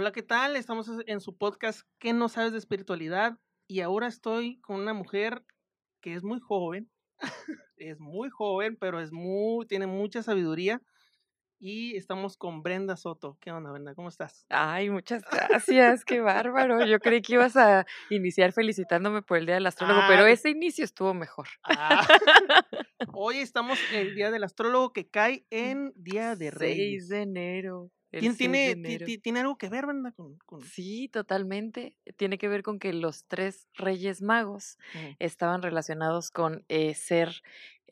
Hola, 0.00 0.12
¿qué 0.12 0.22
tal? 0.22 0.56
Estamos 0.56 0.90
en 1.06 1.20
su 1.20 1.36
podcast 1.36 1.82
¿Qué 1.98 2.14
no 2.14 2.30
sabes 2.30 2.52
de 2.52 2.58
espiritualidad? 2.58 3.38
Y 3.66 3.82
ahora 3.82 4.06
estoy 4.06 4.58
con 4.62 4.80
una 4.80 4.94
mujer 4.94 5.44
que 6.00 6.14
es 6.14 6.24
muy 6.24 6.40
joven, 6.40 6.90
es 7.76 8.00
muy 8.00 8.30
joven, 8.30 8.78
pero 8.80 8.98
es 8.98 9.12
muy, 9.12 9.66
tiene 9.66 9.86
mucha 9.86 10.22
sabiduría. 10.22 10.80
Y 11.58 11.96
estamos 11.96 12.38
con 12.38 12.62
Brenda 12.62 12.96
Soto. 12.96 13.36
¿Qué 13.42 13.52
onda, 13.52 13.72
Brenda? 13.72 13.94
¿Cómo 13.94 14.08
estás? 14.08 14.46
Ay, 14.48 14.88
muchas 14.88 15.22
gracias, 15.30 16.06
qué 16.06 16.20
bárbaro. 16.20 16.86
Yo 16.86 16.98
creí 16.98 17.20
que 17.20 17.34
ibas 17.34 17.58
a 17.58 17.84
iniciar 18.08 18.52
felicitándome 18.52 19.20
por 19.20 19.36
el 19.36 19.44
Día 19.44 19.56
del 19.56 19.66
Astrólogo, 19.66 20.00
pero 20.08 20.24
ese 20.24 20.48
inicio 20.48 20.82
estuvo 20.82 21.12
mejor. 21.12 21.48
Ah, 21.64 22.06
hoy 23.12 23.36
estamos 23.36 23.78
en 23.92 23.98
el 23.98 24.14
Día 24.14 24.30
del 24.30 24.44
Astrólogo 24.44 24.94
que 24.94 25.10
cae 25.10 25.44
en 25.50 25.92
Día 25.94 26.36
de 26.36 26.50
Reyes. 26.50 27.06
6 27.06 27.08
de 27.10 27.20
enero. 27.20 27.90
¿Tiene, 28.10 28.34
6 28.34 28.50
de 28.50 28.76
tiene, 28.76 29.18
tiene 29.18 29.40
algo 29.40 29.56
que 29.56 29.68
ver, 29.68 29.86
Brenda? 29.86 30.12
Con, 30.12 30.36
con... 30.38 30.62
Sí, 30.62 31.08
totalmente. 31.08 31.96
Tiene 32.16 32.38
que 32.38 32.48
ver 32.48 32.62
con 32.62 32.78
que 32.78 32.92
los 32.92 33.24
tres 33.26 33.68
reyes 33.74 34.20
magos 34.20 34.78
estaban 35.18 35.62
relacionados 35.62 36.30
con 36.30 36.64
eh, 36.68 36.94
ser 36.94 37.42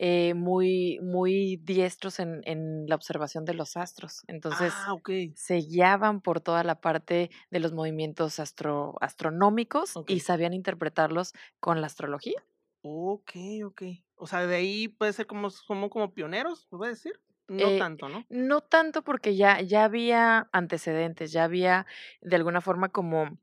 eh, 0.01 0.35
muy, 0.35 1.01
muy 1.03 1.57
diestros 1.57 2.21
en, 2.21 2.43
en 2.45 2.87
la 2.87 2.95
observación 2.95 3.45
de 3.45 3.55
los 3.55 3.77
astros. 3.77 4.23
Entonces, 4.29 4.73
ah, 4.75 4.93
ok. 4.93 5.11
se 5.35 5.57
guiaban 5.57 6.21
por 6.21 6.41
toda 6.41 6.63
la 6.63 6.81
parte 6.81 7.31
de 7.51 7.61
los 7.61 7.73
movimientos 7.73 8.39
astro, 8.39 8.97
astronómicos 9.01 9.95
y 10.07 10.21
sabían 10.21 10.53
interpretarlos 10.53 11.33
con 11.59 11.81
la 11.81 11.89
astrología. 11.89 12.45
Ok, 12.83 13.33
ok. 13.65 13.83
O 14.15 14.27
sea, 14.27 14.47
de 14.47 14.57
ahí 14.57 14.89
puede 14.89 15.13
ser 15.13 15.27
como, 15.27 15.49
como, 15.67 15.91
como 15.91 16.13
pioneros, 16.13 16.67
¿se 16.71 16.77
puede 16.77 16.93
decir? 16.93 17.21
No 17.49 17.73
Eh, 17.73 17.75
tanto, 17.75 18.09
¿no? 18.09 18.27
No 18.31 18.61
tanto 18.63 19.03
porque 19.03 19.37
ya, 19.37 19.61
ya 19.63 19.85
había 19.85 20.49
antecedentes, 20.53 21.33
ya 21.33 21.45
había 21.45 21.87
de 22.21 22.37
alguna 22.37 22.61
forma 22.61 22.91
como 22.91 23.39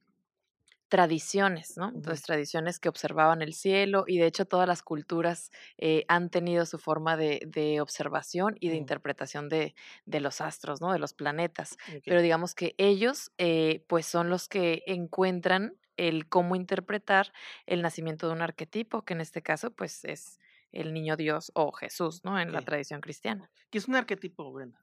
tradiciones, 0.90 1.78
¿no? 1.78 1.90
Entonces, 1.90 2.24
tradiciones 2.24 2.80
que 2.80 2.90
observaban 2.90 3.42
el 3.42 3.54
cielo 3.54 4.06
y 4.08 4.20
de 4.20 4.28
hecho 4.28 4.46
todas 4.46 4.68
las 4.68 4.84
culturas 4.84 5.52
eh, 5.78 6.06
han 6.08 6.30
tenido 6.30 6.66
su 6.68 6.78
forma 6.80 7.18
de, 7.18 7.42
de 7.48 7.82
observación 7.82 8.56
y 8.60 8.70
de 8.70 8.76
interpretación 8.76 9.50
de, 9.50 9.76
de 10.06 10.20
los 10.20 10.42
astros, 10.42 10.82
¿no? 10.82 10.94
De 10.94 11.00
los 11.00 11.14
planetas. 11.14 11.78
Pero 12.06 12.22
digamos 12.22 12.54
que 12.56 12.76
ellos, 12.78 13.32
eh, 13.40 13.84
pues 13.88 14.06
son 14.06 14.30
los 14.30 14.48
que 14.48 14.84
encuentran 14.86 15.78
el 15.98 16.30
cómo 16.30 16.56
interpretar 16.56 17.32
el 17.66 17.82
nacimiento 17.82 18.28
de 18.28 18.34
un 18.34 18.42
arquetipo, 18.42 19.04
que 19.04 19.14
en 19.14 19.22
este 19.22 19.42
caso, 19.42 19.72
pues 19.72 20.06
es 20.06 20.40
el 20.76 20.94
niño 20.94 21.16
Dios 21.18 21.52
o 21.56 21.72
Jesús, 21.72 22.24
¿no? 22.24 22.40
En 22.40 22.52
la 22.52 22.62
tradición 22.62 23.02
cristiana. 23.02 23.50
¿Qué 23.70 23.78
es 23.80 23.88
un 23.88 23.96
arquetipo, 23.96 24.52
Brenda? 24.52 24.80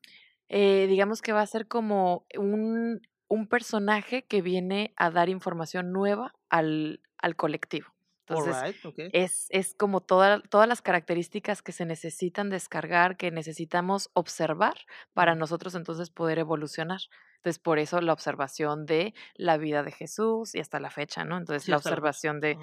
Eh, 0.49 0.87
digamos 0.89 1.23
que 1.23 1.33
va 1.33 1.41
a 1.41 1.47
ser 1.47 1.67
como 1.69 2.27
un, 2.37 3.01
un 3.29 3.47
personaje 3.47 4.25
que 4.27 4.43
viene 4.43 4.93
a 4.97 5.11
dar 5.11 5.29
información 5.29 5.93
nueva 5.93 6.35
al, 6.51 7.01
al 7.19 7.37
colectivo. 7.37 7.89
Entonces, 8.27 8.55
Alright, 8.57 8.85
ok. 8.85 8.99
es, 9.13 9.47
es 9.51 9.75
como 9.75 10.01
toda- 10.01 10.41
todas 10.43 10.69
las 10.69 10.81
características 10.83 11.61
que 11.63 11.73
se 11.73 11.85
necesitan 11.87 12.51
descargar, 12.51 13.17
que 13.17 13.31
necesitamos 13.31 14.11
observar 14.15 14.75
para 15.13 15.35
nosotros 15.35 15.75
entonces 15.75 16.11
poder 16.11 16.39
evolucionar. 16.39 17.01
Entonces, 17.37 17.59
por 17.59 17.79
eso 17.81 18.01
la 18.01 18.13
observación 18.13 18.87
de 18.87 19.15
la 19.35 19.57
vida 19.57 19.83
de 19.83 19.91
Jesús 19.91 20.55
y 20.55 20.61
hasta 20.61 20.79
la 20.79 20.91
fecha, 20.91 21.25
¿no? 21.25 21.37
Entonces, 21.37 21.65
Sí, 21.65 21.71
la 21.73 21.79
observación 21.79 22.41
de. 22.41 22.57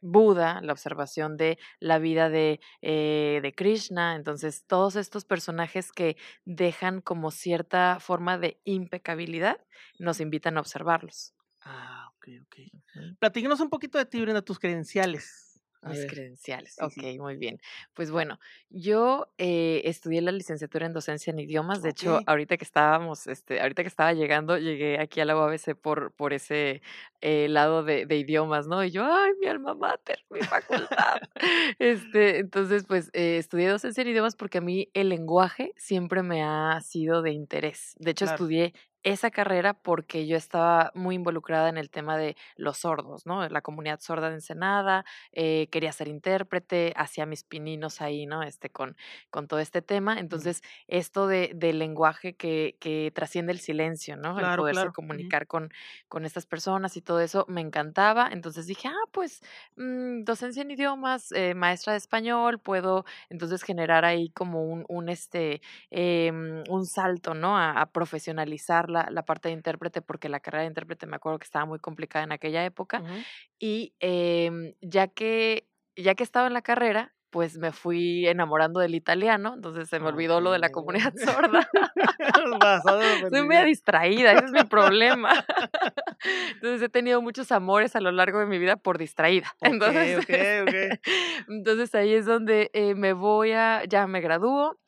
Buda, 0.00 0.60
la 0.62 0.72
observación 0.72 1.36
de 1.36 1.58
la 1.80 1.98
vida 1.98 2.28
de, 2.30 2.60
eh, 2.82 3.40
de 3.42 3.54
Krishna. 3.54 4.14
Entonces, 4.16 4.64
todos 4.66 4.96
estos 4.96 5.24
personajes 5.24 5.92
que 5.92 6.16
dejan 6.44 7.00
como 7.00 7.30
cierta 7.30 7.98
forma 8.00 8.38
de 8.38 8.60
impecabilidad, 8.64 9.58
nos 9.98 10.20
invitan 10.20 10.56
a 10.56 10.60
observarlos. 10.60 11.34
Ah, 11.60 12.08
ok, 12.16 12.26
ok. 12.42 12.54
Ujú. 12.72 13.16
Platícanos 13.18 13.60
un 13.60 13.70
poquito 13.70 13.98
de 13.98 14.06
ti, 14.06 14.20
Brenda, 14.20 14.42
tus 14.42 14.58
credenciales. 14.58 15.47
A 15.82 15.90
Mis 15.90 15.98
ver. 16.00 16.08
credenciales. 16.08 16.74
Sí, 16.74 16.84
Ok, 16.84 16.92
sí. 16.92 17.18
muy 17.18 17.36
bien. 17.36 17.60
Pues 17.94 18.10
bueno, 18.10 18.38
yo 18.68 19.32
eh, 19.38 19.82
estudié 19.84 20.20
la 20.22 20.32
licenciatura 20.32 20.86
en 20.86 20.92
docencia 20.92 21.30
en 21.30 21.38
idiomas. 21.38 21.82
De 21.82 21.90
hecho, 21.90 22.20
ahorita 22.26 22.56
que 22.56 22.64
estábamos, 22.64 23.26
este, 23.28 23.60
ahorita 23.60 23.82
que 23.82 23.88
estaba 23.88 24.12
llegando, 24.12 24.58
llegué 24.58 24.98
aquí 25.00 25.20
a 25.20 25.24
la 25.24 25.36
UABC 25.36 25.74
por, 25.76 26.12
por 26.14 26.32
ese 26.32 26.82
eh, 27.20 27.48
lado 27.48 27.84
de, 27.84 28.06
de 28.06 28.16
idiomas, 28.16 28.66
¿no? 28.66 28.82
Y 28.84 28.90
yo, 28.90 29.04
ay, 29.04 29.32
mi 29.40 29.46
alma 29.46 29.74
mater, 29.74 30.24
mi 30.30 30.42
facultad. 30.42 31.20
este, 31.78 32.38
entonces, 32.38 32.84
pues 32.86 33.10
eh, 33.12 33.38
estudié 33.38 33.68
docencia 33.68 34.02
en 34.02 34.08
idiomas 34.08 34.36
porque 34.36 34.58
a 34.58 34.60
mí 34.60 34.90
el 34.94 35.08
lenguaje 35.10 35.72
siempre 35.76 36.22
me 36.22 36.42
ha 36.42 36.80
sido 36.80 37.22
de 37.22 37.30
interés. 37.32 37.94
De 37.98 38.10
hecho, 38.12 38.24
Claro. 38.24 38.34
estudié 38.34 38.74
esa 39.02 39.30
carrera 39.30 39.74
porque 39.74 40.26
yo 40.26 40.36
estaba 40.36 40.90
muy 40.94 41.14
involucrada 41.14 41.68
en 41.68 41.78
el 41.78 41.90
tema 41.90 42.16
de 42.16 42.36
los 42.56 42.78
sordos, 42.78 43.26
¿no? 43.26 43.48
La 43.48 43.60
comunidad 43.60 44.00
sorda 44.00 44.28
de 44.28 44.34
Ensenada, 44.34 45.04
eh, 45.32 45.68
quería 45.70 45.92
ser 45.92 46.08
intérprete, 46.08 46.92
hacía 46.96 47.26
mis 47.26 47.44
pininos 47.44 48.00
ahí, 48.00 48.26
¿no? 48.26 48.42
Este, 48.42 48.70
con, 48.70 48.96
con 49.30 49.46
todo 49.46 49.60
este 49.60 49.82
tema. 49.82 50.18
Entonces, 50.18 50.62
esto 50.88 51.26
de, 51.26 51.52
del 51.54 51.78
lenguaje 51.78 52.34
que, 52.34 52.76
que 52.80 53.12
trasciende 53.14 53.52
el 53.52 53.60
silencio, 53.60 54.16
¿no? 54.16 54.38
El 54.38 54.56
poderse 54.56 54.80
claro. 54.80 54.92
Comunicar 54.92 55.46
con, 55.46 55.70
con 56.08 56.24
estas 56.24 56.46
personas 56.46 56.96
y 56.96 57.02
todo 57.02 57.20
eso 57.20 57.44
me 57.48 57.60
encantaba. 57.60 58.28
Entonces 58.32 58.66
dije, 58.66 58.88
ah, 58.88 59.08
pues 59.12 59.42
mm, 59.76 60.24
docencia 60.24 60.62
en 60.62 60.70
idiomas, 60.70 61.32
eh, 61.32 61.54
maestra 61.54 61.92
de 61.92 61.98
español, 61.98 62.58
puedo 62.58 63.04
entonces 63.28 63.62
generar 63.62 64.04
ahí 64.04 64.30
como 64.30 64.64
un, 64.64 64.84
un, 64.88 65.08
este, 65.08 65.60
em, 65.90 66.64
un 66.68 66.86
salto, 66.86 67.34
¿no? 67.34 67.56
A, 67.56 67.80
a 67.80 67.86
profesionalizar 67.86 68.87
la, 68.90 69.08
la 69.10 69.24
parte 69.24 69.48
de 69.48 69.54
intérprete, 69.54 70.02
porque 70.02 70.28
la 70.28 70.40
carrera 70.40 70.62
de 70.62 70.68
intérprete 70.68 71.06
me 71.06 71.16
acuerdo 71.16 71.38
que 71.38 71.44
estaba 71.44 71.64
muy 71.64 71.78
complicada 71.78 72.24
en 72.24 72.32
aquella 72.32 72.64
época. 72.64 73.00
Ujú. 73.00 73.14
Y 73.58 73.94
em, 74.00 74.74
ya 74.80 75.08
que, 75.08 75.68
ya 75.96 76.14
que 76.14 76.22
estaba 76.22 76.46
en 76.46 76.54
la 76.54 76.62
carrera, 76.62 77.14
pues 77.30 77.58
me 77.58 77.72
fui 77.72 78.26
enamorando 78.26 78.80
del 78.80 78.94
italiano, 78.94 79.54
entonces 79.54 79.88
se 79.88 80.00
me 80.00 80.08
olvidó 80.08 80.40
lo 80.40 80.52
de 80.52 80.58
la 80.58 80.70
comunidad 80.70 81.12
sorda. 81.24 81.68
Soy 83.30 83.46
media 83.46 83.64
distraída, 83.64 84.32
ese 84.32 84.46
es 84.46 84.52
mi 84.52 84.64
problema. 84.64 85.44
Entonces 86.54 86.82
he 86.82 86.88
tenido 86.88 87.22
muchos 87.22 87.52
amores 87.52 87.94
a 87.94 88.00
lo 88.00 88.10
largo 88.10 88.40
de 88.40 88.46
mi 88.46 88.58
vida 88.58 88.76
por 88.76 88.98
distraída. 88.98 89.54
Entonces, 89.60 90.18
ok, 90.18 90.30
este, 90.30 90.62
ok. 90.62 91.00
entonces 91.48 91.94
ahí 91.94 92.12
es 92.12 92.26
donde 92.26 92.70
eh, 92.72 92.94
me 92.96 93.12
voy 93.12 93.52
a, 93.52 93.84
ya 93.84 94.06
me 94.08 94.20
gradúo, 94.20 94.78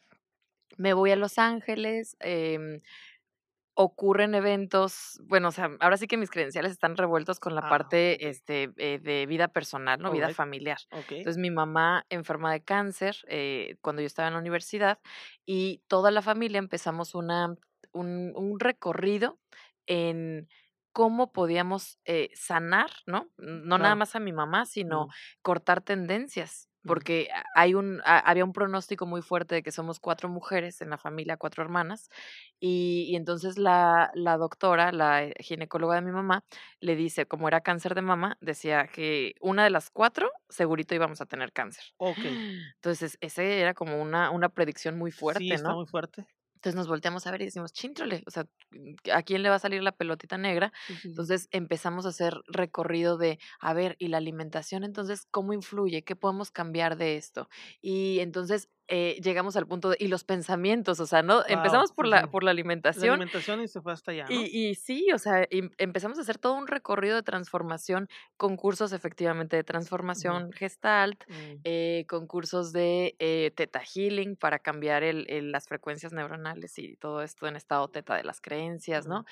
me 0.77 0.93
voy 0.93 1.13
a 1.13 1.17
Los 1.17 1.39
Ángeles, 1.39 2.17
em, 2.21 2.81
ocurren 3.83 4.35
eventos, 4.35 5.21
bueno, 5.25 5.49
o 5.49 5.53
sea, 5.53 5.71
ahora 5.81 5.97
sí 5.97 6.07
que 6.07 6.17
mis 6.17 6.31
credenciales 6.31 6.73
están 6.73 6.97
revueltos 6.97 7.41
con 7.41 7.55
la 7.55 7.63
Ah, 7.63 7.69
parte 7.69 8.29
este, 8.29 8.71
eh, 8.77 8.99
de 9.01 9.27
vida 9.27 9.49
personal, 9.49 10.01
¿no? 10.01 10.11
Vida 10.11 10.31
familiar. 10.31 10.79
Entonces 11.17 11.39
mi 11.41 11.51
mamá 11.51 12.05
enferma 12.11 12.53
de 12.53 12.63
cáncer 12.65 13.17
eh, 13.29 13.77
cuando 13.83 14.03
yo 14.03 14.07
estaba 14.07 14.29
en 14.29 14.35
la 14.35 14.41
universidad 14.41 14.99
y 15.47 15.83
toda 15.89 16.11
la 16.11 16.23
familia 16.23 16.59
empezamos 16.59 17.15
una, 17.15 17.55
un, 17.93 18.33
un 18.37 18.61
recorrido 18.61 19.39
en 19.87 20.49
cómo 20.93 21.33
podíamos 21.33 21.99
eh, 22.05 22.31
sanar, 22.35 22.91
¿no? 23.07 23.31
No 23.39 23.79
nada 23.79 23.95
más 23.95 24.17
a 24.17 24.21
mi 24.21 24.33
mamá, 24.33 24.67
sino 24.67 25.09
cortar 25.43 25.83
tendencias. 25.83 26.70
Porque 26.85 27.29
hay 27.55 27.75
un, 27.75 28.01
a- 28.05 28.19
había 28.21 28.45
un 28.45 28.53
pronóstico 28.53 29.07
muy 29.07 29.23
fuerte 29.23 29.55
de 29.57 29.63
que 29.63 29.73
somos 29.73 30.01
cuatro 30.01 30.29
mujeres 30.29 30.81
en 30.83 30.91
la 30.91 30.99
familia, 30.99 31.37
cuatro 31.37 31.63
hermanas, 31.63 32.09
y, 32.61 33.07
y 33.09 33.17
entonces 33.17 33.59
la, 33.59 34.11
la 34.15 34.37
doctora, 34.37 34.93
la 34.93 35.25
eh, 35.25 35.35
ginecóloga 35.41 35.97
de 35.97 36.03
mi 36.03 36.13
mamá, 36.13 36.45
le 36.81 36.97
dice, 36.97 37.27
como 37.27 37.49
era 37.49 37.61
cáncer 37.63 37.95
de 37.95 38.03
mama, 38.03 38.37
decía 38.41 38.87
que 38.89 39.35
una 39.41 39.65
de 39.65 39.71
las 39.71 39.91
cuatro 39.91 40.31
segurito 40.49 40.95
íbamos 40.95 41.21
a 41.21 41.27
tener 41.27 41.53
cáncer. 41.53 41.85
Ok. 41.99 42.25
Entonces, 42.77 43.19
ese 43.21 43.61
era 43.61 43.75
como 43.75 44.01
una, 44.03 44.31
una 44.31 44.49
predicción 44.51 44.99
muy 44.99 45.11
Sí, 45.19 45.53
fuerte, 45.53 45.55
está 45.55 45.73
¿no? 45.73 45.77
muy 45.77 45.87
fuerte. 45.87 46.27
Entonces 46.61 46.77
nos 46.77 46.89
volteamos 46.89 47.27
a 47.27 47.31
ver 47.31 47.43
y 47.43 47.47
decimos, 47.47 47.73
chintrole, 47.73 48.23
o 48.27 48.31
sea, 48.31 48.45
¿a 49.13 49.23
quién 49.23 49.43
le 49.43 49.49
va 49.49 49.57
a 49.57 49.59
salir 49.59 49.83
la 49.83 49.93
pelotita 49.93 50.39
negra? 50.39 50.73
Entonces 51.11 51.49
empezamos 51.53 52.07
a 52.07 52.11
hacer 52.11 52.35
recorrido 52.47 53.17
de, 53.19 53.39
a 53.61 53.73
ver, 53.75 53.97
¿y 53.99 54.09
la 54.09 54.19
alimentación 54.19 54.85
entonces 54.85 55.27
cómo 55.31 55.53
influye? 55.55 56.05
¿Qué 56.05 56.17
podemos 56.17 56.51
cambiar 56.51 56.97
de 56.97 57.17
esto? 57.17 57.49
Y 57.81 58.21
entonces 58.21 58.69
eh, 58.91 59.19
llegamos 59.23 59.57
al 59.57 59.67
punto 59.67 59.91
de, 59.91 59.97
y 60.01 60.09
los 60.09 60.25
pensamientos, 60.25 61.01
o 61.01 61.07
sea, 61.07 61.23
¿no? 61.23 61.43
Wow, 61.47 61.81
Empezamos 61.81 61.93
por 61.93 62.07
sí, 62.09 62.09
la, 62.09 62.29
por 62.29 62.45
la 62.45 62.51
La 62.95 63.07
alimentación 63.07 63.07
alimentación 63.07 63.63
y 63.63 63.69
se 63.69 63.81
fue 63.83 63.93
hasta 63.93 64.13
allá, 64.13 64.31
¿no? 64.31 64.51
y, 64.53 64.71
y 64.71 64.75
sí, 64.77 65.09
o 65.13 65.19
sea, 65.19 65.45
em- 65.51 65.71
empezamos 65.79 66.19
a 66.19 66.23
hacer 66.23 66.39
todo 66.39 66.55
un 66.55 66.69
recorrido 66.69 67.17
de 67.17 67.23
transformación 67.25 68.09
con 68.37 68.57
cursos 68.57 68.93
efectivamente 68.93 69.57
de 69.57 69.65
transformación 69.65 70.53
gestalt, 70.53 71.25
Mm. 71.29 71.65
eh, 71.65 72.05
con 72.09 72.27
cursos 72.29 72.73
de 72.73 73.17
eh, 73.19 73.51
teta 73.57 73.81
healing 73.81 74.37
para 74.37 74.61
cambiar 74.61 75.03
el, 75.03 75.27
el- 75.29 75.51
las 75.53 75.67
frecuencias 75.69 76.13
neuronales 76.13 76.79
y 76.79 76.97
todo 76.97 77.23
esto 77.23 77.47
en 77.49 77.57
estado 77.57 77.89
teta 77.89 78.15
de 78.15 78.23
las 78.25 78.41
creencias. 78.41 79.07
¿no? 79.07 79.25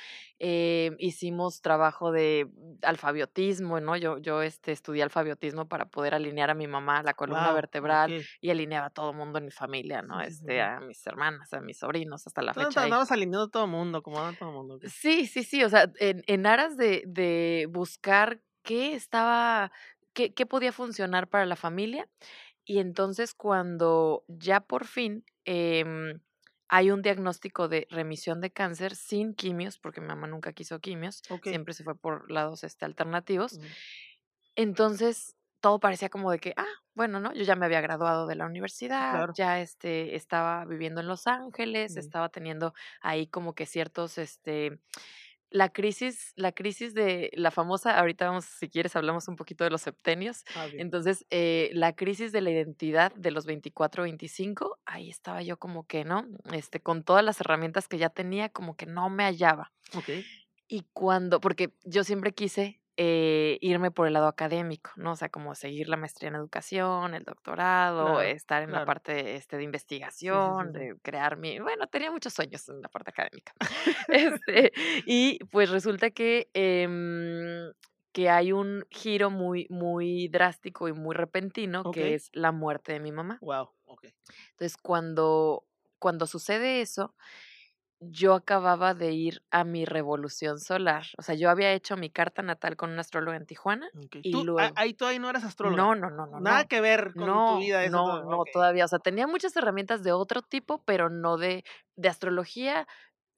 Hicimos 0.99 1.61
trabajo 1.61 2.13
de 2.13 2.49
alfabiotismo, 2.83 3.81
¿no? 3.81 3.97
Yo, 3.97 4.19
yo 4.19 4.43
este, 4.43 4.73
estudié 4.73 5.03
alfabiotismo 5.03 5.69
para 5.69 5.87
poder 5.91 6.15
alinear 6.15 6.51
a 6.51 6.55
mi 6.55 6.67
mamá 6.67 6.99
a 6.99 7.03
la 7.03 7.15
columna 7.15 7.53
Wow, 7.53 7.53
vertebral 7.53 8.15
y 8.41 8.51
alineaba 8.51 8.87
a 8.87 8.91
todo 8.91 9.13
mundo 9.13 9.39
en 9.39 9.48
mi 9.49 9.53
familia, 9.53 10.03
¿no? 10.03 10.21
Este, 10.21 10.63
a 10.63 10.81
mis 10.81 11.07
hermanas, 11.07 11.53
a 11.53 11.61
mis 11.61 11.79
sobrinos, 11.79 12.27
hasta 12.27 12.43
la 12.43 12.55
fecha. 12.55 12.83
andabas 12.83 13.11
alineando 13.13 13.49
todo 13.49 13.65
el 13.65 13.71
mundo, 13.71 14.03
como 14.03 14.21
anda 14.21 14.37
todo 14.37 14.49
el 14.51 14.55
mundo. 14.57 14.79
Sí, 14.83 15.27
sí, 15.27 15.43
sí, 15.43 15.65
o 15.65 15.69
sea, 15.69 15.91
en, 15.99 16.23
en 16.27 16.47
aras 16.47 16.77
de, 16.77 17.03
de 17.07 17.67
buscar 17.71 18.43
qué 18.63 18.95
estaba, 18.95 19.73
qué, 20.13 20.33
qué 20.35 20.47
podía 20.47 20.73
funcionar 20.73 21.29
para 21.29 21.47
la 21.47 21.57
familia. 21.57 22.09
Y 22.65 22.79
entonces 22.81 23.35
cuando 23.35 24.25
ya 24.29 24.61
por 24.61 24.87
fin 24.87 25.25
em, 25.45 26.21
hay 26.69 26.91
un 26.93 27.03
diagnóstico 27.03 27.69
de 27.69 27.87
remisión 27.91 28.41
de 28.41 28.53
cáncer 28.53 28.95
sin 28.95 29.35
quimios, 29.35 29.79
porque 29.79 30.01
mi 30.01 30.09
mamá 30.09 30.27
nunca 30.29 30.53
quiso 30.53 30.81
quimios, 30.81 31.25
Ok. 31.29 31.47
siempre 31.47 31.75
se 31.75 31.83
fue 31.85 31.97
por 31.99 32.31
lados 32.31 32.63
este, 32.65 32.85
alternativos, 32.85 33.59
Ujú. 33.59 33.75
entonces 34.57 35.37
todo 35.61 35.81
parecía 35.81 36.09
como 36.09 36.31
de 36.31 36.39
que, 36.39 36.55
ah, 36.57 36.67
bueno, 36.95 37.21
¿no? 37.21 37.33
Yo 37.33 37.43
ya 37.45 37.57
me 37.57 37.67
había 37.67 37.81
graduado 37.81 38.27
de 38.27 38.35
la 38.35 38.47
universidad, 38.47 39.13
claro. 39.13 39.33
ya 39.37 39.61
este, 39.61 40.17
estaba 40.17 40.65
viviendo 40.65 41.01
en 41.01 41.09
Los 41.09 41.27
Ángeles, 41.27 41.97
estaba 41.97 42.29
teniendo 42.29 42.75
ahí 43.01 43.27
como 43.27 43.55
que 43.55 43.67
ciertos, 43.67 44.19
este, 44.19 44.79
la 45.51 45.71
crisis, 45.71 46.33
la 46.37 46.53
crisis 46.53 46.95
de 46.95 47.31
la 47.35 47.51
famosa, 47.51 47.99
ahorita 47.99 48.27
vamos, 48.27 48.45
si 48.45 48.69
quieres, 48.69 48.97
hablamos 48.97 49.29
un 49.29 49.37
poquito 49.37 49.65
de 49.65 49.71
los 49.71 49.83
septenios. 49.83 50.45
Ah. 50.55 50.67
Entonces, 50.75 51.25
eh, 51.31 51.71
la 51.73 51.95
crisis 51.95 52.33
de 52.33 52.41
la 52.41 52.51
identidad 52.51 53.15
de 53.15 53.31
los 53.31 53.47
24, 53.47 54.03
25, 54.03 54.79
ahí 54.85 55.09
estaba 55.09 55.43
yo 55.43 55.57
como 55.57 55.87
que, 55.87 56.05
¿no? 56.05 56.27
Este, 56.53 56.81
con 56.81 57.03
todas 57.03 57.25
las 57.25 57.41
herramientas 57.41 57.89
que 57.89 57.99
ya 57.99 58.11
tenía, 58.11 58.51
como 58.51 58.77
que 58.77 58.87
no 58.87 59.09
me 59.09 59.25
hallaba. 59.25 59.73
Y 60.67 60.85
cuando, 60.93 61.41
porque 61.41 61.73
yo 61.85 62.05
siempre 62.05 62.35
quise 62.35 62.81
eh, 63.01 63.59
irme 63.61 63.93
por 63.93 64.09
el 64.09 64.13
lado 64.13 64.27
académico, 64.27 64.91
¿no? 64.97 65.13
O 65.13 65.17
sea, 65.17 65.29
como 65.29 65.55
seguir 65.55 65.89
la 65.89 65.97
maestría 65.97 66.31
en 66.31 66.35
educación, 66.35 67.15
el 67.15 67.23
doctorado, 67.23 68.05
Claro, 68.07 68.21
estar 68.23 68.65
en 68.65 68.73
la 68.73 68.85
parte 68.85 69.37
este, 69.37 69.57
de 69.57 69.63
Sí, 69.63 70.35
sí, 70.35 70.39
sí, 70.41 70.55
investigación, 70.57 70.73
sí. 70.73 70.79
de 70.81 70.97
crear 71.01 71.37
mi... 71.37 71.61
Bueno, 71.61 71.87
tenía 71.87 72.11
muchos 72.11 72.33
sueños 72.33 72.69
en 72.69 72.83
la 72.83 72.89
parte 72.89 73.11
académica. 73.11 73.53
este, 74.43 74.73
y 75.07 75.39
pues 75.53 75.71
resulta 75.71 76.11
que, 76.11 76.51
em, 76.55 77.73
que 78.11 78.31
hay 78.31 78.51
un 78.51 78.85
giro 78.91 79.31
muy, 79.31 79.69
muy 79.71 80.27
drástico 80.27 80.89
y 80.89 80.93
muy 80.93 81.15
repentino, 81.15 81.93
que 81.93 82.15
es 82.15 82.31
la 82.33 82.51
muerte 82.51 82.95
de 82.95 82.99
mi 82.99 83.13
mamá. 83.13 83.39
Wow. 83.43 83.71
Ok. 83.85 84.07
Entonces, 84.51 84.77
cuando, 84.77 85.65
cuando 86.01 86.27
sucede 86.27 86.81
eso, 86.81 87.15
yo 88.01 88.35
acababa 88.35 88.95
de 88.95 89.13
ir 89.13 89.43
a 89.51 89.65
mi 89.65 89.85
revolución 89.85 90.59
solar. 90.61 91.07
O 91.19 91.23
sea, 91.23 91.35
yo 91.35 91.51
había 91.51 91.73
hecho 91.73 91.97
mi 91.97 92.11
carta 92.11 92.43
natal 92.43 92.77
con 92.77 92.91
un 92.91 92.99
astrólogo 92.99 93.37
en 93.37 93.47
Tijuana 93.47 93.91
y 94.23 94.33
Tú, 94.33 94.45
luego... 94.45 94.73
ahí 94.77 94.95
todavía 94.95 95.19
no 95.21 95.31
eras 95.31 95.45
astróloga. 95.45 95.83
No, 95.83 95.95
no, 95.95 96.11
no, 96.11 96.27
no, 96.27 96.41
Nada 96.41 96.61
no. 96.63 96.69
que 96.69 96.81
ver 96.81 97.15
con 97.17 97.27
tu 97.27 97.27
No, 97.27 97.59
vida. 97.59 97.85
Eso 97.85 97.97
no, 97.97 98.05
todo. 98.05 98.25
no, 98.31 98.45
todavía. 98.53 98.85
O 98.85 98.89
sea, 98.89 98.99
tenía 99.01 99.27
muchas 99.27 99.57
herramientas 99.57 100.03
de 100.03 100.13
otro 100.13 100.43
tipo, 100.43 100.85
pero 100.85 101.11
no 101.11 101.37
de, 101.39 101.65
de 101.97 102.09
astrología. 102.09 102.87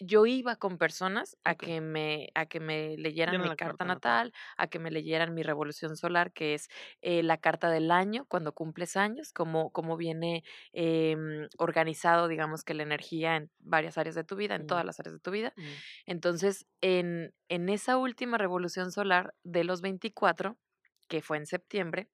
Yo 0.02 0.25
iba 0.25 0.56
con 0.56 0.79
personas 0.79 1.37
a 1.44 1.56
que 1.56 1.81
me, 1.82 2.31
a 2.35 2.47
que 2.47 2.58
me 2.58 2.97
leyeran 2.97 3.41
mi 3.43 3.52
carta 3.61 3.82
carta 3.82 3.85
natal. 3.85 3.85
natal, 3.85 4.32
a 4.56 4.69
que 4.69 4.79
me 4.79 4.91
leyeran 4.91 5.35
mi 5.35 5.43
revolución 5.43 5.94
solar, 5.97 6.32
que 6.32 6.55
es 6.55 6.69
eh, 7.02 7.23
la 7.23 7.37
carta 7.38 7.69
del 7.70 7.91
año, 7.91 8.25
cuando 8.26 8.55
cumples 8.55 8.97
años, 8.97 9.32
cómo, 9.35 9.70
cómo 9.73 9.99
viene 9.99 10.43
em, 10.73 11.49
organizado, 11.58 12.29
digamos 12.29 12.64
que 12.64 12.73
la 12.75 12.82
energía 12.82 13.37
en 13.37 13.50
varias 13.58 13.99
áreas 13.99 14.14
de 14.14 14.25
tu 14.25 14.37
vida, 14.37 14.55
en 14.55 14.64
Ujú, 14.64 14.67
todas 14.67 14.87
las 14.87 14.99
áreas 15.00 15.14
de 15.14 15.20
tu 15.20 15.31
vida. 15.31 15.55
ujú. 15.56 15.82
Entonces, 16.06 16.67
en, 16.81 17.35
en 17.49 17.69
esa 17.69 17.99
última 17.99 18.38
revolución 18.38 18.93
solar 18.93 19.35
de 19.43 19.64
los 19.64 19.82
24, 19.82 20.58
que 21.08 21.20
fue 21.23 21.37
en 21.37 21.47
septiembre, 21.47 22.08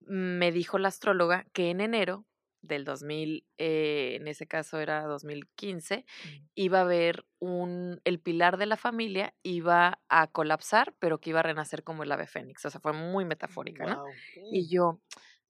me 0.00 0.52
dijo 0.52 0.78
la 0.78 0.88
astróloga 0.88 1.44
que 1.52 1.70
en 1.70 1.80
enero 1.80 2.26
del 2.62 2.84
2000, 2.84 3.46
eh, 3.58 4.16
en 4.20 4.28
ese 4.28 4.46
caso 4.46 4.78
era 4.80 5.04
2015, 5.04 6.04
Ujú. 6.24 6.48
iba 6.54 6.78
a 6.78 6.82
haber 6.82 7.26
un, 7.38 8.00
el 8.04 8.20
pilar 8.20 8.56
de 8.58 8.66
la 8.66 8.76
familia 8.76 9.34
iba 9.42 10.00
a 10.08 10.26
colapsar, 10.28 10.94
pero 10.98 11.20
que 11.20 11.30
iba 11.30 11.40
a 11.40 11.42
renacer 11.44 11.84
como 11.84 12.02
el 12.02 12.12
ave 12.12 12.26
fénix. 12.26 12.64
O 12.66 12.70
sea, 12.70 12.80
fue 12.80 12.92
muy 12.92 13.24
metafórica, 13.24 13.86
¿no? 13.86 13.96
Wow. 13.96 14.12
Y 14.50 14.68
yo, 14.74 15.00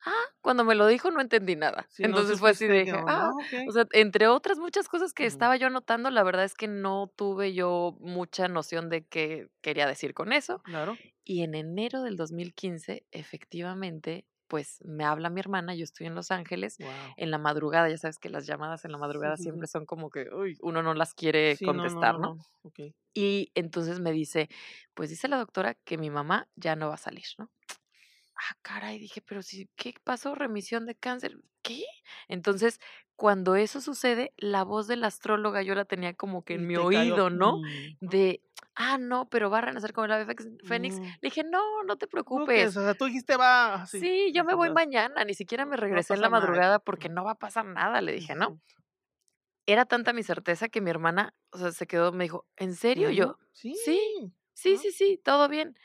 ah, 0.07 0.13
cuando 0.41 0.65
me 0.65 0.75
lo 0.75 0.87
dijo 0.87 1.11
no 1.11 1.21
entendí 1.21 1.57
nada. 1.57 1.89
Sí, 1.89 2.07
no 2.07 2.17
Entonces 2.17 2.39
fue 2.41 2.51
así 2.51 2.67
de, 2.67 2.81
dije, 2.81 3.03
ah, 3.07 3.31
Ah, 3.31 3.31
ok. 3.41 3.53
o 3.67 3.73
sea, 3.73 3.87
entre 3.93 4.29
otras 4.29 4.59
muchas 4.59 4.89
cosas 4.89 5.13
que 5.15 5.27
estaba 5.27 5.57
yo 5.57 5.67
anotando, 5.69 6.11
la 6.11 6.23
verdad 6.23 6.45
es 6.45 6.55
que 6.55 6.69
no 6.69 7.13
tuve 7.17 7.55
yo 7.55 7.97
mucha 8.01 8.49
noción 8.49 8.89
de 8.91 9.07
qué 9.07 9.49
quería 9.63 9.87
decir 9.87 10.15
con 10.15 10.33
eso. 10.33 10.63
Claro. 10.63 11.01
Y 11.25 11.43
en 11.43 11.55
enero 11.55 12.03
del 12.03 12.17
2015, 12.17 13.07
efectivamente, 13.13 14.27
pues 14.49 14.79
me 14.85 15.05
habla 15.05 15.31
mi 15.31 15.41
hermana, 15.41 15.75
yo 15.75 15.85
estoy 15.85 16.07
en 16.09 16.15
Los 16.17 16.31
Ángeles, 16.31 16.79
Wow. 16.79 17.17
en 17.17 17.31
la 17.31 17.39
madrugada, 17.39 17.89
ya 17.91 17.99
sabes 17.99 18.19
que 18.19 18.31
las 18.31 18.47
llamadas 18.47 18.85
en 18.85 18.93
la 18.93 18.99
madrugada 18.99 19.37
sí, 19.37 19.37
siempre 19.37 19.67
son 19.69 19.87
como 19.87 20.11
que, 20.11 20.29
uy, 20.35 20.57
uno 20.63 20.83
no 20.83 20.95
las 20.95 21.15
quiere 21.15 21.59
Sí, 21.59 21.73
no, 21.73 21.91
no, 21.91 22.05
contestar, 22.05 22.19
no, 22.19 22.21
¿no? 22.21 22.31
no. 22.31 22.47
Ok. 22.63 22.81
Y 23.15 23.51
entonces 23.55 24.01
me 24.01 24.13
dice, 24.13 24.49
pues 24.95 25.11
dice 25.11 25.29
la 25.29 25.39
doctora 25.39 25.75
que 25.75 25.99
mi 25.99 26.11
mamá 26.11 26.49
ya 26.57 26.77
no 26.77 26.89
va 26.89 26.95
a 26.95 26.99
salir, 26.99 27.27
¿no? 27.39 27.51
Ah, 28.41 28.55
caray, 28.63 28.99
dije, 29.01 29.21
pero 29.23 29.43
si, 29.43 29.69
¿qué 29.77 29.95
pasó? 30.05 30.35
Remisión 30.35 30.87
de 30.87 30.95
cáncer, 30.95 31.39
¿qué? 31.63 31.83
Entonces, 32.29 32.79
cuando 33.17 33.57
eso 33.57 33.81
sucede, 33.81 34.33
la 34.37 34.63
voz 34.65 34.87
de 34.87 34.97
la 34.97 35.09
astróloga 35.09 35.63
yo 35.63 35.75
la 35.75 35.85
tenía 35.87 36.15
como 36.15 36.45
que 36.45 36.55
en 36.55 36.67
mi 36.67 36.77
cayó. 36.93 37.17
oído, 37.17 37.31
¿no? 37.31 37.61
Mm, 37.61 37.99
¿no? 38.01 38.11
De, 38.11 38.43
ah, 38.77 38.97
no, 38.99 39.29
pero 39.29 39.51
va 39.51 39.59
a 39.59 39.61
renacer 39.63 39.93
como 39.93 40.05
el 40.07 40.13
ave 40.13 40.37
fénix. 40.65 41.01
Mm. 41.01 41.19
Le 41.21 41.29
dije, 41.31 41.43
no, 41.45 41.83
no 41.85 41.97
te 41.99 42.07
No, 42.35 42.49
que, 42.49 42.67
o 42.67 42.71
preocupes. 42.71 42.73
sea, 42.73 42.95
tú 42.95 43.07
dijiste 43.07 43.37
va. 43.37 43.85
Sí, 43.85 44.33
yo 44.35 44.45
me 44.45 44.55
voy 44.55 44.71
mañana, 44.71 45.25
ni 45.25 45.35
siquiera 45.35 45.67
me 45.67 45.77
no 45.91 46.03
regresé 46.03 46.15
en 46.15 46.21
la 46.23 46.29
nada. 46.31 46.31
madrugada 46.31 46.79
porque 46.79 47.09
no 47.09 47.25
va 47.25 47.33
a 47.33 47.39
pasar 47.39 47.65
nada, 47.67 48.01
le 48.03 48.13
dije, 48.13 48.35
¿no? 48.35 48.61
Era 49.67 49.85
tanta 49.85 50.13
mi 50.13 50.23
certeza 50.23 50.69
que 50.69 50.81
mi 50.81 50.91
hermana, 50.91 51.35
o 51.51 51.59
sea, 51.59 51.73
se 51.73 51.87
quedó, 51.87 52.13
me 52.13 52.25
dijo, 52.25 52.47
¿en 52.57 52.75
¿En 52.95 53.03
serio? 53.05 53.11
Yo, 53.11 53.39
Sí. 53.53 53.75
sí, 53.75 54.33
sí, 54.55 54.77
Ah, 54.77 54.79
sí, 54.79 54.93
sí, 54.93 55.21
todo 55.23 55.49
bien. 55.49 55.77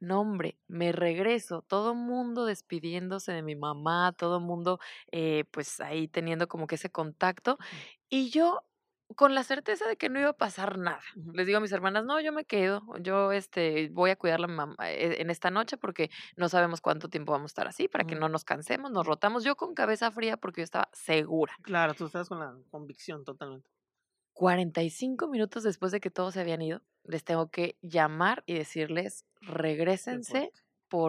No, 0.00 0.20
hombre, 0.20 0.58
me 0.68 0.92
regreso, 0.92 1.62
todo 1.62 1.94
mundo 1.94 2.44
despidiéndose 2.44 3.32
de 3.32 3.42
mi 3.42 3.56
mamá, 3.56 4.12
todo 4.16 4.40
mundo 4.40 4.78
eh, 5.10 5.44
pues 5.50 5.80
ahí 5.80 6.06
teniendo 6.08 6.48
como 6.48 6.66
que 6.66 6.74
ese 6.74 6.90
contacto 6.90 7.56
ujú, 7.70 7.80
y 8.08 8.30
yo 8.30 8.62
con 9.16 9.34
la 9.34 9.44
certeza 9.44 9.86
de 9.86 9.96
que 9.96 10.08
no 10.10 10.18
iba 10.20 10.30
a 10.30 10.32
pasar 10.36 10.78
nada. 10.78 11.00
Les 11.32 11.46
digo 11.46 11.58
a 11.58 11.60
mis 11.60 11.72
hermanas, 11.72 12.04
no, 12.04 12.20
yo 12.20 12.32
me 12.32 12.44
quedo, 12.44 12.82
yo 13.00 13.32
este, 13.32 13.88
voy 13.92 14.10
a 14.10 14.16
cuidar 14.16 14.42
a 14.44 14.48
mi 14.48 14.54
mamá 14.54 14.76
eh, 14.90 15.20
en 15.20 15.30
esta 15.30 15.50
noche 15.50 15.76
porque 15.78 16.10
no 16.36 16.48
sabemos 16.48 16.80
cuánto 16.80 17.08
tiempo 17.08 17.32
vamos 17.32 17.50
a 17.50 17.52
estar 17.52 17.68
así, 17.68 17.88
para 17.88 18.04
que 18.04 18.16
no 18.16 18.28
nos 18.28 18.44
cansemos, 18.44 18.90
nos 18.90 19.06
rotamos. 19.06 19.44
Yo 19.44 19.56
con 19.56 19.74
cabeza 19.74 20.10
fría 20.10 20.36
porque 20.36 20.60
yo 20.62 20.64
estaba 20.64 20.88
segura. 20.92 21.58
Claro, 21.60 21.94
tú 21.94 22.06
estás 22.06 22.28
con 22.30 22.38
la 22.38 22.56
convicción 22.70 23.22
totalmente. 23.24 23.70
45 24.36 25.28
minutos 25.28 25.62
después 25.62 25.92
de 25.92 26.00
que 26.00 26.10
todos 26.10 26.34
se 26.34 26.40
habían 26.40 26.60
ido, 26.60 26.82
les 27.04 27.24
tengo 27.24 27.50
que 27.50 27.78
llamar 27.80 28.44
y 28.46 28.52
decirles, 28.54 29.24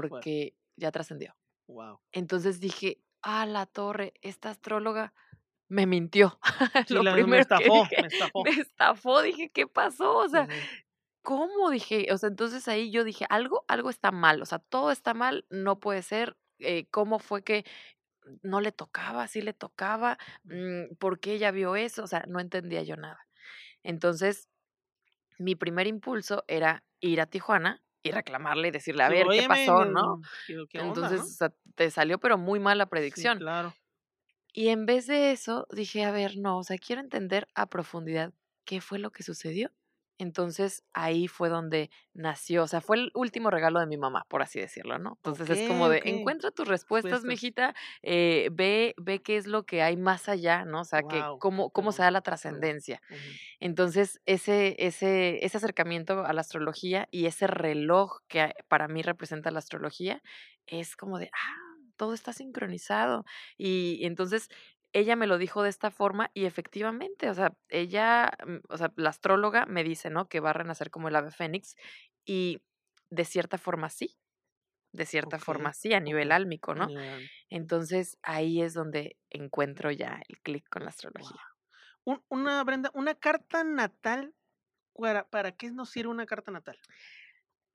fuerte. 0.09 0.31
porque 0.31 0.55
ya 0.77 0.91
trascendió. 0.91 1.35
Wow. 1.67 1.99
Entonces 2.13 2.61
dije, 2.61 3.01
a 3.21 3.45
la 3.45 3.65
torre, 3.65 4.13
esta 4.21 4.49
astróloga 4.51 5.13
me 5.67 5.85
mintió. 5.87 6.39
Sí, 6.87 6.93
Lo 6.93 7.03
la, 7.03 7.17
me 7.17 7.21
primero 7.23 7.45
que 7.53 7.65
estafó, 7.65 7.73
dije, 7.73 7.97
me 7.99 8.07
estafó. 8.07 8.43
me 8.43 8.51
estafó, 8.51 9.21
dije, 9.21 9.49
¿qué 9.51 9.67
pasó? 9.67 10.17
O 10.19 10.29
sea. 10.29 10.47
¿cómo? 11.21 11.69
Dije, 11.69 12.07
o 12.13 12.17
sea, 12.17 12.29
entonces 12.29 12.67
ahí 12.69 12.91
yo 12.91 13.03
dije, 13.03 13.25
algo, 13.29 13.65
algo 13.67 13.89
está 13.89 14.11
mal, 14.11 14.41
o 14.41 14.45
sea, 14.45 14.59
todo 14.59 14.91
está 14.91 15.13
mal, 15.13 15.45
no 15.49 15.79
puede 15.79 16.01
ser. 16.03 16.37
eh, 16.59 16.87
¿Cómo 16.91 17.19
fue 17.19 17.43
que 17.43 17.65
no 18.43 18.61
le 18.61 18.71
tocaba, 18.71 19.27
sí 19.27 19.41
le 19.41 19.53
tocaba? 19.53 20.17
Mm. 20.43 20.95
¿Por 20.99 21.19
qué 21.19 21.33
ella 21.33 21.51
vio 21.51 21.75
eso? 21.75 22.03
O 22.03 22.07
sea, 22.07 22.25
no 22.27 22.39
entendía 22.39 22.83
yo 22.83 22.95
nada. 22.97 23.19
Entonces, 23.83 24.49
mi 25.39 25.55
primer 25.55 25.87
impulso 25.87 26.43
era 26.47 26.85
ir 27.01 27.21
a 27.21 27.27
Tijuana 27.27 27.83
y 28.03 28.11
reclamarle 28.11 28.69
y 28.69 28.71
decirle, 28.71 29.03
a 29.03 29.09
ver, 29.09 29.31
¿qué 29.31 29.43
pasó, 29.43 29.85
no? 29.85 30.21
¿qué, 30.45 30.55
qué 30.69 30.81
onda, 30.81 31.11
Entonces, 31.11 31.11
no? 31.11 31.23
o 31.23 31.35
sea, 31.37 31.53
te 31.75 31.91
salió 31.91 32.19
pero 32.19 32.37
muy 32.37 32.59
mal 32.59 32.77
la 32.79 32.87
Sí, 33.13 33.29
predicción. 33.29 33.37
claro. 33.37 33.73
Y 34.53 34.67
en 34.69 34.85
vez 34.85 35.07
de 35.07 35.31
eso, 35.31 35.67
dije, 35.71 36.03
a 36.03 36.11
ver, 36.11 36.37
no, 36.37 36.57
o 36.57 36.63
sea, 36.63 36.77
quiero 36.77 37.01
entender 37.01 37.47
a 37.55 37.69
profundidad 37.69 38.33
qué 38.65 38.81
fue 38.81 38.99
lo 38.99 39.11
que 39.11 39.23
sucedió. 39.23 39.71
Entonces 40.19 40.83
ahí 40.93 41.27
fue 41.27 41.49
donde 41.49 41.91
nació, 42.13 42.63
o 42.63 42.67
sea, 42.67 42.81
fue 42.81 42.97
el 42.97 43.11
último 43.13 43.51
regalo 43.51 43.79
de 43.79 43.85
mi 43.85 43.97
mamá, 43.97 44.25
por 44.29 44.41
así 44.41 44.59
decirlo, 44.59 44.97
¿no? 44.97 45.19
Entonces 45.23 45.49
es 45.49 45.67
como 45.67 45.89
de, 45.89 46.01
encuentra 46.05 46.51
tus 46.51 46.67
respuestas, 46.67 47.21
Respuestas. 47.21 47.27
mijita, 47.27 47.75
eh, 48.01 48.49
ve, 48.51 48.95
ve 48.97 49.21
qué 49.21 49.37
es 49.37 49.45
lo 49.45 49.65
que 49.65 49.83
hay 49.83 49.95
más 49.97 50.27
allá, 50.27 50.65
¿no? 50.65 50.81
O 50.81 50.85
sea, 50.85 51.03
que 51.03 51.23
cómo, 51.39 51.69
cómo 51.69 51.91
se 51.91 52.01
da 52.01 52.11
la 52.11 52.21
trascendencia. 52.21 53.01
Entonces, 53.59 54.19
ese, 54.25 54.75
ese, 54.79 55.45
ese 55.45 55.57
acercamiento 55.57 56.25
a 56.25 56.33
la 56.33 56.41
astrología 56.41 57.07
y 57.11 57.25
ese 57.27 57.47
reloj 57.47 58.19
que 58.27 58.53
para 58.67 58.87
mí 58.87 59.01
representa 59.03 59.51
la 59.51 59.59
astrología 59.59 60.23
es 60.65 60.95
como 60.95 61.19
de, 61.19 61.29
ah, 61.33 61.67
todo 61.95 62.13
está 62.13 62.33
sincronizado. 62.33 63.25
Y 63.57 63.99
entonces 64.05 64.49
ella 64.93 65.15
me 65.15 65.27
lo 65.27 65.37
dijo 65.37 65.63
de 65.63 65.69
esta 65.69 65.91
forma 65.91 66.31
y 66.33 66.45
efectivamente, 66.45 67.29
o 67.29 67.33
sea, 67.33 67.55
ella, 67.69 68.31
mm, 68.45 68.57
o 68.69 68.77
sea, 68.77 68.93
la 68.95 69.09
astróloga 69.09 69.65
me 69.65 69.83
dice, 69.83 70.09
¿no? 70.09 70.27
Que 70.29 70.39
va 70.39 70.51
a 70.51 70.53
renacer 70.53 70.89
como 70.91 71.07
el 71.09 71.15
ave 71.15 71.31
fénix 71.31 71.75
y 72.25 72.61
de 73.09 73.25
cierta 73.25 73.57
forma 73.57 73.89
sí. 73.89 74.17
de 74.93 75.05
cierta 75.05 75.37
forma, 75.39 75.73
sí, 75.73 75.93
a 75.93 75.99
nivel 75.99 76.31
álmico, 76.31 76.73
¿no? 76.73 76.87
Entonces 77.49 78.17
ahí 78.23 78.61
es 78.61 78.73
donde 78.73 79.17
encuentro 79.29 79.91
ya 79.91 80.21
el 80.27 80.39
clic 80.41 80.67
con 80.69 80.83
la 80.83 80.89
astrología. 80.89 81.41
Un 82.05 82.23
una, 82.29 82.63
Brenda, 82.63 82.89
una 82.93 83.15
carta 83.15 83.63
natal, 83.63 84.33
¿para 84.93 85.29
para 85.29 85.51
qué 85.51 85.71
nos 85.71 85.89
sirve 85.91 86.09
una 86.09 86.25
carta 86.25 86.51
natal? 86.51 86.79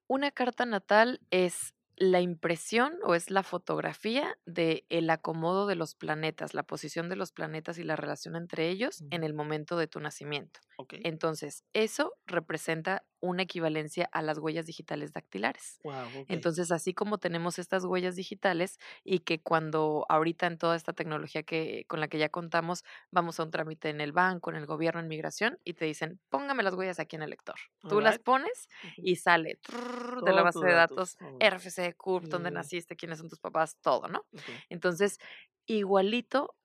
Una 0.09 0.31
carta 0.31 0.66
natal 0.66 1.21
es 1.31 1.75
la 1.96 2.20
impresión 2.20 2.94
o 3.04 3.14
es 3.14 3.30
la 3.30 3.42
fotografía 3.42 4.38
de 4.46 4.87
el 4.88 5.11
acomodo 5.11 5.66
de 5.66 5.76
los 5.76 5.94
planetas, 5.94 6.54
la 6.54 6.62
posición 6.64 7.08
de 7.08 7.16
los 7.16 7.32
planetas 7.32 7.78
y 7.78 7.84
la 7.84 7.96
relación 7.96 8.37
entre 8.37 8.68
ellos 8.68 9.04
en 9.11 9.22
Ujú. 9.22 9.25
el 9.25 9.34
momento 9.34 9.76
de 9.76 9.87
tu 9.88 10.00
nacimiento. 10.00 10.61
Entonces, 11.02 11.64
eso 11.72 12.14
representa 12.26 13.04
una 13.22 13.44
equivalencia 13.44 14.08
a 14.12 14.22
las 14.22 14.38
huellas 14.38 14.66
digitales 14.66 15.12
dactilares. 15.14 15.80
Entonces, 16.28 16.72
así 16.72 16.94
como 16.94 17.18
tenemos 17.18 17.58
estas 17.58 17.84
huellas 17.84 18.16
digitales 18.16 18.78
y 19.04 19.20
que 19.20 19.42
cuando 19.42 20.06
ahorita 20.08 20.46
en 20.46 20.58
toda 20.58 20.76
esta 20.76 20.92
tecnología 20.92 21.42
que 21.44 21.84
con 21.88 22.00
la 22.00 22.08
que 22.08 22.18
ya 22.18 22.28
contamos, 22.30 22.84
vamos 23.10 23.40
a 23.40 23.44
un 23.44 23.50
trámite 23.50 23.90
en 23.90 24.00
el 24.00 24.12
banco, 24.12 24.50
en 24.50 24.56
el 24.56 24.66
gobierno, 24.66 25.00
en 25.00 25.08
migración 25.08 25.58
y 25.64 25.74
te 25.74 25.84
dicen: 25.86 26.20
"Póngame 26.30 26.62
las 26.62 26.74
huellas 26.74 27.00
aquí 27.00 27.16
en 27.16 27.22
el 27.22 27.30
lector". 27.30 27.56
Tú 27.86 28.00
las 28.00 28.18
pones 28.18 28.68
y 29.00 29.16
sale 29.16 29.56
trrr, 29.62 30.22
de 30.24 30.32
la 30.32 30.42
base 30.42 30.66
de 30.66 30.72
datos. 30.74 30.74
datos, 30.74 31.16
Alright. 31.20 31.48
RFC, 31.48 31.94
CURP, 31.96 32.28
dónde 32.28 32.50
Mm. 32.50 32.52
naciste, 32.52 32.96
quiénes 32.96 33.18
son 33.18 33.28
tus 33.28 33.40
papás, 33.40 33.76
todo, 33.80 34.08
¿no? 34.08 34.26
Entonces, 34.68 35.18
igualito, 35.66 36.56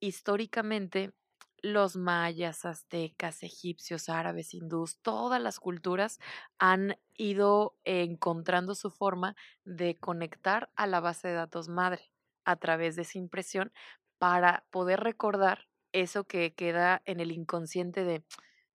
históricamente, 0.00 1.12
los 1.64 1.96
mayas, 1.96 2.64
aztecas, 2.66 3.42
egipcios, 3.42 4.10
árabes, 4.10 4.52
hindús, 4.54 4.98
todas 5.00 5.40
las 5.40 5.58
culturas 5.60 6.18
han 6.58 6.98
ido 7.14 7.78
encontrando 7.84 8.74
su 8.74 8.90
forma 8.90 9.34
de 9.64 9.98
conectar 9.98 10.70
a 10.76 10.86
la 10.86 11.00
base 11.00 11.28
de 11.28 11.34
datos 11.34 11.68
madre 11.68 12.10
a 12.44 12.56
través 12.56 12.96
de 12.96 13.02
esa 13.02 13.18
impresión 13.18 13.72
para 14.18 14.66
poder 14.70 15.00
recordar 15.00 15.68
eso 15.92 16.24
que 16.24 16.54
queda 16.54 17.00
en 17.06 17.20
el 17.20 17.32
inconsciente 17.32 18.04
de 18.04 18.24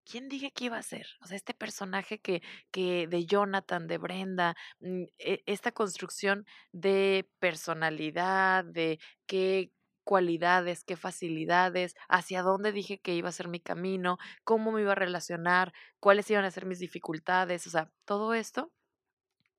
¿quién 0.06 0.30
dije 0.30 0.52
que 0.52 0.66
iba 0.66 0.78
a 0.78 0.84
ser? 0.84 1.08
O 1.22 1.28
sea, 1.28 1.38
este 1.38 1.54
personaje 1.54 2.20
que 2.20 2.42
que 2.72 3.08
de 3.08 3.26
Jonathan, 3.26 3.88
de 3.88 3.98
Brenda, 4.00 4.56
mm, 4.80 5.04
e 5.20 5.44
esta 5.46 5.72
construcción 5.72 6.46
de 6.72 7.30
personalidad, 7.40 8.66
de 8.66 9.00
qué 9.28 9.72
cualidades, 10.10 10.84
qué 10.84 10.98
facilidades, 10.98 11.96
hacia 12.10 12.42
dónde 12.42 12.72
dije 12.72 13.00
que 13.00 13.14
iba 13.14 13.30
a 13.30 13.32
ser 13.32 13.48
mi 13.48 13.60
camino, 13.60 14.18
cómo 14.44 14.72
me 14.72 14.82
iba 14.82 14.94
a 14.94 14.96
relacionar, 14.96 15.72
cuáles 16.00 16.32
iban 16.32 16.46
a 16.46 16.52
ser 16.52 16.66
mis 16.66 16.80
dificultades, 16.80 17.68
o 17.68 17.70
sea, 17.70 17.92
todo 18.06 18.34
esto 18.34 18.72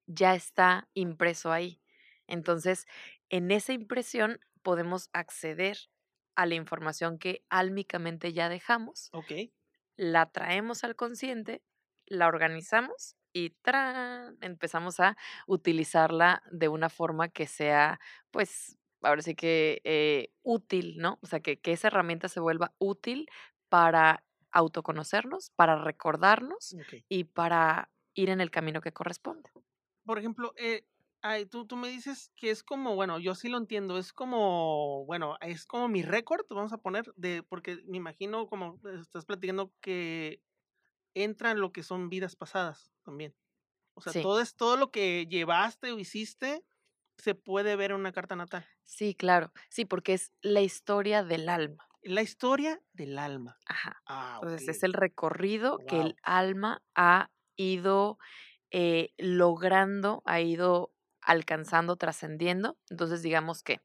ya 0.06 0.34
está 0.34 0.88
impreso 0.94 1.52
ahí. 1.52 1.82
Entonces, 2.26 2.86
en 3.28 3.50
esa 3.50 3.72
impresión 3.72 4.40
podemos 4.62 5.10
acceder 5.12 5.78
a 6.36 6.46
la 6.46 6.54
información 6.56 7.18
que 7.18 7.44
álmicamente 7.50 8.32
ya 8.32 8.48
dejamos 8.48 9.12
Okey. 9.12 9.52
la 9.96 10.30
traemos 10.32 10.84
al 10.84 10.96
consciente, 10.96 11.62
la 12.06 12.26
organizamos 12.28 13.16
y 13.32 13.50
¡tran! 13.62 14.38
Empezamos 14.40 15.00
a 15.00 15.16
utilizarla 15.46 16.42
de 16.50 16.68
una 16.68 16.88
forma 16.90 17.28
que 17.28 17.46
sea, 17.46 18.00
pues, 18.30 18.78
ahora 19.02 19.22
sí 19.22 19.34
que, 19.34 19.80
eh, 19.84 20.32
útil, 20.42 20.96
¿no? 20.98 21.18
O 21.22 21.26
sea, 21.26 21.40
que 21.40 21.60
que 21.60 21.72
esa 21.72 21.88
herramienta 21.88 22.28
se 22.28 22.40
vuelva 22.40 22.74
útil 22.78 23.28
para 23.68 24.24
autoconocernos, 24.52 25.50
para 25.56 25.76
recordarnos 25.84 26.76
y 27.08 27.24
para 27.24 27.90
ir 28.14 28.30
en 28.30 28.40
el 28.40 28.50
camino 28.50 28.80
que 28.80 28.92
corresponde. 28.92 29.50
Por 30.06 30.18
ejemplo, 30.18 30.52
eh, 30.56 30.86
ay, 31.22 31.46
tú 31.46 31.66
tú 31.66 31.76
me 31.76 31.88
dices 31.88 32.32
que 32.36 32.50
es 32.50 32.62
como, 32.62 32.94
bueno, 32.94 33.18
yo 33.18 33.32
así 33.32 33.48
lo 33.48 33.58
entiendo, 33.58 33.98
es 33.98 34.12
como, 34.12 35.04
bueno, 35.06 35.36
es 35.40 35.66
como 35.66 35.88
mi 35.88 36.02
récord, 36.02 36.46
vamos 36.48 36.72
a 36.72 36.78
poner, 36.78 37.12
de 37.16 37.42
porque 37.42 37.78
me 37.86 37.98
imagino, 37.98 38.46
como 38.48 38.80
estás 39.00 39.26
platicando, 39.26 39.72
que 39.80 40.42
entra 41.14 41.52
en 41.52 41.60
lo 41.60 41.72
que 41.72 41.82
son 41.84 42.10
vidas 42.10 42.36
pasadas 42.36 42.92
también. 43.04 43.36
O 43.94 44.02
sea, 44.02 44.14
Sí. 44.14 44.20
todo 44.20 44.40
es 44.40 44.56
todo 44.56 44.76
lo 44.76 44.90
que 44.92 45.26
llevaste 45.28 45.92
o 45.92 45.98
hiciste, 45.98 46.64
se 47.20 47.34
puede 47.34 47.76
ver 47.76 47.90
en 47.92 47.98
una 47.98 48.12
carta 48.12 48.36
natal. 48.36 48.66
Sí, 48.88 49.14
claro. 49.14 49.52
Sí, 49.68 49.84
porque 49.84 50.14
es 50.14 50.32
la 50.42 50.60
historia 50.60 51.22
del 51.22 51.48
alma. 51.48 51.86
La 52.02 52.22
historia 52.22 52.80
del 52.92 53.18
alma. 53.18 53.58
Ajá. 53.66 54.02
Ah, 54.06 54.38
Entonces, 54.40 54.68
es 54.68 54.82
el 54.82 54.94
recorrido 54.94 55.84
que 55.86 56.00
el 56.00 56.16
alma 56.22 56.82
ha 56.94 57.30
ido, 57.56 58.18
eh, 58.70 59.12
logrando, 59.18 60.22
ha 60.24 60.40
ido 60.40 60.94
alcanzando, 61.20 61.96
trascendiendo. 61.96 62.78
Entonces, 62.88 63.22
digamos 63.22 63.62
que, 63.62 63.80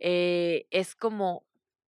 eh, 0.00 0.66
es 0.70 0.96
como 0.96 1.46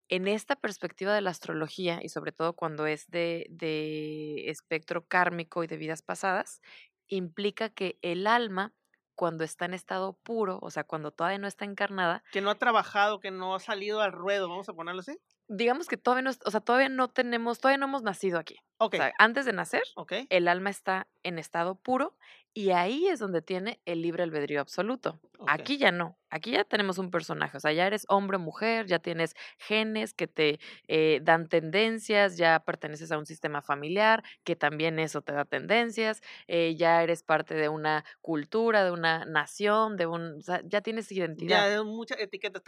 en 0.08 0.28
esta 0.28 0.56
perspectiva 0.56 1.14
de 1.14 1.22
la 1.22 1.30
astrología, 1.30 2.00
y 2.02 2.08
sobre 2.10 2.32
todo 2.32 2.54
cuando 2.54 2.86
es 2.86 3.08
de 3.10 3.46
de 3.50 4.50
espectro 4.50 5.06
kármico 5.06 5.64
y 5.64 5.68
de 5.68 5.76
vidas 5.78 6.02
pasadas, 6.02 6.60
implica 7.08 7.70
que 7.70 7.98
el 8.02 8.26
alma, 8.26 8.74
cuando 9.22 9.44
está 9.44 9.66
en 9.66 9.74
estado 9.74 10.14
puro, 10.14 10.58
o 10.62 10.72
sea, 10.72 10.82
cuando 10.82 11.12
todavía 11.12 11.38
no 11.38 11.46
está 11.46 11.64
encarnada 11.64 12.24
Que 12.32 12.40
no 12.40 12.50
ha 12.50 12.56
trabajado, 12.56 13.20
que 13.20 13.30
no 13.30 13.54
ha 13.54 13.60
salido 13.60 14.00
al 14.00 14.10
ruedo, 14.10 14.48
¿vamos 14.48 14.68
a 14.68 14.72
ponerlo 14.72 14.98
así? 14.98 15.16
digamos 15.46 15.86
que 15.86 15.96
todavía 15.96 16.22
no 16.22 16.30
o 16.44 16.50
sea, 16.50 16.60
todavía 16.60 16.88
no 16.88 17.08
tenemos 17.08 17.60
todavía 17.60 17.78
no 17.78 17.86
hemos 17.86 18.02
nacido 18.02 18.40
aquí. 18.40 18.56
O 18.78 18.90
sea, 18.90 19.12
antes 19.18 19.44
de 19.44 19.52
nacer, 19.52 19.84
el 20.28 20.48
alma 20.48 20.70
está 20.70 21.06
en 21.22 21.38
estado 21.38 21.76
puro, 21.76 22.16
y 22.54 22.70
ahí 22.70 23.08
es 23.08 23.18
donde 23.18 23.40
tiene 23.40 23.80
el 23.86 24.02
libre 24.02 24.22
albedrío 24.22 24.60
absoluto. 24.60 25.20
Aquí 25.46 25.78
ya 25.78 25.90
no. 25.90 26.16
Aquí 26.30 26.52
ya 26.52 26.64
tenemos 26.64 26.98
un 26.98 27.10
personaje. 27.10 27.56
O 27.56 27.60
sea, 27.60 27.72
ya 27.72 27.86
eres 27.86 28.04
hombre 28.08 28.36
o 28.36 28.40
mujer, 28.40 28.86
ya 28.86 28.98
tienes 28.98 29.34
genes 29.58 30.14
que 30.14 30.26
te 30.26 30.60
eh, 30.88 31.20
dan 31.22 31.48
tendencias, 31.48 32.36
ya 32.36 32.60
perteneces 32.60 33.12
a 33.12 33.18
un 33.18 33.26
sistema 33.26 33.60
familiar 33.60 34.22
que 34.44 34.56
también 34.56 34.98
eso 34.98 35.20
te 35.22 35.32
da 35.32 35.44
tendencias, 35.44 36.22
eh, 36.46 36.74
ya 36.76 37.02
eres 37.02 37.22
parte 37.22 37.54
de 37.54 37.68
una 37.68 38.04
cultura, 38.20 38.84
de 38.84 38.92
una 38.92 39.24
nación, 39.24 39.96
de 39.96 40.06
un. 40.06 40.38
O 40.38 40.42
sea, 40.42 40.62
ya 40.64 40.80
tienes 40.80 41.10
identidad. 41.12 41.68
Ya, 41.68 41.68
de 41.68 41.84
muchas 41.84 42.18
etiquetas. 42.20 42.62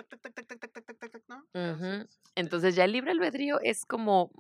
Entonces, 2.35 2.75
ya 2.75 2.85
el 2.85 2.93
libre 2.93 3.13
albedrío 3.13 3.61
es 3.63 3.87
como 3.87 4.31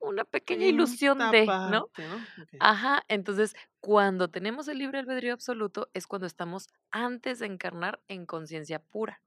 una 0.00 0.24
pequeña 0.24 0.66
ilusión 0.66 1.30
de, 1.30 1.54
¿no? 1.62 1.90
parte, 1.90 2.08
¿no? 2.08 2.26
Okey. 2.36 2.60
Ajá. 2.60 3.04
Entonces, 3.08 3.54
cuando 3.80 4.30
tenemos 4.30 4.68
el 4.68 4.78
libre 4.78 5.00
albedrío 5.00 5.34
absoluto, 5.34 5.90
es 5.94 6.06
cuando 6.06 6.26
estamos 6.28 6.68
antes 6.92 7.40
de 7.40 7.46
encarnar 7.46 8.02
en 8.08 8.26
conciencia 8.26 8.80
pura. 8.80 9.20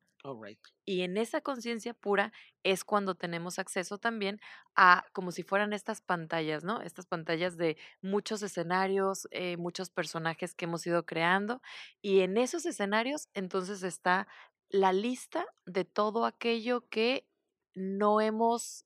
Y 0.88 1.02
en 1.04 1.18
esa 1.18 1.42
conciencia 1.42 1.94
pura 1.94 2.34
es 2.64 2.84
cuando 2.84 3.16
tenemos 3.16 3.58
acceso 3.58 3.98
también 4.00 4.40
a 4.76 5.06
como 5.14 5.32
si 5.32 5.44
fueran 5.44 5.72
estas 5.74 6.02
pantallas, 6.02 6.64
¿no? 6.66 6.82
Estas 6.82 7.06
pantallas 7.06 7.56
de 7.58 7.78
muchos 8.02 8.44
escenarios, 8.44 9.28
eh, 9.32 9.56
muchos 9.58 9.90
personajes 9.90 10.54
que 10.56 10.66
hemos 10.66 10.86
ido 10.86 11.06
creando, 11.06 11.62
y 12.02 12.20
en 12.22 12.38
esos 12.38 12.66
escenarios, 12.66 13.30
entonces, 13.34 13.84
está 13.84 14.28
la 14.70 14.92
lista 14.92 15.46
de 15.66 15.86
todo 15.86 16.26
aquello 16.26 16.88
que 16.90 17.28
no 17.76 18.20
hemos 18.22 18.86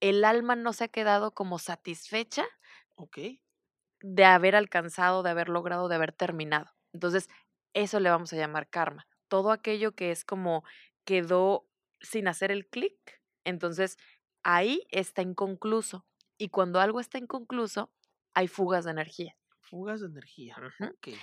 el 0.00 0.24
alma 0.24 0.56
no 0.56 0.72
se 0.72 0.84
ha 0.84 0.88
quedado 0.88 1.32
como 1.32 1.58
satisfecha 1.58 2.46
de 4.00 4.24
haber 4.24 4.56
alcanzado, 4.56 5.22
de 5.22 5.30
haber 5.30 5.48
logrado, 5.48 5.88
de 5.88 5.94
haber 5.96 6.12
terminado. 6.12 6.70
Entonces, 6.92 7.28
eso 7.74 8.00
le 8.00 8.10
vamos 8.10 8.32
a 8.32 8.36
llamar 8.36 8.68
karma. 8.68 9.06
Todo 9.28 9.50
aquello 9.50 9.92
que 9.94 10.10
es 10.10 10.24
como 10.24 10.64
quedó 11.04 11.66
sin 12.00 12.28
hacer 12.28 12.50
el 12.50 12.68
clic, 12.68 12.94
entonces, 13.44 13.96
ahí 14.42 14.86
está 14.90 15.22
inconcluso. 15.22 16.06
Y 16.38 16.48
cuando 16.48 16.80
algo 16.80 17.00
está 17.00 17.18
inconcluso, 17.18 17.92
hay 18.34 18.48
fugas 18.48 18.84
de 18.84 18.90
energía. 18.90 19.36
Fugas 19.60 20.00
de 20.00 20.06
energía. 20.06 20.56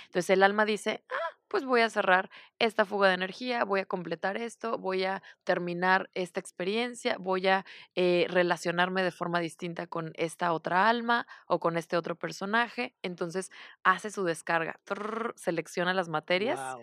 Entonces, 0.06 0.30
el 0.30 0.42
alma 0.42 0.64
dice: 0.64 1.04
"Ah, 1.10 1.23
pues 1.54 1.64
voy 1.64 1.82
a 1.82 1.88
cerrar 1.90 2.30
esta 2.58 2.84
fuga 2.84 3.06
de 3.08 3.14
energía, 3.14 3.62
voy 3.64 3.78
a 3.78 3.86
completar 3.86 4.36
esto, 4.36 4.76
voy 4.76 5.04
a 5.04 5.22
terminar 5.44 6.10
esta 6.14 6.40
experiencia, 6.40 7.16
voy 7.20 7.46
a, 7.46 7.64
eh, 7.94 8.26
relacionarme 8.28 9.04
de 9.04 9.12
forma 9.12 9.38
distinta 9.38 9.86
con 9.86 10.10
esta 10.16 10.52
otra 10.52 10.88
alma 10.88 11.28
o 11.46 11.60
con 11.60 11.76
este 11.76 11.96
otro 11.96 12.16
personaje". 12.18 12.96
Entonces, 13.02 13.50
hace 13.84 14.10
su 14.10 14.24
descarga, 14.24 14.80
trrr, 14.84 15.32
selecciona 15.36 15.94
las 15.94 16.08
materias 16.08 16.76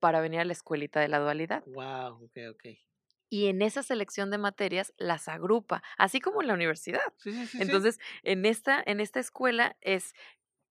para 0.00 0.20
venir 0.22 0.40
a 0.40 0.44
la 0.46 0.52
escuelita 0.54 1.00
de 1.00 1.08
la 1.08 1.18
dualidad. 1.18 1.64
Guau, 1.72 2.12
okey, 2.24 2.46
okey. 2.52 2.76
Y 3.30 3.46
en 3.48 3.62
esa 3.62 3.82
selección 3.82 4.30
de 4.30 4.38
materias 4.38 4.92
las 4.96 5.28
agrupa, 5.28 5.82
así 5.98 6.20
como 6.20 6.40
en 6.42 6.48
la 6.48 6.54
universidad. 6.54 7.00
Sí, 7.16 7.32
sí, 7.32 7.46
sí, 7.46 7.62
sí. 7.62 7.72
Entonces, 7.72 7.98
en 8.22 8.46
esta 8.46 8.82
en 8.86 9.00
esta 9.00 9.18
escuela 9.20 9.76
es 9.80 10.14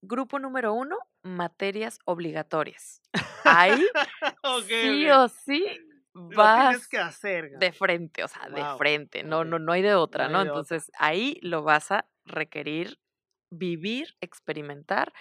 grupo 0.03 0.39
número 0.39 0.73
1, 0.73 0.97
materias 1.23 1.99
obligatorias. 2.05 3.01
Ahí, 3.43 3.83
sí 4.79 5.09
o 5.09 5.27
sí, 5.29 5.65
Lo 6.13 6.51
tienes 6.53 6.87
vas 6.87 6.87
que 6.87 6.97
hacer, 6.97 7.51
de 7.51 7.71
frente, 7.71 8.23
o 8.23 8.27
sea, 8.27 8.49
de 8.49 8.63
frente, 8.77 9.23
no 9.23 9.43
no 9.45 9.59
no 9.59 9.71
hay 9.71 9.81
de 9.81 9.95
otra, 9.95 10.27
No. 10.29 10.41
Entonces, 10.41 10.91
ahí 10.97 11.39
lo 11.41 11.63
vas 11.63 11.91
a 11.91 12.07
requerir 12.25 12.99
vivir, 13.49 14.15
experimentar 14.21 15.13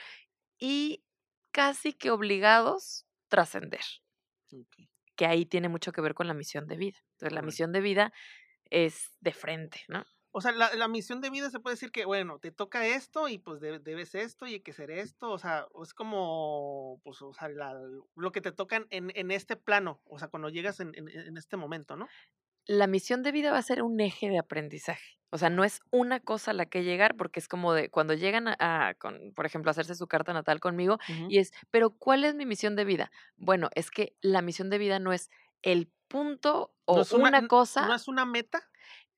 y 0.58 1.04
casi 1.52 1.92
que 1.94 2.10
obligados 2.10 3.06
trascender. 3.28 3.82
Que 5.16 5.26
ahí 5.26 5.46
tiene 5.46 5.68
mucho 5.68 5.92
que 5.92 6.00
ver 6.00 6.14
con 6.14 6.26
la 6.28 6.34
misión 6.34 6.66
de 6.66 6.76
vida. 6.76 6.98
Entonces, 7.12 7.32
la 7.32 7.42
misión 7.42 7.72
de 7.72 7.80
vida 7.80 8.12
es 8.70 9.12
de 9.20 9.32
frente, 9.32 9.82
¿no? 9.88 10.04
O 10.34 10.40
sea, 10.40 10.52
la, 10.52 10.74
la 10.74 10.88
misión 10.88 11.20
de 11.20 11.30
vida 11.30 11.50
se 11.50 11.60
puede 11.60 11.74
decir 11.74 11.92
que, 11.92 12.04
bueno, 12.06 12.38
te 12.40 12.52
toca 12.52 12.86
esto 12.86 13.28
y 13.28 13.38
pues 13.38 13.60
debe- 13.60 13.78
debes 13.80 14.14
esto 14.14 14.46
y 14.46 14.54
hay 14.54 14.60
que 14.60 14.70
hacer 14.72 14.90
esto. 14.90 15.30
O 15.30 15.38
sea, 15.38 15.66
es 15.82 15.94
como, 15.94 17.00
pues, 17.04 17.20
o 17.22 17.32
sea, 17.34 17.48
la- 17.50 17.78
lo 18.16 18.32
que 18.32 18.40
te 18.40 18.52
tocan 18.52 18.86
en, 18.90 19.12
en 19.14 19.30
este 19.30 19.56
plano. 19.56 20.00
O 20.06 20.18
sea, 20.18 20.28
cuando 20.28 20.48
llegas 20.48 20.80
en, 20.80 20.92
en- 20.96 21.08
en 21.08 21.36
este 21.36 21.56
momento, 21.58 21.96
¿no? 21.96 22.12
La 22.66 22.86
misión 22.86 23.22
de 23.22 23.32
vida 23.32 23.50
va 23.50 23.58
a 23.58 23.62
ser 23.62 23.82
un 23.82 24.00
eje 24.00 24.28
de 24.28 24.38
aprendizaje. 24.38 25.18
O 25.30 25.38
sea, 25.38 25.50
no 25.50 25.64
es 25.64 25.80
una 25.90 26.20
cosa 26.20 26.50
a 26.52 26.54
la 26.54 26.66
que 26.66 26.84
llegar, 26.84 27.16
porque 27.16 27.40
es 27.40 27.48
como 27.48 27.72
de 27.72 27.90
cuando 27.90 28.14
llegan 28.14 28.48
a, 28.48 28.56
a, 28.60 28.94
con, 28.94 29.32
por 29.34 29.46
ejemplo, 29.46 29.70
a 29.70 29.72
hacerse 29.72 29.94
su 29.94 30.06
carta 30.06 30.32
natal 30.32 30.60
conmigo, 30.60 30.98
y 31.26 31.38
es, 31.38 31.52
pero 31.70 31.90
¿cuál 31.96 32.24
es 32.24 32.34
mi 32.34 32.46
misión 32.46 32.76
de 32.76 32.84
vida? 32.84 33.10
Bueno, 33.36 33.68
es 33.74 33.90
que 33.90 34.14
la 34.20 34.42
misión 34.42 34.70
de 34.70 34.78
vida 34.78 34.98
no 35.00 35.12
es 35.12 35.30
el 35.62 35.90
punto 36.08 36.74
o 36.84 36.98
No 36.98 37.02
una, 37.12 37.28
una 37.28 37.42
cosa, 37.48 37.88
no 37.88 37.94
es 37.94 38.06
una 38.08 38.24
meta, 38.26 38.68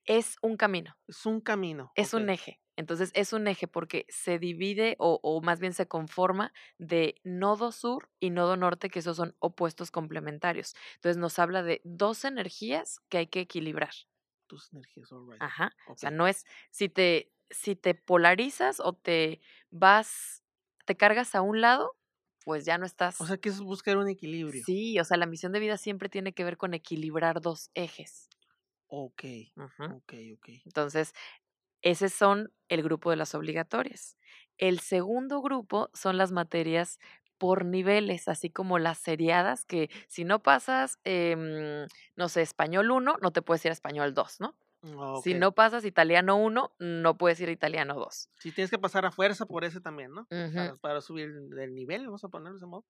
es 0.07 0.37
un 0.43 0.57
camino. 0.57 0.97
es 1.07 1.27
un 1.27 1.41
camino. 1.41 1.93
Es 1.95 2.15
un 2.15 2.31
eje. 2.31 2.61
Entonces 2.77 3.11
es 3.15 3.33
un 3.33 3.47
eje 3.47 3.69
porque 3.69 4.07
se 4.09 4.39
divide 4.39 4.97
o, 4.99 5.21
o 5.23 5.41
más 5.41 5.61
bien 5.61 5.73
se 5.73 5.87
conforma 5.87 6.53
de 6.79 7.21
nodo 7.23 7.71
sur 7.71 8.11
y 8.19 8.31
nodo 8.31 8.57
norte, 8.57 8.91
que 8.91 8.99
esos 8.99 9.17
son 9.17 9.37
opuestos 9.39 9.91
complementarios. 9.91 10.75
Entonces 10.97 11.17
nos 11.17 11.39
habla 11.39 11.63
de 11.63 11.81
dos 11.85 12.25
energías 12.25 13.01
que 13.09 13.19
hay 13.19 13.27
que 13.29 13.41
equilibrar. 13.41 13.93
Tus 14.47 14.73
energías, 14.73 15.13
all 15.13 15.31
right. 15.31 15.41
Ajá. 15.41 15.73
O 15.89 15.97
sea, 15.97 16.11
no 16.11 16.27
es 16.27 16.45
si 16.71 16.89
te, 16.89 17.33
si 17.51 17.77
te 17.77 17.95
polarizas 17.95 18.81
o 18.81 18.93
te 18.93 19.41
vas, 19.71 20.43
te 20.85 20.97
cargas 20.97 21.35
a 21.35 21.43
un 21.43 21.61
lado, 21.61 21.97
pues 22.45 22.65
ya 22.65 22.77
no 22.77 22.87
estás. 22.87 23.21
O 23.21 23.27
sea, 23.27 23.39
que 23.39 23.49
es 23.49 23.61
buscar 23.61 23.97
un 23.97 24.09
equilibrio. 24.09 24.63
sí, 24.65 24.99
o 24.99 25.05
sea, 25.05 25.17
la 25.17 25.27
misión 25.27 25.53
de 25.53 25.61
vida 25.61 25.79
siempre 25.79 26.09
tiene 26.09 26.35
que 26.35 26.45
ver 26.45 26.57
con 26.57 26.75
equilibrar 26.75 27.41
dos 27.41 27.71
ejes. 27.75 28.29
Ok, 28.89 29.25
Ujú. 29.57 29.95
ok, 29.97 30.13
ok. 30.35 30.49
Entonces, 30.65 31.13
ese 31.83 32.09
son 32.11 32.53
el 32.69 32.83
grupo 32.83 33.11
de 33.11 33.17
las 33.17 33.35
obligatorias. 33.35 34.19
El 34.59 34.81
segundo 34.81 35.43
grupo 35.43 35.91
son 35.95 36.19
las 36.19 36.33
materias 36.33 36.99
por 37.39 37.65
niveles, 37.67 38.29
así 38.29 38.51
como 38.51 38.79
las 38.79 38.99
seriadas, 38.99 39.65
que 39.67 39.91
si 40.09 40.25
no 40.25 40.43
pasas, 40.43 40.99
em, 41.05 41.87
no 42.17 42.29
sé, 42.29 42.43
español 42.43 42.91
1, 42.93 43.17
no 43.23 43.33
te 43.33 43.43
puedes 43.43 43.65
ir 43.67 43.71
a 43.71 43.75
español 43.75 44.15
2, 44.15 44.41
¿no? 44.41 44.57
Mm, 44.83 44.97
Si 45.13 45.35
ok. 45.35 45.35
no 45.35 45.55
pasas 45.55 45.85
italiano 45.87 46.37
1, 46.37 46.75
no 46.81 47.19
puedes 47.19 47.41
ir 47.41 47.49
a 47.51 47.53
italiano 47.53 47.95
2. 47.97 48.31
Sí, 48.39 48.53
tienes 48.53 48.71
que 48.71 48.79
pasar 48.79 49.07
a 49.07 49.11
fuerza 49.13 49.47
por 49.47 49.65
ese 49.65 49.81
también, 49.81 50.13
¿no? 50.13 50.29
Ujú. 50.31 50.55
Para, 50.55 50.77
para 50.77 51.01
subir 51.01 51.31
el 51.59 51.75
nivel, 51.75 52.07
vamos 52.07 52.25
a 52.25 52.29
ponerlo 52.29 52.53
de 52.55 52.59
ese 52.59 52.67
modo. 52.67 52.85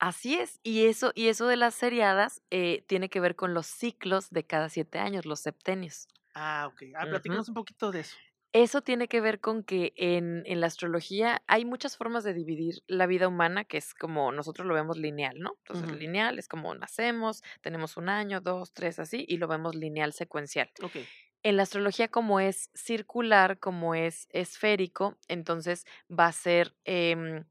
Así 0.00 0.34
es, 0.34 0.60
y 0.62 0.86
eso, 0.86 1.12
y 1.14 1.28
eso 1.28 1.46
de 1.46 1.56
las 1.56 1.74
seriadas 1.74 2.42
eh, 2.50 2.82
tiene 2.86 3.10
que 3.10 3.20
ver 3.20 3.36
con 3.36 3.52
los 3.52 3.66
ciclos 3.66 4.30
de 4.30 4.44
cada 4.44 4.70
siete 4.70 4.98
años, 4.98 5.26
los 5.26 5.40
septenios. 5.40 6.08
Ah, 6.34 6.66
ok. 6.68 6.82
Ah, 6.96 7.06
un 7.48 7.54
poquito 7.54 7.90
de 7.92 8.00
eso. 8.00 8.16
Eso 8.52 8.80
tiene 8.80 9.06
que 9.06 9.20
ver 9.20 9.40
con 9.40 9.62
que 9.62 9.92
en, 9.94 10.42
en 10.44 10.60
la 10.60 10.66
astrología 10.66 11.42
hay 11.46 11.64
muchas 11.64 11.96
formas 11.96 12.24
de 12.24 12.34
dividir 12.34 12.82
la 12.88 13.06
vida 13.06 13.28
humana, 13.28 13.64
que 13.64 13.76
es 13.76 13.94
como 13.94 14.32
nosotros 14.32 14.66
lo 14.66 14.74
vemos 14.74 14.96
lineal, 14.98 15.38
¿no? 15.38 15.52
Entonces, 15.58 15.96
lineal 15.96 16.36
es 16.38 16.48
como 16.48 16.74
nacemos, 16.74 17.42
tenemos 17.60 17.96
un 17.96 18.08
año, 18.08 18.40
dos, 18.40 18.72
tres, 18.72 18.98
así, 18.98 19.24
y 19.28 19.36
lo 19.36 19.46
vemos 19.46 19.76
lineal 19.76 20.12
secuencial. 20.12 20.68
Ok. 20.82 20.96
En 21.42 21.56
la 21.56 21.62
astrología, 21.62 22.08
como 22.08 22.40
es 22.40 22.70
circular, 22.74 23.58
como 23.60 23.94
es 23.94 24.26
esférico, 24.30 25.16
entonces 25.28 25.86
va 26.10 26.26
a 26.26 26.32
ser 26.32 26.74
em, 26.84 27.44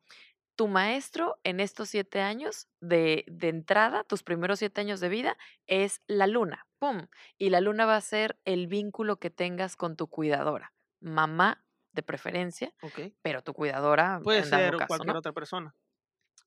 tu 0.59 0.67
maestro 0.67 1.39
en 1.45 1.61
estos 1.61 1.87
siete 1.87 2.19
años 2.19 2.67
de, 2.81 3.23
de 3.29 3.47
entrada, 3.47 4.03
tus 4.03 4.23
primeros 4.23 4.59
siete 4.59 4.81
años 4.81 4.99
de 4.99 5.07
vida, 5.07 5.37
es 5.67 6.01
la 6.05 6.27
luna. 6.27 6.67
¡Pum! 6.79 7.07
Y 7.37 7.49
la 7.49 7.61
luna 7.61 7.85
va 7.85 7.95
a 7.95 8.01
ser 8.01 8.37
el 8.43 8.67
vínculo 8.67 9.19
que 9.19 9.29
tengas 9.29 9.77
con 9.77 9.95
tu 9.95 10.07
cuidadora. 10.07 10.73
Mamá, 10.99 11.65
de 11.93 12.03
preferencia, 12.03 12.73
Ok. 12.81 12.99
pero 13.21 13.41
tu 13.41 13.53
cuidadora 13.53 14.19
Puede 14.21 14.39
en 14.39 14.49
ser 14.49 14.75
caso, 14.75 14.87
cualquier 14.87 15.13
¿no? 15.13 15.19
otra 15.19 15.31
persona. 15.31 15.73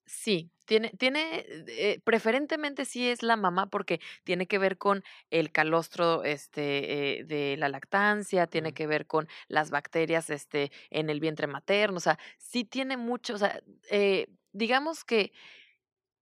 Sí, 0.07 0.51
tiene, 0.67 0.91
tiene, 0.99 1.45
eh, 1.69 2.01
preferentemente 2.05 2.85
sí 2.85 3.09
es 3.09 3.23
la 3.23 3.37
mamá 3.37 3.67
porque 3.71 4.01
tiene 4.25 4.47
que 4.47 4.59
ver 4.59 4.77
con 4.77 5.03
el 5.31 5.53
calostro 5.53 6.25
este, 6.25 7.21
eh, 7.21 7.25
de 7.25 7.57
la 7.57 7.69
lactancia, 7.69 8.47
tiene 8.47 8.75
que 8.75 8.87
ver 8.87 9.07
con 9.07 9.29
las 9.49 9.71
bacterias 9.71 10.29
este, 10.31 10.71
en 10.91 11.09
el 11.09 11.21
vientre 11.21 11.47
materno, 11.47 11.99
o 11.99 12.01
sea, 12.01 12.19
sí 12.39 12.65
tiene 12.65 12.97
mucho, 12.97 13.35
o 13.35 13.39
sea, 13.39 13.61
eh, 13.91 14.27
digamos 14.53 15.05
que 15.05 15.33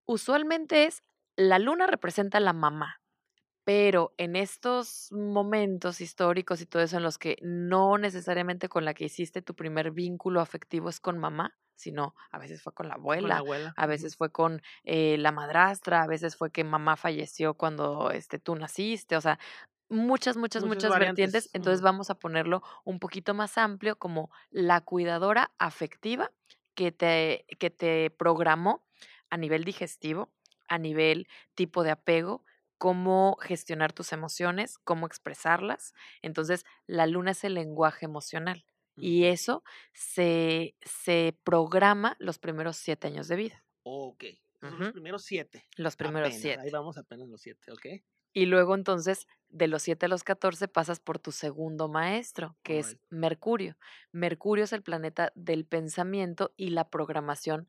usualmente 0.07 0.85
es, 0.87 1.03
la 1.37 1.59
luna 1.59 1.87
representa 1.87 2.39
a 2.39 2.41
la 2.41 2.53
mamá, 2.53 3.00
pero 3.71 4.13
en 4.17 4.35
estos 4.35 5.13
momentos 5.13 6.01
históricos 6.01 6.61
y 6.61 6.67
todo 6.67 6.83
eso 6.83 6.97
en 6.97 7.05
los 7.05 7.19
que 7.19 7.37
no 7.41 7.99
necesariamente 7.99 8.69
con 8.69 8.85
la 8.85 8.95
que 8.95 9.05
hiciste 9.05 9.43
tu 9.43 9.55
primer 9.55 9.93
vínculo 9.93 10.41
afectivo 10.41 10.89
es 10.89 10.99
con 10.99 11.21
mamá, 11.21 11.57
sino 11.77 12.17
a 12.33 12.41
veces 12.41 12.63
fue 12.63 12.75
con 12.75 12.89
la 12.89 12.97
Con 12.97 13.29
la 13.29 13.37
abuela, 13.37 13.73
a 13.77 13.87
veces 13.87 14.17
fue 14.17 14.33
con 14.33 14.61
eh, 14.83 15.19
la 15.19 15.31
madrastra, 15.31 16.03
a 16.03 16.09
veces 16.09 16.35
fue 16.35 16.51
que 16.51 16.65
mamá 16.65 16.97
falleció 16.97 17.55
cuando 17.55 18.11
este, 18.11 18.41
tú 18.41 18.57
naciste, 18.57 19.17
o 19.17 19.21
sea, 19.21 19.39
muchas, 19.89 20.37
muchas, 20.37 20.65
Muchas 20.65 20.91
muchas 20.91 20.99
vertientes. 20.99 21.49
Entonces 21.53 21.81
vamos 21.81 22.11
a 22.11 22.17
ponerlo 22.17 22.65
un 22.83 22.99
poquito 22.99 23.35
más 23.35 23.57
amplio 23.57 24.01
como 24.01 24.33
la 24.51 24.81
cuidadora 24.81 25.53
afectiva 25.61 26.33
que 26.75 26.91
te, 26.91 27.47
que 27.61 27.71
te 27.71 28.11
programó 28.11 28.83
a 29.29 29.37
nivel 29.37 29.63
digestivo, 29.63 30.29
a 30.67 30.77
nivel 30.77 31.29
tipo 31.55 31.85
de 31.85 31.93
apego, 31.93 32.43
cómo 32.81 33.37
gestionar 33.43 33.93
tus 33.93 34.15
emociones, 34.15 34.79
cómo 34.79 35.07
expresarlas. 35.07 35.93
Entonces, 36.23 36.65
la 36.87 37.07
luna 37.07 37.33
es 37.33 37.45
el 37.45 37.53
lenguaje 37.53 38.07
emocional. 38.07 38.65
Y 38.97 39.25
eso 39.25 39.63
se, 39.93 40.75
se 40.81 41.39
programa 41.45 42.17
los 42.19 42.39
primeros 42.39 42.79
siete 42.79 43.09
años 43.09 43.29
de 43.29 43.37
vida. 43.37 43.65
Ok. 43.83 44.25
Son 44.61 44.79
los 44.79 44.93
primeros 44.93 45.25
siete. 45.25 45.67
Los 45.77 45.97
primeros 45.97 46.29
Apenas. 46.29 46.45
Ahí 46.47 46.57
siete. 46.57 46.71
vamos 46.71 46.97
apenas 46.97 47.29
los 47.29 47.43
siete, 47.43 47.71
ok. 47.71 47.87
Y 48.33 48.47
luego 48.47 48.75
entonces, 48.75 49.27
de 49.49 49.67
los 49.67 49.83
7 49.83 50.07
a 50.07 50.09
los 50.09 50.23
14, 50.23 50.69
pasas 50.69 51.01
por 51.01 51.19
tu 51.19 51.33
segundo 51.33 51.89
maestro, 51.89 52.57
que 52.63 52.79
es. 52.79 52.97
Mercurio. 53.11 53.77
Mercurio 54.13 54.65
es 54.65 54.73
el 54.73 54.83
planeta 54.83 55.33
del 55.35 55.67
pensamiento 55.67 56.55
y 56.57 56.71
la 56.71 56.89
programación 56.89 57.69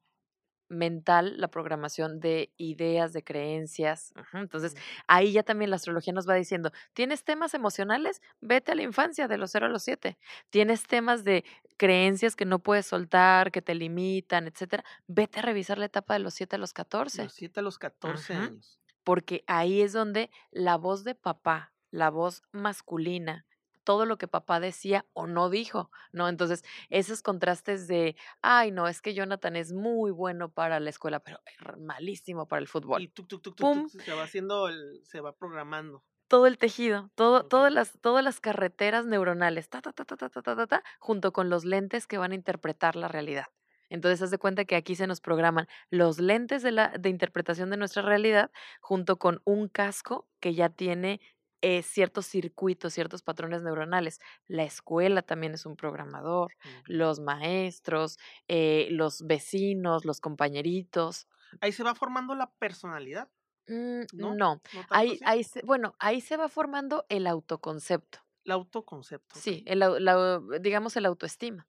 mental, 0.71 1.35
la 1.39 1.49
programación 1.49 2.19
de 2.19 2.53
ideas, 2.57 3.13
de 3.13 3.23
creencias. 3.23 4.13
Entonces, 4.33 4.75
ahí 5.07 5.31
ya 5.33 5.43
también 5.43 5.69
la 5.69 5.75
astrología 5.77 6.13
nos 6.13 6.27
va 6.27 6.35
diciendo, 6.35 6.71
¿tienes 6.93 7.23
temas 7.23 7.53
emocionales? 7.53 8.21
Vete 8.41 8.71
a 8.71 8.75
la 8.75 8.83
infancia 8.83 9.27
de 9.27 9.37
los 9.37 9.51
0 9.51 9.67
a 9.67 9.69
los 9.69 9.83
7. 9.83 10.17
¿Tienes 10.49 10.83
temas 10.87 11.23
de 11.23 11.43
creencias 11.77 12.35
que 12.35 12.45
no 12.45 12.59
puedes 12.59 12.85
soltar, 12.87 13.51
que 13.51 13.61
te 13.61 13.75
limitan, 13.75 14.47
etcétera? 14.47 14.83
Vete 15.07 15.39
a 15.39 15.43
revisar 15.43 15.77
la 15.77 15.85
etapa 15.85 16.13
de 16.13 16.19
los 16.21 16.33
7 16.33 16.55
a 16.55 16.59
los 16.59 16.73
14 16.73 17.23
Los 17.23 17.33
siete 17.33 17.59
a 17.59 17.63
los 17.63 17.77
14 17.79 18.33
Ujú. 18.33 18.33
años. 18.33 18.79
porque 19.03 19.43
ahí 19.47 19.81
es 19.81 19.93
donde 19.93 20.29
la 20.51 20.77
voz 20.77 21.03
de 21.03 21.15
papá, 21.15 21.73
la 21.91 22.09
voz 22.09 22.43
masculina, 22.51 23.45
todo 23.83 24.05
lo 24.05 24.17
que 24.17 24.27
papá 24.27 24.59
decía 24.59 25.05
o 25.13 25.27
no 25.27 25.49
dijo, 25.49 25.91
¿no? 26.11 26.29
Entonces, 26.29 26.63
esos 26.89 27.21
contrastes 27.21 27.87
de, 27.87 28.15
ay, 28.41 28.71
no, 28.71 28.87
es 28.87 29.01
que 29.01 29.13
Jonathan 29.13 29.55
es 29.55 29.73
muy 29.73 30.11
bueno 30.11 30.51
para 30.51 30.79
la 30.79 30.89
escuela, 30.89 31.19
pero 31.21 31.39
er- 31.59 31.77
malísimo 31.79 32.47
para 32.47 32.61
el 32.61 32.67
Y 32.95 33.07
fútbol. 33.07 33.09
tuk, 33.09 33.27
tuk, 33.27 33.41
tuk, 33.41 33.55
tuk, 33.57 33.69
¡Pum! 33.69 33.89
tuk, 33.89 33.89
se 33.89 34.13
va 34.13 34.23
haciendo, 34.23 34.67
el, 34.69 35.01
se 35.03 35.19
va 35.19 35.35
programando. 35.35 36.05
Todo 36.29 36.47
el 36.47 36.57
tejido, 36.57 37.11
todo, 37.15 37.45
todas, 37.45 37.73
las, 37.73 37.99
todas 37.99 38.23
las 38.23 38.39
carreteras 38.39 39.05
neuronales, 39.05 39.67
ta, 39.69 39.81
ta, 39.81 39.91
ta, 39.91 40.05
ta, 40.05 40.15
ta, 40.15 40.29
ta, 40.29 40.41
ta, 40.41 40.55
ta, 40.55 40.67
ta, 40.67 40.83
junto 40.99 41.33
con 41.33 41.49
los 41.49 41.65
lentes 41.65 42.07
que 42.07 42.17
van 42.17 42.31
a 42.31 42.35
interpretar 42.35 42.95
la 42.95 43.09
realidad. 43.09 43.47
Entonces, 43.89 44.21
haz 44.21 44.31
de 44.31 44.37
cuenta 44.37 44.63
que 44.63 44.77
aquí 44.77 44.95
se 44.95 45.07
nos 45.07 45.19
programan 45.19 45.67
los 45.89 46.19
lentes 46.19 46.63
de, 46.63 46.71
la, 46.71 46.89
de 46.97 47.09
interpretación 47.09 47.69
de 47.69 47.75
nuestra 47.75 48.01
realidad 48.01 48.49
junto 48.79 49.19
con 49.19 49.41
un 49.43 49.67
casco 49.67 50.29
que 50.39 50.53
ya 50.53 50.69
tiene 50.69 51.19
eh, 51.61 51.83
ciertos 51.83 52.25
circuitos, 52.27 52.93
ciertos 52.93 53.23
patrones 53.23 53.61
neuronales. 53.63 54.19
La 54.47 54.63
escuela 54.63 55.21
también 55.21 55.53
es 55.53 55.65
un 55.65 55.75
programador, 55.75 56.53
Ujú. 56.65 56.83
los 56.85 57.19
maestros, 57.19 58.17
eh, 58.47 58.87
los 58.91 59.21
vecinos, 59.25 60.05
los 60.05 60.19
compañeritos. 60.21 61.27
Ahí 61.59 61.71
se 61.71 61.83
va 61.83 61.95
formando 61.95 62.35
la 62.35 62.51
personalidad, 62.53 63.31
Mm, 63.67 64.03
¿no? 64.17 64.37
no, 64.37 64.61
¿No 64.71 64.85
tanto 64.85 65.13
ahí, 65.13 65.19
ahí 65.23 65.43
se, 65.43 65.61
bueno, 65.63 65.95
ahí 65.99 66.21
se 66.21 66.37
va 66.37 66.49
formando 66.49 67.05
el 67.09 67.25
autoconcepto. 67.27 68.19
El 68.45 68.51
autoconcepto. 68.51 69.43
Sí, 69.43 69.63
el, 69.67 69.79
la 69.79 70.39
digamos 70.59 70.95
el 70.97 71.05
autoestima. 71.05 71.67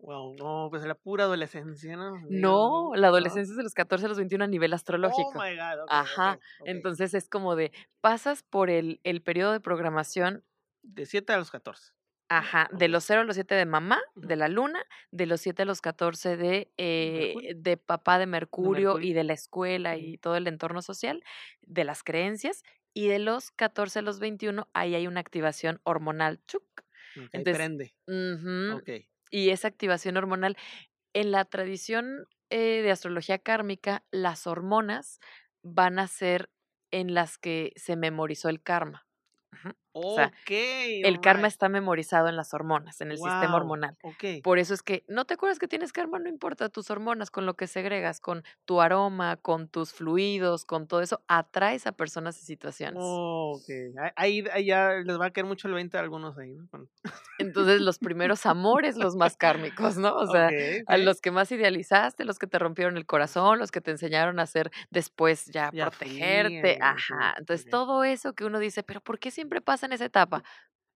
Wow, 0.00 0.34
no, 0.34 0.68
pues 0.70 0.82
la 0.84 0.94
pura 0.94 1.24
adolescencia, 1.24 1.96
¿no? 1.96 2.18
No, 2.28 2.92
la 2.94 3.08
¿no? 3.08 3.08
adolescencia 3.08 3.52
es 3.52 3.56
de 3.56 3.62
los 3.64 3.74
14 3.74 4.06
a 4.06 4.08
los 4.08 4.18
21 4.18 4.44
a 4.44 4.48
nivel 4.48 4.72
Oh 5.02 5.30
astrológico. 5.32 5.40
my 5.40 5.54
God, 5.56 5.78
ok, 5.84 6.00
Ajá, 6.04 6.38
ok, 6.38 6.44
ok. 6.60 6.74
entonces 6.74 7.14
es 7.14 7.28
como 7.28 7.56
de, 7.56 7.72
pasas 8.00 8.42
por 8.44 8.70
el, 8.70 9.00
el 9.04 9.22
periodo 9.22 9.52
de 9.52 9.60
programación 9.60 10.44
De 10.82 11.06
7 11.06 11.32
a 11.32 11.38
los 11.38 11.50
14. 11.50 11.92
Ajá, 12.32 12.68
de 12.72 12.86
los 12.88 13.02
0 13.04 13.22
a 13.22 13.24
los 13.24 13.34
7 13.34 13.56
de 13.56 13.66
mamá, 13.66 14.00
de 14.14 14.36
la 14.36 14.46
luna, 14.48 14.84
de 15.10 15.26
los 15.26 15.40
7 15.40 15.62
a 15.62 15.64
los 15.66 15.80
14 15.80 16.36
de, 16.36 16.72
Mercurio. 17.12 17.50
eh, 17.50 17.54
de 17.56 17.76
papá 17.76 18.20
de 18.20 18.26
De 18.58 18.68
Mercurio 18.68 18.70
Mercurio. 18.70 19.10
y 19.10 19.14
de 19.14 19.24
la 19.24 19.32
escuela 19.32 19.96
y 19.96 20.16
todo 20.16 20.36
el 20.36 20.46
entorno 20.46 20.80
social, 20.80 21.24
de 21.62 21.82
las 21.84 22.04
creencias, 22.04 22.62
y 22.94 23.08
de 23.08 23.18
los 23.18 23.50
14 23.50 23.98
a 23.98 24.02
los 24.02 24.20
21, 24.20 24.68
ahí 24.74 24.94
hay 24.94 25.08
una 25.08 25.18
activación 25.20 25.80
hormonal, 25.82 26.40
chuc. 26.46 26.64
Entonces 27.32 27.44
prende. 27.48 27.94
ujú, 28.06 28.80
Okey. 28.80 29.08
Y 29.30 29.50
esa 29.50 29.68
activación 29.68 30.16
hormonal, 30.16 30.56
en 31.14 31.32
la 31.32 31.44
tradición, 31.44 32.26
eh, 32.50 32.82
de 32.82 32.90
astrología 32.90 33.38
kármica, 33.38 34.04
las 34.10 34.46
hormonas 34.46 35.20
van 35.62 35.98
a 35.98 36.08
ser 36.08 36.50
en 36.92 37.14
las 37.14 37.38
que 37.38 37.72
se 37.76 37.96
memorizó 37.96 38.48
el 38.48 38.62
karma. 38.62 39.06
O 40.06 40.12
sea, 40.12 40.32
el 41.02 41.20
karma 41.20 41.48
está 41.48 41.68
memorizado 41.68 42.28
en 42.28 42.36
las 42.36 42.54
hormonas, 42.54 43.00
en 43.00 43.10
el 43.12 43.18
sistema 43.18 43.56
hormonal. 43.58 43.96
okey. 44.02 44.42
Por 44.42 44.58
eso 44.58 44.74
es 44.74 44.82
que, 44.82 45.04
¿no 45.08 45.24
te 45.26 45.34
acuerdas 45.34 45.58
que 45.58 45.68
tienes 45.68 45.92
karma? 45.92 46.18
No 46.18 46.28
importa, 46.28 46.68
tus 46.70 46.90
hormonas, 46.90 47.30
con 47.30 47.46
lo 47.46 47.56
que 47.56 47.66
segregas, 47.66 48.20
con 48.20 48.44
tu 48.66 48.80
aroma, 48.80 49.36
con 49.38 49.68
tus 49.68 49.92
fluidos, 49.92 50.64
con 50.64 50.86
todo 50.88 51.02
eso, 51.02 51.22
atraes 51.28 51.86
a 51.86 51.92
personas 51.92 52.40
y 52.42 52.46
situaciones. 52.46 53.22
Okey, 53.52 53.92
a 53.98 54.12
ahí 54.16 54.42
ahí 54.52 54.66
ya 54.66 54.92
les 55.04 55.18
va 55.20 55.26
a 55.26 55.30
caer 55.32 55.46
mucho 55.46 55.68
el 55.68 55.74
20 55.74 55.96
a 55.98 56.00
algunos 56.00 56.36
ahí, 56.38 56.54
¿no? 56.54 56.68
Entonces, 57.38 57.80
los 57.80 57.98
primeros 57.98 58.44
amores, 58.44 58.96
los 58.98 59.16
más 59.16 59.38
kármicos, 59.38 59.96
¿no? 59.96 60.14
O 60.14 60.26
sea, 60.26 60.54
a 60.84 60.98
los 60.98 61.22
que 61.22 61.30
más 61.30 61.50
idealizaste, 61.50 62.26
los 62.26 62.38
que 62.38 62.46
te 62.46 62.58
rompieron 62.58 62.98
el 62.98 63.06
corazón, 63.06 63.58
los 63.58 63.70
que 63.70 63.80
te 63.80 63.90
enseñaron 63.92 64.38
a 64.40 64.46
ser 64.46 64.70
después 64.90 65.46
ya 65.46 65.72
Ya 65.72 65.90
protegerte. 65.90 66.76
Ajá. 66.82 67.34
Entonces, 67.38 67.66
todo 67.66 68.04
eso 68.04 68.34
que 68.34 68.44
uno 68.44 68.58
dice, 68.58 68.82
pero, 68.82 69.00
¿por 69.00 69.18
qué 69.18 69.30
siempre 69.30 69.62
pasa 69.62 69.88
en 69.90 69.94
esa 69.94 70.06
etapa? 70.06 70.42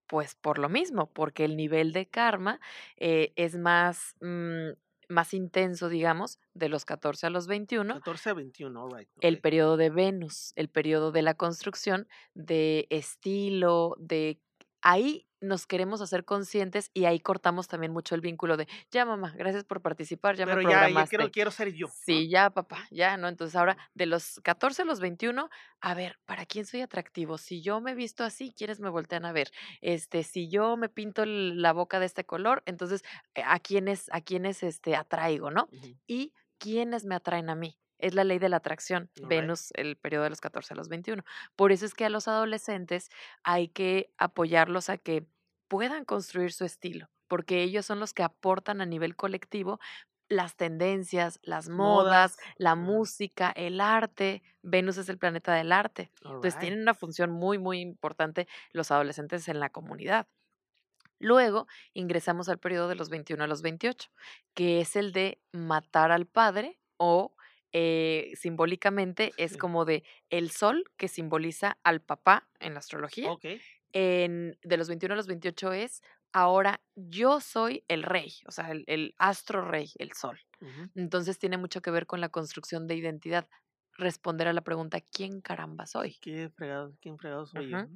Pues, 0.07 0.35
por 0.35 0.59
lo 0.59 0.69
mismo, 0.69 1.11
porque 1.13 1.45
el 1.45 1.57
nivel 1.57 1.93
de 1.93 2.07
karma, 2.07 2.61
eh, 2.97 3.33
es 3.37 3.57
más, 3.57 4.15
mm, 4.21 4.73
más 5.09 5.35
intenso, 5.35 5.89
digamos, 5.89 6.39
de 6.55 6.69
los 6.69 6.85
14 6.85 7.27
a 7.27 7.31
los 7.31 7.47
21 7.47 7.95
14 7.95 8.31
a 8.31 8.35
21, 8.35 8.83
alright, 8.83 9.09
el 9.21 9.41
periodo 9.41 9.77
de 9.77 9.91
Venus, 9.91 10.53
el 10.57 10.69
periodo 10.69 11.13
de 11.13 11.23
la 11.23 11.35
construcción, 11.35 12.09
de 12.35 12.87
estilo, 12.91 13.97
de 13.99 14.41
ahí 14.85 15.29
nos 15.43 15.67
queremos 15.67 16.03
hacer 16.03 16.25
conscientes 16.27 16.91
y 16.95 17.07
ahí 17.07 17.21
cortamos 17.21 17.69
también 17.69 17.93
mucho 17.95 18.15
el 18.17 18.23
vínculo 18.23 18.57
de: 18.59 18.69
"Ya, 18.93 19.07
mamá, 19.07 19.35
gracias 19.37 19.65
por 19.65 19.83
participar, 19.83 20.37
ya 20.37 20.47
me 20.47 20.57
Pero 20.57 20.61
ya 20.63 20.89
ya 20.91 21.05
quiero 21.07 21.25
programaste". 21.25 21.33
quiero 21.33 21.51
ser 21.51 21.73
yo. 21.73 21.95
Sí, 21.97 22.29
ya, 22.31 22.51
papá, 22.51 22.87
ya, 22.93 23.17
¿no? 23.19 23.29
Entonces, 23.29 23.57
ahora 23.57 23.79
de 23.95 24.07
los 24.07 24.41
14 24.45 24.83
a 24.83 24.87
los 24.87 25.01
21, 25.01 25.51
a 25.81 25.95
ver, 25.95 26.19
¿para 26.27 26.47
quién 26.47 26.67
soy 26.67 26.83
atractivo? 26.83 27.39
Si 27.39 27.63
yo 27.63 27.81
me 27.83 27.95
visto 27.95 28.25
así, 28.25 28.55
¿quiénes 28.57 28.81
me 28.81 28.91
voltean 28.91 29.25
a 29.27 29.33
ver? 29.33 29.51
Este, 29.83 30.25
si 30.25 30.49
yo 30.51 30.77
me 30.79 30.89
pinto 30.91 31.25
la 31.27 31.73
boca 31.75 32.01
de 32.01 32.07
este 32.07 32.27
color, 32.27 32.63
entonces, 32.67 33.05
eh, 33.35 33.43
¿a 33.47 33.61
quiénes 33.61 34.09
a 34.13 34.21
quiénes, 34.23 34.63
este, 34.65 34.97
atraigo, 34.97 35.51
no? 35.51 35.71
Y, 36.09 36.35
¿quiénes 36.59 37.05
me 37.07 37.15
atraen 37.17 37.51
a 37.51 37.57
mí? 37.57 37.77
Es 37.99 38.15
la 38.15 38.25
ley 38.25 38.39
de 38.39 38.49
la 38.49 38.57
atracción. 38.57 39.11
Venus, 39.29 39.71
el 39.75 39.97
periodo 39.97 40.25
de 40.25 40.31
los 40.31 40.41
14 40.41 40.75
a 40.75 40.77
los 40.77 40.89
21. 40.89 41.25
Por 41.57 41.73
eso 41.73 41.87
es 41.87 41.95
que 41.95 42.05
a 42.05 42.11
los 42.11 42.29
adolescentes 42.29 43.09
hay 43.43 43.69
que 43.69 44.11
apoyarlos 44.19 44.91
a 44.91 44.99
que 44.99 45.27
puedan 45.69 46.05
construir 46.05 46.53
su 46.53 46.65
estilo, 46.65 47.09
porque 47.29 47.63
ellos 47.63 47.87
son 47.87 48.01
los 48.01 48.13
que 48.13 48.23
aportan 48.23 48.81
a 48.81 48.87
nivel 48.87 49.17
colectivo 49.17 49.81
las 50.29 50.57
tendencias, 50.57 51.39
las 51.43 51.69
modas, 51.69 52.05
Modas, 52.05 52.39
la 52.57 52.75
música, 52.75 53.53
el 53.55 53.81
arte. 53.81 54.43
Venus 54.63 54.97
es 54.97 55.09
el 55.09 55.19
planeta 55.19 55.55
del 55.55 55.73
arte. 55.73 56.11
Entonces, 56.25 56.59
tienen 56.59 56.81
una 56.81 56.95
función 56.95 57.31
muy, 57.31 57.59
muy 57.59 57.81
importante 57.81 58.49
los 58.73 58.91
adolescentes 58.91 59.49
en 59.49 59.61
la 59.61 59.71
comunidad. 59.71 60.27
Luego, 61.19 61.67
ingresamos 61.93 62.49
al 62.49 62.59
periodo 62.59 62.89
de 62.89 62.97
los 62.97 63.09
21 63.09 63.45
a 63.45 63.47
los 63.47 63.63
28, 63.63 64.11
que 64.55 64.81
es 64.81 64.97
el 64.97 65.13
de 65.13 65.41
matar 65.53 66.11
al 66.11 66.27
padre 66.27 66.79
o, 66.97 67.34
eh, 67.75 68.33
simbólicamente 68.37 69.35
es 69.39 69.59
como 69.59 69.85
de 69.87 70.05
el 70.31 70.53
sol 70.53 70.85
que 70.99 71.09
simboliza 71.09 71.79
al 71.85 72.03
papá 72.03 72.51
en 72.61 72.75
la 72.75 72.81
astrología. 72.81 73.37
En 73.93 74.59
de 74.63 74.77
los 74.77 74.89
21 74.89 75.15
a 75.15 75.17
los 75.17 75.27
28 75.29 75.73
es, 75.73 76.03
ahora 76.33 76.83
yo 76.97 77.41
soy 77.41 77.85
el 77.89 78.03
rey, 78.03 78.35
o 78.47 78.53
sea, 78.53 78.71
el 78.73 78.85
el 78.89 79.15
astro 79.19 79.69
rey, 79.71 79.91
el 79.99 80.13
sol. 80.15 80.41
Entonces, 80.97 81.39
tiene 81.39 81.59
mucho 81.59 81.83
que 81.83 81.91
ver 81.93 82.07
con 82.07 82.21
la 82.21 82.29
construcción 82.31 82.87
de 82.89 82.97
identidad, 82.97 83.49
responder 83.95 84.49
a 84.49 84.53
la 84.55 84.63
pregunta: 84.65 85.01
"¿Quién 85.01 85.41
caramba 85.41 85.87
soy?". 85.87 86.19
¿Qué 86.21 86.51
fregados 86.57 86.97
quién 87.01 87.19
fregados 87.19 87.51
soy 87.51 87.71
yo? 87.71 87.89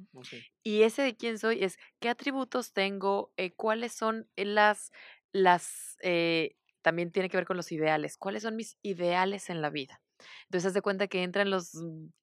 Y 0.63 0.83
ese 0.83 1.01
de 1.03 1.15
quién 1.17 1.39
soy 1.39 1.63
es, 1.63 1.77
¿qué 1.99 2.09
atributos 2.09 2.73
tengo? 2.73 3.33
Eh, 3.37 3.55
¿cuáles 3.55 3.93
son 3.93 4.29
las 4.35 4.91
las, 5.31 5.97
eh, 6.01 6.57
también 6.81 7.11
tiene 7.11 7.29
que 7.29 7.37
ver 7.37 7.45
con 7.45 7.57
los 7.57 7.71
ideales, 7.71 8.17
cuáles 8.17 8.43
son 8.43 8.55
mis 8.55 8.77
ideales 8.81 9.49
en 9.49 9.61
la 9.61 9.69
vida? 9.69 10.01
Entonces, 10.45 10.67
haz 10.67 10.73
de 10.73 10.81
cuenta 10.81 11.07
que 11.07 11.23
entran 11.23 11.49
los 11.49 11.71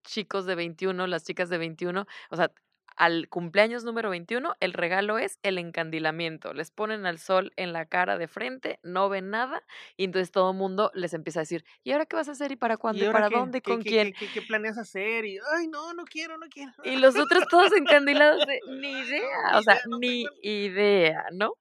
chicos 0.05 0.47
de 0.47 0.55
21, 0.55 1.07
las 1.07 1.25
chicas 1.25 1.49
de 1.49 1.59
21, 1.59 2.07
o 2.31 2.37
sea, 2.37 2.53
al 2.97 3.29
cumpleaños 3.29 3.85
número 3.85 4.09
21, 4.11 4.55
el 4.61 4.73
regalo 4.73 5.19
es 5.19 5.39
el 5.43 5.59
encandilamiento. 5.59 6.55
Les 6.55 6.71
ponen 6.71 7.05
al 7.07 7.19
sol 7.19 7.53
en 7.57 7.73
la 7.75 7.87
cara 7.87 8.17
de 8.19 8.27
frente, 8.29 8.79
no 8.83 9.09
ven 9.11 9.31
nada, 9.31 9.63
y 9.97 10.05
entonces 10.05 10.31
todo 10.31 10.53
mundo 10.55 10.91
les 10.95 11.13
empieza 11.15 11.41
a 11.41 11.43
decir: 11.43 11.65
"¿Y 11.85 11.93
ahora 11.93 12.07
qué 12.07 12.17
vas 12.17 12.29
a 12.29 12.33
hacer? 12.33 12.53
¿Y 12.53 12.57
para 12.57 12.79
cuándo? 12.79 13.05
¿Y 13.05 13.05
¿Y 13.05 13.09
ahora 13.09 13.23
para 13.23 13.29
qué? 13.29 13.31
dónde? 13.31 13.61
¿Qué 13.63 13.79
¿Con 13.79 13.83
qué 13.83 13.85
quién?". 13.85 14.15
qué 14.33 14.43
planeas 14.43 14.79
hacer? 14.79 15.25
Y, 15.25 15.39
ay, 15.57 15.69
no, 15.69 15.93
no 15.95 16.05
quiero, 16.05 16.39
no 16.39 16.47
quiero. 16.49 16.73
Y 16.83 16.97
los 16.97 17.19
otros 17.19 17.49
todos 17.49 17.73
encandilados 17.73 18.45
de 18.45 18.63
ni 18.67 19.01
idea, 19.01 19.59
o 19.59 19.63
sea, 19.63 19.81
idea, 19.81 19.89
no 19.91 19.99
ni 19.99 20.23
tengo 20.23 20.37
idea, 20.41 21.25
¿no? 21.33 21.55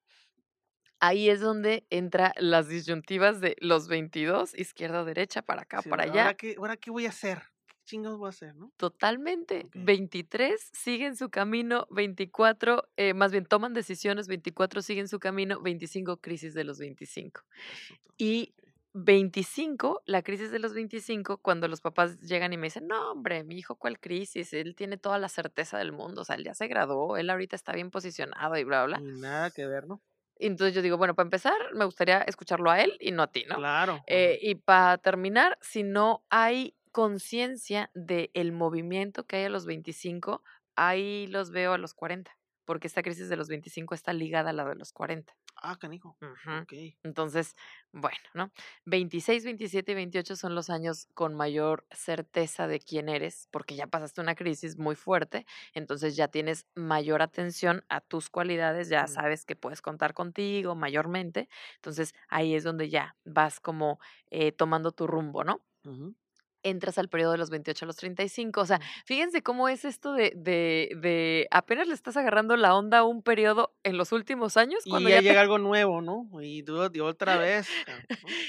Ahí 1.00 1.28
es 1.28 1.40
donde 1.40 1.86
entra 1.90 2.32
las 2.38 2.68
disyuntivas 2.68 3.40
de 3.40 3.54
los 3.60 3.86
22, 3.86 4.54
izquierda 4.58 5.04
derecha, 5.04 5.42
para 5.42 5.62
acá, 5.62 5.82
Sí, 5.82 5.88
para 5.88 6.04
¿ahora 6.08 6.34
allá. 6.34 6.34
qué 6.34 6.54
ahora 6.58 6.76
qué 6.76 6.90
voy 6.90 7.06
a 7.06 7.10
hacer? 7.10 7.42
¿Qué 7.66 7.74
chingados 7.84 8.18
voy 8.18 8.26
a 8.26 8.30
hacer, 8.30 8.54
no? 8.56 8.72
Totalmente. 8.80 9.66
Okey. 9.66 9.88
23 9.88 10.68
siguen 10.74 11.16
su 11.16 11.30
camino, 11.30 11.86
24, 11.90 12.90
eh, 12.96 13.14
más 13.14 13.32
bien 13.32 13.46
toman 13.46 13.72
decisiones, 13.72 14.28
24 14.28 14.82
siguen 14.82 15.08
su 15.08 15.18
camino, 15.18 15.62
25 15.62 16.18
crisis 16.20 16.52
de 16.52 16.64
los 16.64 16.78
25. 16.78 17.40
Eso 17.66 17.94
todo, 18.02 18.16
Y 18.18 18.54
okey. 18.54 18.74
25, 18.94 20.02
la 20.06 20.22
crisis 20.22 20.50
de 20.50 20.58
los 20.60 20.74
25, 20.74 21.38
cuando 21.38 21.68
los 21.68 21.80
papás 21.82 22.20
llegan 22.20 22.52
y 22.52 22.58
me 22.58 22.66
dicen: 22.68 22.86
"No, 22.88 23.12
hombre, 23.12 23.44
mi 23.44 23.56
hijo, 23.58 23.76
¿cuál 23.76 24.00
crisis? 24.00 24.52
Él 24.54 24.74
tiene 24.76 24.98
toda 24.98 25.18
la 25.18 25.28
certeza 25.30 25.78
del 25.78 25.92
mundo, 25.92 26.22
o 26.22 26.24
sea, 26.24 26.36
él 26.36 26.44
ya 26.44 26.54
se 26.54 26.68
graduó, 26.68 27.16
él 27.16 27.30
ahorita 27.30 27.56
está 27.56 27.72
bien 27.72 27.90
posicionado", 27.90 28.56
y 28.58 28.64
bla, 28.64 28.84
bla, 28.86 29.04
nada 29.22 29.50
que 29.52 29.66
ver, 29.66 29.86
¿no? 29.86 30.00
Y 30.38 30.46
entonces 30.46 30.74
yo 30.74 30.82
digo: 30.82 30.96
"Bueno, 30.98 31.14
para 31.14 31.26
empezar, 31.26 31.56
me 31.74 31.84
gustaría 31.84 32.18
escucharlo 32.22 32.70
a 32.70 32.80
él 32.80 32.96
y 33.00 33.12
no 33.12 33.22
a 33.22 33.32
ti", 33.32 33.44
¿no? 33.48 33.56
Claro, 33.56 34.06
Eh, 34.06 34.38
y 34.42 34.54
para 34.56 34.98
terminar, 34.98 35.58
si 35.60 35.82
no 35.82 36.24
hay 36.30 36.76
conciencia 36.92 37.90
del 37.94 38.52
movimiento 38.52 39.26
que 39.26 39.36
hay 39.36 39.44
a 39.44 39.48
los 39.50 39.66
25, 39.66 40.42
ahí 40.76 41.26
los 41.28 41.50
veo 41.50 41.72
a 41.74 41.78
los 41.78 41.94
40, 41.94 42.38
porque 42.64 42.86
esta 42.86 43.02
crisis 43.02 43.28
de 43.28 43.36
los 43.36 43.48
25 43.48 43.94
está 43.94 44.12
ligada 44.12 44.50
a 44.50 44.52
la 44.52 44.64
de 44.64 44.74
los 44.76 44.92
40. 44.92 45.36
Ah, 45.56 45.76
canijo. 45.78 46.18
Okey. 46.62 46.98
Entonces, 47.02 47.54
bueno, 47.92 48.16
¿no? 48.34 48.52
26, 48.84 49.44
27 49.44 49.92
y 49.92 49.94
28 49.94 50.36
son 50.36 50.54
los 50.54 50.70
años 50.70 51.08
con 51.14 51.34
mayor 51.34 51.86
certeza 51.90 52.66
de 52.68 52.78
quién 52.80 53.08
eres, 53.08 53.48
porque 53.50 53.74
ya 53.76 53.86
pasaste 53.86 54.20
una 54.20 54.34
crisis 54.34 54.76
muy 54.78 54.96
fuerte, 54.96 55.46
entonces 55.72 56.16
ya 56.16 56.28
tienes 56.28 56.66
mayor 56.74 57.22
atención 57.22 57.84
a 57.88 58.00
tus 58.00 58.28
cualidades, 58.30 58.88
ya 58.88 59.06
sabes 59.06 59.44
que 59.44 59.56
puedes 59.56 59.82
contar 59.82 60.14
contigo 60.14 60.74
mayormente, 60.74 61.48
entonces 61.76 62.14
ahí 62.28 62.54
es 62.54 62.64
donde 62.64 62.88
ya 62.90 63.16
vas 63.24 63.60
como, 63.60 63.98
eh, 64.30 64.52
tomando 64.52 64.92
tu 64.92 65.06
rumbo, 65.06 65.44
¿no? 65.44 65.62
Entras 66.66 66.98
al 66.98 67.08
periodo 67.08 67.32
de 67.32 67.38
los 67.38 67.50
28 67.50 67.84
a 67.84 67.86
los 67.86 67.96
35, 67.96 68.60
o 68.60 68.66
sea, 68.66 68.80
fíjense 69.04 69.42
cómo 69.42 69.68
es 69.68 69.84
esto 69.84 70.12
de 70.12 70.32
de 70.34 70.90
de 71.00 71.46
apenas 71.50 71.86
le 71.86 71.94
estás 71.94 72.16
agarrando 72.16 72.56
la 72.56 72.74
onda 72.74 72.98
a 72.98 73.04
un 73.04 73.22
periodo 73.22 73.74
en 73.82 73.96
los 73.96 74.12
últimos 74.12 74.56
años, 74.56 74.80
Y 74.84 74.90
cuando 74.90 75.08
ya 75.08 75.16
ya 75.16 75.20
te 75.20 75.28
llega 75.28 75.40
algo 75.40 75.58
nuevo, 75.58 76.02
¿no? 76.02 76.28
Y 76.42 76.64
y 76.92 77.00
otra 77.00 77.36
vez, 77.38 77.68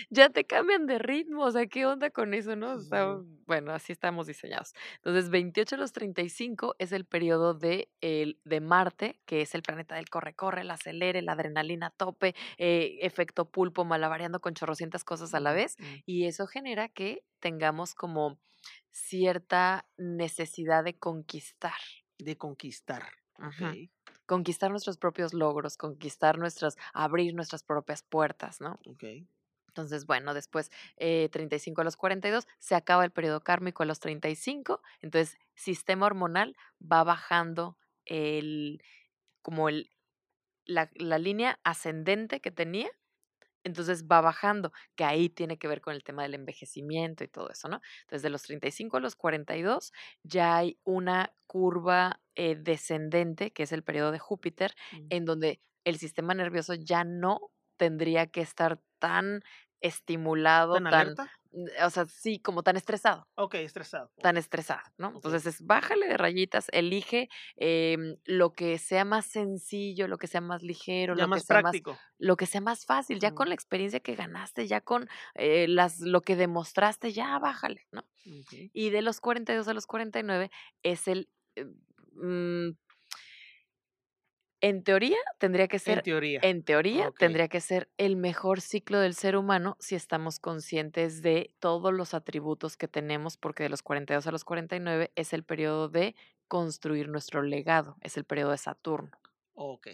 ya 0.09 0.29
te 0.29 0.45
cambian 0.45 0.85
de 0.85 0.99
ritmo, 0.99 1.43
o 1.43 1.51
sea, 1.51 1.67
¿qué 1.67 1.85
onda 1.85 2.09
con 2.09 2.33
eso, 2.33 2.55
no? 2.55 2.73
O 2.73 2.79
sea, 2.79 3.17
bueno, 3.45 3.71
así 3.71 3.93
estamos 3.93 4.27
diseñados. 4.27 4.73
Entonces, 4.95 5.29
28 5.29 5.75
a 5.75 5.77
los 5.77 5.93
35 5.93 6.75
es 6.79 6.91
el 6.91 7.05
periodo 7.05 7.53
de 7.53 7.89
el 8.01 8.39
de 8.43 8.59
Marte, 8.59 9.19
que 9.25 9.41
es 9.41 9.55
el 9.55 9.61
planeta 9.61 9.95
del 9.95 10.09
corre, 10.09 10.33
corre, 10.33 10.61
el 10.61 10.71
acelere, 10.71 11.21
la 11.21 11.33
adrenalina 11.33 11.89
tope, 11.91 12.35
eh, 12.57 12.97
efecto 13.01 13.49
pulpo, 13.49 13.85
malabareando 13.85 14.39
con 14.39 14.53
chorrocientas 14.53 15.03
cosas 15.03 15.33
a 15.33 15.39
la 15.39 15.53
vez, 15.53 15.77
mm. 15.79 15.83
y 16.05 16.25
eso 16.25 16.47
genera 16.47 16.89
que 16.89 17.23
tengamos 17.47 17.95
como 17.95 18.39
cierta 18.91 19.87
necesidad 19.95 20.83
de 20.83 20.99
conquistar. 20.99 21.79
De 22.19 22.37
conquistar. 22.37 23.03
Conquistar 24.25 24.69
nuestros 24.69 24.97
propios 24.97 25.33
logros, 25.33 25.77
conquistar 25.77 26.37
nuestras 26.37 26.75
abrir 26.93 27.33
nuestras 27.33 27.63
propias 27.63 28.03
puertas, 28.03 28.59
¿no? 28.59 28.81
Okey. 28.85 29.25
Entonces, 29.69 30.05
bueno, 30.05 30.33
después, 30.33 30.71
eh, 30.97 31.29
35 31.31 31.79
a 31.79 31.83
los 31.85 31.95
42, 31.95 32.47
se 32.59 32.75
acaba 32.75 33.05
el 33.05 33.11
periodo 33.11 33.39
kármico 33.39 33.83
a 33.83 33.85
los 33.85 34.01
35, 34.01 34.81
entonces, 35.01 35.37
sistema 35.55 36.05
hormonal 36.07 36.57
va 36.81 37.05
bajando 37.05 37.77
el 38.03 38.83
como 39.41 39.69
el 39.69 39.89
la, 40.65 40.89
la 40.95 41.17
línea 41.17 41.61
ascendente 41.63 42.41
que 42.41 42.51
tenía, 42.51 42.89
entonces 43.67 44.05
va 44.07 44.21
bajando, 44.21 44.71
que 44.95 45.03
ahí 45.05 45.29
tiene 45.29 45.57
que 45.59 45.67
ver 45.67 45.81
con 45.81 45.93
el 45.93 46.03
tema 46.03 46.23
del 46.23 46.33
envejecimiento 46.35 47.23
y 47.23 47.27
todo 47.29 47.49
eso, 47.51 47.69
¿no? 47.69 47.81
Entonces, 48.01 48.23
de 48.23 48.29
los 48.31 48.43
35 48.43 48.97
a 48.97 48.99
los 49.01 49.15
42 49.15 49.93
ya 50.23 50.57
hay 50.57 50.79
una 50.83 51.33
curva 51.47 52.21
eh, 52.35 52.55
descendente, 52.55 53.51
que 53.53 53.63
es 53.63 53.71
el 53.71 53.83
periodo 53.83 54.11
de 54.11 54.19
Júpiter, 54.19 54.73
Mm. 54.93 55.11
en 55.11 55.25
donde 55.25 55.61
el 55.85 55.97
sistema 55.97 56.33
nervioso 56.33 56.73
ya 56.75 57.03
no 57.03 57.39
tendría 57.77 58.27
que 58.27 58.41
estar 58.41 58.81
tan 58.99 59.41
estimulado, 59.81 60.79
¿Tan 60.79 60.87
tan, 60.87 61.07
alerta? 61.09 61.31
Mm, 61.51 61.65
o 61.85 61.89
sea, 61.89 62.05
sí, 62.05 62.39
como 62.39 62.63
tan 62.63 62.77
estresado 62.77 63.27
Ok, 63.35 63.55
estresado. 63.55 64.11
tan 64.21 64.37
estresado, 64.37 64.81
¿no? 64.97 65.09
Entonces 65.09 65.45
es 65.45 65.61
bájale 65.65 66.07
de 66.07 66.17
rayitas, 66.17 66.67
elige 66.73 67.29
em, 67.57 68.17
lo 68.25 68.53
que 68.53 68.77
sea 68.79 69.05
más 69.05 69.25
sencillo, 69.27 70.07
lo 70.07 70.17
que 70.17 70.27
sea 70.27 70.41
más 70.41 70.63
ligero, 70.63 71.15
Ya 71.15 71.25
lo 71.25 71.29
que 71.29 71.39
más 71.39 71.41
sea 71.41 71.59
más, 71.59 71.81
práctico. 71.81 72.01
lo 72.17 72.35
que 72.37 72.47
sea 72.47 72.61
más 72.61 72.85
fácil, 72.85 73.19
ya 73.19 73.31
Mm. 73.31 73.33
con 73.33 73.49
la 73.49 73.55
experiencia 73.55 73.99
que 74.01 74.15
ganaste, 74.15 74.67
ya 74.67 74.81
con 74.81 75.07
eh, 75.35 75.67
las, 75.67 75.99
lo 76.01 76.21
que 76.21 76.35
demostraste, 76.35 77.13
ya 77.13 77.37
bájale, 77.39 77.87
¿no? 77.91 78.03
Y 78.73 78.89
de 78.91 79.01
los 79.03 79.19
42 79.21 79.67
a 79.67 79.73
los 79.73 79.87
49 79.87 80.51
es 80.83 81.07
el, 81.07 81.29
eh, 81.55 81.65
mm, 82.13 82.71
en 84.69 84.83
teoría 84.83 85.17
tendría 85.39 85.67
que 85.67 85.79
En 85.85 86.01
ser 86.01 86.03
teoría. 86.03 86.41
en 86.41 86.63
teoría, 86.63 87.11
tendría 87.17 87.47
que 87.47 87.61
ser 87.61 87.89
el 87.97 88.15
mejor 88.15 88.61
ciclo 88.61 88.99
del 88.99 89.15
ser 89.15 89.35
humano 89.35 89.75
si 89.79 89.95
estamos 89.95 90.39
conscientes 90.39 91.21
de 91.23 91.55
todos 91.59 91.91
los 91.93 92.13
atributos 92.13 92.77
que 92.77 92.87
tenemos, 92.87 93.37
porque 93.37 93.63
de 93.63 93.69
los 93.69 93.81
42 93.81 94.27
a 94.27 94.31
los 94.31 94.43
49 94.45 95.11
es 95.15 95.33
el 95.33 95.43
periodo 95.43 95.89
de 95.89 96.15
construir 96.47 97.09
nuestro 97.09 97.41
legado, 97.41 97.97
es 98.01 98.17
el 98.17 98.25
periodo 98.25 98.51
de 98.51 98.57
Saturno. 98.59 99.17
Ok. 99.55 99.87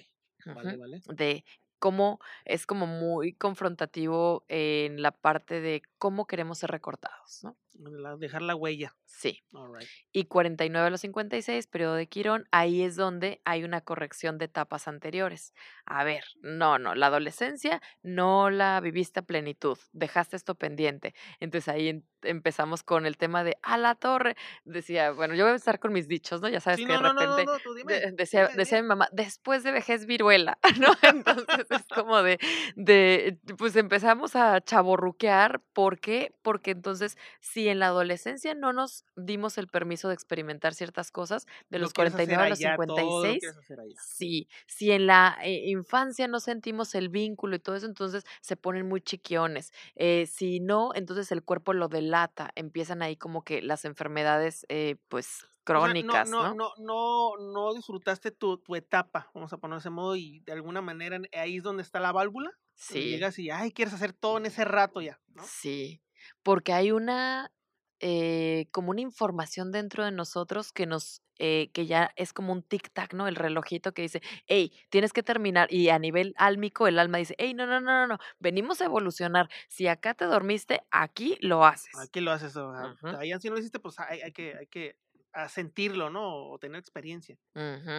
Vale, 0.45 0.77
vale. 0.77 1.03
De 1.07 1.43
cómo 1.79 2.19
es 2.45 2.65
como 2.65 2.87
muy 2.87 3.33
confrontativo 3.35 4.45
en 4.47 5.01
la 5.01 5.11
parte 5.11 5.59
de 5.61 5.81
cómo 5.97 6.27
queremos 6.27 6.59
ser 6.59 6.71
recordados, 6.71 7.43
¿no? 7.43 7.57
La- 7.75 8.15
dejar 8.17 8.41
la 8.43 8.55
huella. 8.55 8.95
Sí. 9.05 9.43
All 9.53 9.73
right. 9.77 9.87
Y 10.11 10.25
49 10.25 10.87
a 10.87 10.89
los 10.89 11.01
56, 11.01 11.67
periodo 11.67 11.95
de 11.95 12.07
Quirón, 12.07 12.45
ahí 12.51 12.81
es 12.83 12.95
donde 12.95 13.41
hay 13.45 13.63
una 13.63 13.81
corrección 13.81 14.37
de 14.37 14.45
etapas 14.45 14.87
anteriores. 14.87 15.53
A 15.85 16.03
ver, 16.03 16.23
no, 16.41 16.79
no, 16.79 16.95
la 16.95 17.07
adolescencia 17.07 17.81
no 18.01 18.49
la 18.49 18.79
viviste 18.79 19.19
a 19.19 19.23
plenitud, 19.23 19.77
dejaste 19.91 20.35
esto 20.35 20.55
pendiente. 20.55 21.13
Entonces 21.39 21.67
ahí 21.73 21.89
en- 21.89 22.07
empezamos 22.21 22.83
con 22.83 23.05
el 23.05 23.17
tema 23.17 23.43
de 23.43 23.57
a 23.63 23.77
la 23.77 23.95
torre. 23.95 24.35
Decía, 24.65 25.11
bueno, 25.11 25.35
yo 25.35 25.43
voy 25.43 25.53
a 25.53 25.55
estar 25.55 25.79
con 25.79 25.93
mis 25.93 26.07
dichos, 26.07 26.41
¿no? 26.41 26.47
Ya 26.49 26.59
sabes 26.61 26.77
Sí, 26.79 26.85
que 26.85 26.93
no, 26.93 26.99
de 26.99 27.03
no, 27.03 27.13
no, 27.13 27.21
no, 27.21 27.29
repente 27.35 27.51
no, 27.51 27.59
tú 27.59 27.73
dime. 27.73 27.93
de- 27.99 28.11
decía, 28.13 28.47
dime, 28.47 28.57
decía 28.57 28.81
mi 28.81 28.87
mamá, 28.87 29.09
después 29.11 29.63
de 29.63 29.71
vejez 29.71 30.05
viruela, 30.05 30.57
¿no? 30.87 30.93
Entonces 31.01 31.65
es 31.69 31.83
como 31.93 32.23
de, 32.23 32.39
de, 32.75 33.37
pues 33.57 33.75
empezamos 33.75 34.35
a 34.35 34.61
chaborruquear. 34.61 35.61
¿Por 35.73 35.99
qué? 35.99 36.33
Porque 36.41 36.71
entonces, 36.71 37.17
si 37.63 37.69
en 37.69 37.79
la 37.79 37.87
adolescencia 37.87 38.55
no 38.55 38.73
nos 38.73 39.05
dimos 39.15 39.57
el 39.57 39.67
permiso 39.67 40.09
de 40.09 40.15
experimentar 40.15 40.73
ciertas 40.73 41.11
cosas, 41.11 41.45
de 41.69 41.79
Lo 41.79 41.83
los 41.83 41.93
hacer 41.97 42.27
49 42.27 42.43
a 42.43 42.49
los 42.49 42.59
allá, 42.59 42.75
todo 42.85 43.05
lo 43.23 43.37
56, 43.37 43.39
quieres 43.39 43.57
hacer 43.57 43.79
allá. 43.79 43.95
sí, 43.97 44.49
si 44.67 44.91
en 44.91 45.07
la 45.07 45.37
eh, 45.43 45.69
infancia 45.69 46.27
no 46.27 46.41
sentimos 46.41 46.93
el 46.95 47.07
vínculo 47.07 47.55
y 47.55 47.59
todo 47.59 47.75
eso, 47.77 47.85
entonces 47.85 48.25
se 48.41 48.57
ponen 48.57 48.87
muy 48.87 49.01
chiquiones. 49.01 49.71
Eh, 49.95 50.25
si 50.27 50.59
no, 50.59 50.91
entonces 50.93 51.31
el 51.31 51.43
cuerpo 51.43 51.71
lo 51.73 51.87
delata, 51.87 52.51
empiezan 52.55 53.01
ahí 53.01 53.15
como 53.15 53.43
que 53.43 53.61
las 53.61 53.85
enfermedades, 53.85 54.65
eh, 54.67 54.97
pues, 55.07 55.43
O 55.43 55.45
sea, 55.45 55.53
crónicas, 55.63 56.29
no, 56.29 56.43
¿no? 56.43 56.53
no, 56.53 56.73
no, 56.77 57.37
no, 57.37 57.53
no 57.53 57.73
disfrutaste 57.73 58.31
tu, 58.31 58.57
tu 58.57 58.75
etapa, 58.75 59.31
vamos 59.33 59.53
a 59.53 59.57
ponerlo 59.57 59.77
de 59.77 59.79
ese 59.79 59.89
modo, 59.89 60.15
y 60.17 60.41
de 60.41 60.51
alguna 60.51 60.81
manera 60.81 61.17
ahí 61.31 61.57
es 61.57 61.63
donde 61.63 61.83
está 61.83 62.01
la 62.01 62.11
válvula. 62.11 62.51
Sí. 62.75 63.11
Llegas 63.11 63.39
y, 63.39 63.49
ay, 63.51 63.71
quieres 63.71 63.93
hacer 63.93 64.11
todo 64.13 64.37
en 64.37 64.47
ese 64.47 64.65
rato 64.65 64.99
ya, 64.99 65.21
¿no? 65.27 65.43
Sí, 65.45 66.01
porque 66.43 66.73
hay 66.73 66.91
una, 66.91 67.51
eh, 67.99 68.67
como 68.71 68.91
una 68.91 69.01
información 69.01 69.71
dentro 69.71 70.03
de 70.03 70.11
nosotros 70.11 70.71
que 70.71 70.85
nos, 70.85 71.21
eh, 71.39 71.71
que 71.73 71.85
ya 71.85 72.11
es 72.15 72.33
como 72.33 72.53
un 72.53 72.63
tic-tac, 72.63 73.13
¿no? 73.13 73.27
El 73.27 73.35
relojito 73.35 73.93
que 73.93 74.01
dice, 74.01 74.21
hey, 74.45 74.71
tienes 74.89 75.13
que 75.13 75.23
terminar. 75.23 75.71
Y 75.71 75.89
a 75.89 75.99
nivel 75.99 76.33
álmico, 76.37 76.87
el 76.87 76.99
alma 76.99 77.17
dice, 77.17 77.35
hey, 77.37 77.53
no, 77.53 77.65
no, 77.65 77.79
no, 77.79 77.91
no, 77.91 78.07
no, 78.07 78.17
venimos 78.39 78.81
a 78.81 78.85
evolucionar. 78.85 79.49
Si 79.69 79.87
acá 79.87 80.13
te 80.13 80.25
dormiste, 80.25 80.81
aquí 80.91 81.37
lo 81.41 81.65
haces. 81.65 81.97
Aquí 81.99 82.19
lo 82.19 82.31
haces, 82.31 82.55
allá 82.57 83.39
si 83.39 83.47
no 83.47 83.55
lo 83.55 83.59
hiciste, 83.59 83.79
pues 83.79 83.99
hay, 83.99 84.21
hay 84.21 84.31
que, 84.31 84.55
hay 84.57 84.67
que 84.67 84.97
a 85.33 85.49
sentirlo, 85.49 86.09
¿no? 86.09 86.51
O 86.51 86.59
tener 86.59 86.79
experiencia, 86.79 87.37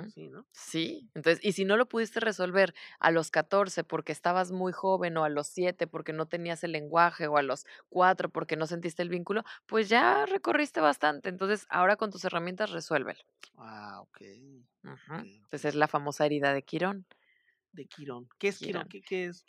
sí, 0.07 0.29
¿no? 0.29 0.47
Sí, 0.57 1.11
entonces, 1.15 1.45
y 1.45 1.53
si 1.53 1.65
no 1.65 1.77
lo 1.77 1.89
pudiste 1.89 2.21
resolver 2.21 2.75
a 3.01 3.11
los 3.11 3.33
14 3.33 3.83
porque 3.83 4.13
estabas 4.13 4.53
muy 4.53 4.73
joven 4.73 5.17
o 5.17 5.25
a 5.25 5.29
los 5.29 5.49
7 5.49 5.89
porque 5.89 6.13
no 6.13 6.27
tenías 6.27 6.63
el 6.63 6.71
lenguaje 6.73 7.27
o 7.27 7.37
a 7.37 7.43
los 7.43 7.67
4 7.89 8.31
porque 8.31 8.57
no 8.57 8.67
sentiste 8.67 9.03
el 9.03 9.09
vínculo, 9.09 9.43
pues 9.67 9.89
ya 9.89 10.27
recorriste 10.27 10.81
bastante. 10.81 11.29
Entonces, 11.29 11.67
ahora 11.71 11.97
con 11.97 12.11
tus 12.13 12.25
herramientas 12.25 12.71
resuélvelo. 12.71 13.21
Ah, 13.57 14.01
ok. 14.03 14.21
Ujú. 14.85 15.15
ok, 15.15 15.19
ok. 15.19 15.25
Entonces 15.45 15.65
es 15.67 15.75
la 15.75 15.89
famosa 15.89 16.27
herida 16.27 16.53
de 16.53 16.63
Quirón. 16.63 17.07
De 17.73 17.87
Quirón. 17.87 18.29
¿Qué 18.39 18.49
es 18.49 18.59
Quirón? 18.59 18.85
Quirón. 18.85 18.89
¿Qué, 18.89 19.03
qué 19.03 19.27
es? 19.27 19.45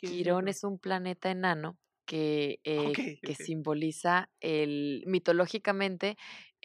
Un 0.64 0.78
planeta 0.78 1.30
enano 1.30 1.78
que, 2.06 2.60
eh, 2.64 3.20
que 3.22 3.34
simboliza 3.34 4.30
el, 4.40 5.02
mitológicamente 5.06 6.16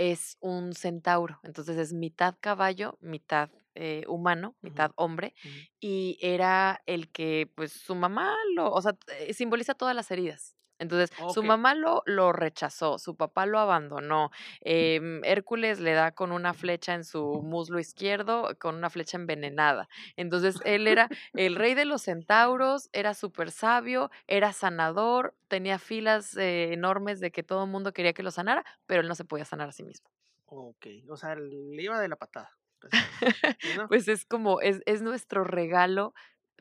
es 0.10 0.38
un 0.42 0.74
centauro. 0.74 1.40
Entonces 1.44 1.78
es 1.78 1.94
mitad 1.94 2.36
caballo, 2.40 2.98
mitad 3.02 3.50
eh, 3.76 4.04
humano, 4.08 4.56
mitad 4.62 4.92
hombre. 4.96 5.36
Y 5.80 6.18
era 6.22 6.82
el 6.88 7.12
que, 7.12 7.52
pues, 7.56 7.72
su 7.74 7.96
mamá 7.96 8.36
lo, 8.56 8.72
o 8.72 8.82
sea, 8.82 8.98
eh, 9.20 9.34
simboliza 9.34 9.76
todas 9.76 9.96
las 9.96 10.10
heridas. 10.12 10.56
Entonces, 10.82 11.12
su 11.26 11.44
mamá 11.44 11.76
lo, 11.76 12.04
lo 12.06 12.34
rechazó, 12.34 12.98
su 13.00 13.16
papá 13.16 13.46
lo 13.46 13.60
abandonó. 13.60 14.32
em, 14.62 15.24
Hércules 15.24 15.80
le 15.80 15.94
da 15.94 16.12
con 16.12 16.32
una 16.32 16.54
flecha 16.54 16.94
en 16.96 17.04
su 17.06 17.22
muslo 17.44 17.80
izquierdo, 17.80 18.50
con 18.60 18.76
una 18.76 18.90
flecha 18.90 19.18
envenenada. 19.18 19.88
Entonces, 20.16 20.60
él 20.66 20.88
era 20.88 21.10
el 21.36 21.56
rey 21.56 21.74
de 21.76 21.86
los 21.86 22.02
centauros, 22.04 22.90
era 22.94 23.14
súper 23.14 23.52
sabio, 23.52 24.10
era 24.28 24.54
sanador, 24.54 25.36
tenía 25.48 25.80
filas 25.80 26.36
eh, 26.38 26.74
enormes 26.74 27.20
de 27.20 27.32
que 27.32 27.44
todo 27.44 27.64
el 27.66 27.70
mundo 27.70 27.94
quería 27.94 28.14
que 28.14 28.24
lo 28.24 28.32
sanara, 28.32 28.66
pero 28.88 29.02
él 29.02 29.08
no 29.08 29.16
se 29.16 29.26
podía 29.26 29.46
sanar 29.46 29.70
a 29.70 29.72
sí 29.72 29.84
mismo. 29.84 30.10
Ok. 30.46 30.86
O 31.10 31.18
sea, 31.18 31.36
le 31.36 31.82
iba 31.84 32.00
de 32.00 32.08
la 32.08 32.16
patada. 32.18 32.58
pues. 32.82 32.94
Pues 33.88 34.08
es 34.08 34.26
como, 34.26 34.62
es, 34.62 34.82
es 34.86 35.02
nuestro 35.02 35.44
regalo. 35.44 36.14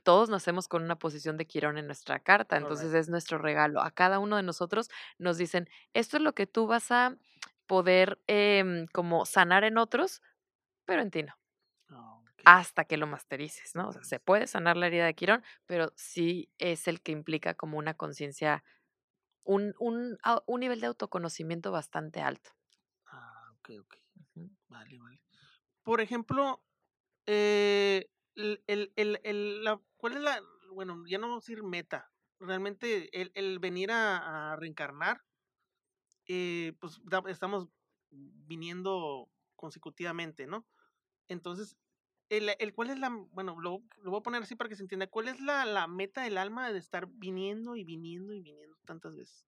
Todos 0.02 0.28
nacemos 0.30 0.68
con 0.68 0.82
una 0.82 0.96
posición 0.98 1.36
de 1.36 1.46
Quirón 1.46 1.78
en 1.78 1.86
nuestra 1.86 2.20
carta, 2.20 2.56
entonces 2.56 2.92
es 2.94 3.08
nuestro 3.08 3.38
regalo. 3.38 3.82
A 3.82 3.90
cada 3.90 4.18
uno 4.18 4.36
de 4.36 4.42
nosotros 4.42 4.88
nos 5.18 5.38
dicen, 5.38 5.68
esto 5.94 6.16
es 6.18 6.22
lo 6.22 6.34
que 6.34 6.46
tú 6.46 6.66
vas 6.66 6.90
a 6.90 7.16
poder 7.66 8.20
em, 8.26 8.86
como 8.88 9.26
sanar 9.26 9.64
en 9.64 9.78
otros, 9.78 10.22
pero 10.86 11.02
en 11.02 11.10
ti 11.10 11.22
no, 11.24 11.34
Ah, 11.88 12.24
hasta 12.44 12.84
que 12.84 12.96
lo 12.96 13.06
masterices, 13.06 13.74
¿no? 13.74 13.88
O 13.88 13.92
sea, 13.92 14.02
se 14.04 14.18
puede 14.20 14.46
sanar 14.46 14.76
la 14.76 14.86
herida 14.86 15.04
de 15.06 15.14
Quirón, 15.14 15.42
pero 15.66 15.92
sí 15.96 16.50
es 16.58 16.88
el 16.88 17.00
que 17.02 17.12
implica 17.12 17.54
como 17.54 17.78
una 17.78 17.94
conciencia, 17.94 18.64
un, 19.44 19.74
un, 19.80 20.18
un 20.46 20.60
nivel 20.60 20.80
de 20.80 20.88
autoconocimiento 20.88 21.72
bastante 21.72 22.20
alto. 22.22 22.52
Ah, 23.06 23.52
ok, 23.58 23.70
ok. 23.80 23.94
Vale, 24.68 24.98
vale. 24.98 25.20
Por 25.82 26.00
ejemplo, 26.00 26.62
eh, 27.26 28.10
el, 28.36 28.62
el, 28.66 28.92
el, 28.96 29.20
el- 29.24 29.64
la, 29.64 29.80
¿cuál 30.00 30.14
es 30.14 30.22
la, 30.22 30.42
bueno, 30.72 31.04
ya 31.06 31.18
no 31.18 31.28
vamos 31.28 31.44
a 31.44 31.46
decir 31.46 31.62
meta, 31.62 32.10
realmente 32.38 33.20
el, 33.20 33.30
el 33.34 33.58
venir 33.58 33.90
a, 33.92 34.56
reencarnar, 34.56 35.22
eh, 36.26 36.74
pues 36.80 37.00
estamos 37.28 37.68
viniendo 38.10 39.28
consecutivamente, 39.56 40.46
¿no? 40.46 40.66
Entonces, 41.28 41.76
el, 42.28 42.50
el, 42.58 42.74
¿cuál 42.74 42.90
es 42.90 42.98
la, 42.98 43.10
bueno, 43.32 43.60
lo, 43.60 43.82
lo 44.02 44.10
voy 44.10 44.20
a 44.20 44.22
poner 44.22 44.42
así 44.42 44.54
para 44.56 44.68
que 44.68 44.76
se 44.76 44.82
entienda, 44.82 45.06
¿cuál 45.06 45.28
es 45.28 45.40
la, 45.40 45.64
la 45.64 45.86
meta 45.86 46.22
del 46.22 46.38
alma 46.38 46.72
de 46.72 46.78
estar 46.78 47.06
viniendo 47.08 47.76
y 47.76 47.84
viniendo 47.84 48.32
y 48.32 48.40
viniendo 48.40 48.76
tantas 48.86 49.14
veces? 49.14 49.46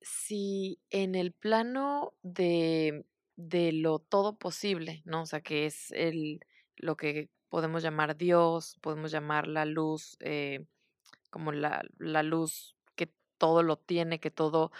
si 0.00 0.80
en 0.90 1.14
el 1.14 1.32
plano 1.32 2.14
de, 2.22 3.04
de 3.36 3.72
lo 3.72 3.98
todo 3.98 4.36
posible, 4.38 5.02
¿no? 5.04 5.22
O 5.22 5.26
sea, 5.26 5.40
que 5.40 5.66
es 5.66 5.90
el, 5.92 6.40
lo 6.76 6.96
que 6.96 7.30
podemos 7.48 7.82
llamar 7.82 8.16
Dios, 8.16 8.76
podemos 8.80 9.10
llamar 9.10 9.46
la 9.46 9.64
luz, 9.64 10.16
eh, 10.20 10.64
como 11.30 11.52
la, 11.52 11.82
la 11.98 12.22
luz 12.22 12.76
que 12.96 13.10
todo 13.38 13.62
lo 13.62 13.76
tiene, 13.76 14.20
que 14.20 14.30
todo, 14.30 14.72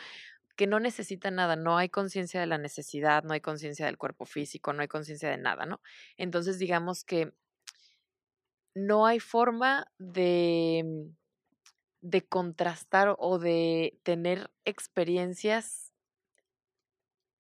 que 0.57 0.67
no 0.67 0.81
necesita 0.81 1.31
nada, 1.31 1.57
no 1.57 1.77
hay 1.79 1.89
conciencia 1.89 2.41
de 2.41 2.47
la 2.47 2.59
necesidad, 2.59 3.25
no 3.25 3.33
hay 3.33 3.41
conciencia 3.41 3.87
del 3.87 3.99
cuerpo 3.99 4.25
físico, 4.27 4.73
no 4.73 4.83
hay 4.83 4.89
conciencia 4.89 5.31
de 5.31 5.39
nada, 5.39 5.67
¿no? 5.67 5.81
Entonces, 6.17 6.59
digamos 6.59 7.05
que 7.05 7.33
no 8.75 9.07
hay 9.07 9.21
forma 9.21 9.87
de 9.99 11.13
de 12.01 12.27
contrastar 12.27 13.17
o 13.19 13.39
de 13.39 13.99
tener 14.03 14.51
experiencias 14.65 15.88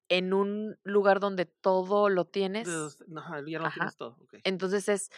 en 0.08 0.32
un 0.34 0.78
lugar 0.84 1.20
donde 1.20 1.46
todo 1.46 2.08
lo 2.08 2.26
tienes. 2.26 2.90
ajá, 3.16 3.42
ya 3.46 3.58
lo 3.58 3.70
Ajá. 3.70 3.70
tienes 3.70 3.96
todo. 3.96 4.16
Entonces 4.44 4.88
es 4.88 5.10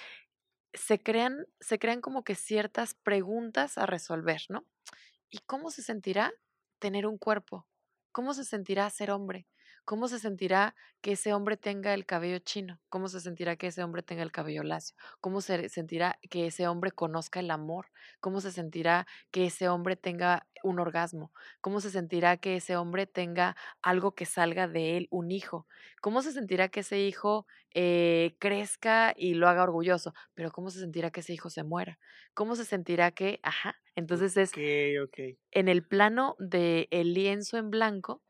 se 0.75 1.03
crean, 1.03 1.47
se 1.61 1.79
crean 1.79 2.01
como 2.01 2.25
que 2.25 2.35
ciertas 2.37 2.95
preguntas 2.95 3.79
a 3.79 3.87
resolver, 3.87 4.43
¿no? 4.51 4.67
¿Y 5.31 5.41
cómo 5.41 5.71
se 5.71 5.83
sentirá 5.83 6.33
tener 6.81 7.07
un 7.07 7.19
cuerpo? 7.19 7.69
¿Cómo 8.13 8.35
se 8.35 8.45
sentirá 8.45 8.91
ser 8.91 9.11
hombre? 9.13 9.49
¿Cómo 9.85 10.09
se 10.09 10.19
sentirá 10.19 10.75
que 11.01 11.13
ese 11.13 11.33
hombre 11.35 11.57
tenga 11.57 11.95
el 11.95 12.07
cabello 12.07 12.39
chino? 12.39 12.81
¿Cómo 12.89 13.09
se 13.09 13.21
sentirá 13.21 13.57
que 13.57 13.69
ese 13.69 13.83
hombre 13.83 14.03
tenga 14.03 14.23
el 14.23 14.33
cabello 14.33 14.63
lacio? 14.63 14.95
¿Cómo 15.21 15.41
se 15.41 15.69
sentirá 15.69 16.19
que 16.31 16.47
ese 16.47 16.69
hombre 16.69 16.93
conozca 16.93 17.41
el 17.41 17.51
amor? 17.51 17.87
¿Cómo 18.21 18.41
se 18.41 18.53
sentirá 18.53 19.07
que 19.31 19.47
ese 19.47 19.69
hombre 19.69 19.97
tenga 19.97 20.47
un 20.63 20.79
orgasmo? 20.79 21.33
¿Cómo 21.61 21.81
se 21.81 21.91
sentirá 21.91 22.37
que 22.37 22.57
ese 22.57 22.77
hombre 22.77 23.07
tenga 23.07 23.57
algo 23.83 24.15
que 24.15 24.27
salga 24.27 24.69
de 24.69 24.97
él, 24.97 25.09
un 25.11 25.31
hijo? 25.31 25.67
¿Cómo 26.01 26.23
se 26.23 26.33
sentirá 26.33 26.69
que 26.69 26.81
ese 26.81 27.01
hijo 27.01 27.47
eh, 27.75 28.37
crezca 28.39 29.13
y 29.17 29.35
lo 29.35 29.49
haga 29.49 29.63
orgulloso? 29.65 30.15
Pero 30.35 30.53
¿cómo 30.53 30.71
se 30.71 30.81
sentirá 30.81 31.11
que 31.11 31.21
ese 31.21 31.33
hijo 31.35 31.51
se 31.51 31.65
muera? 31.65 31.99
¿Cómo 32.35 32.55
se 32.57 32.65
sentirá 32.65 33.11
que, 33.11 33.41
ajá, 33.43 33.77
entonces 33.97 34.37
es 34.37 34.53
Ok, 34.53 34.57
ok. 35.05 35.19
en 35.53 35.69
el 35.69 35.87
plano 35.87 36.37
del 36.39 36.89
el 36.91 37.15
lienzo 37.15 37.59
en 37.59 37.71
blanco, 37.71 38.23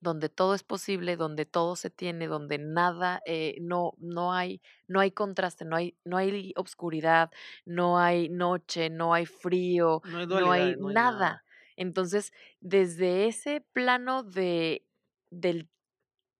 donde 0.00 0.28
todo 0.28 0.54
es 0.54 0.62
posible, 0.64 1.16
donde 1.16 1.46
todo 1.46 1.76
se 1.76 1.90
tiene, 1.90 2.26
donde 2.28 2.58
nada, 2.58 3.20
eh, 3.26 3.56
no, 3.60 3.92
no 3.98 4.32
hay, 4.32 4.62
no 4.86 5.00
hay 5.00 5.10
contraste, 5.12 5.64
no 5.64 5.76
hay, 5.76 5.96
no 6.04 6.16
hay 6.16 6.52
obscuridad, 6.56 7.30
no 7.64 7.98
hay 7.98 8.28
noche, 8.28 8.90
no 8.90 9.14
hay 9.14 9.26
frío, 9.26 10.02
No 10.02 10.18
hay 10.18 10.26
no 10.36 10.50
hay 10.50 10.74
dualidad, 10.74 10.76
no 10.76 10.88
hay 10.88 10.98
nada. 10.98 11.04
nada. 11.04 11.44
Entonces, 11.76 12.32
desde 12.60 13.26
ese 13.26 13.60
plano 13.72 14.22
de 14.22 14.84
del 15.30 15.68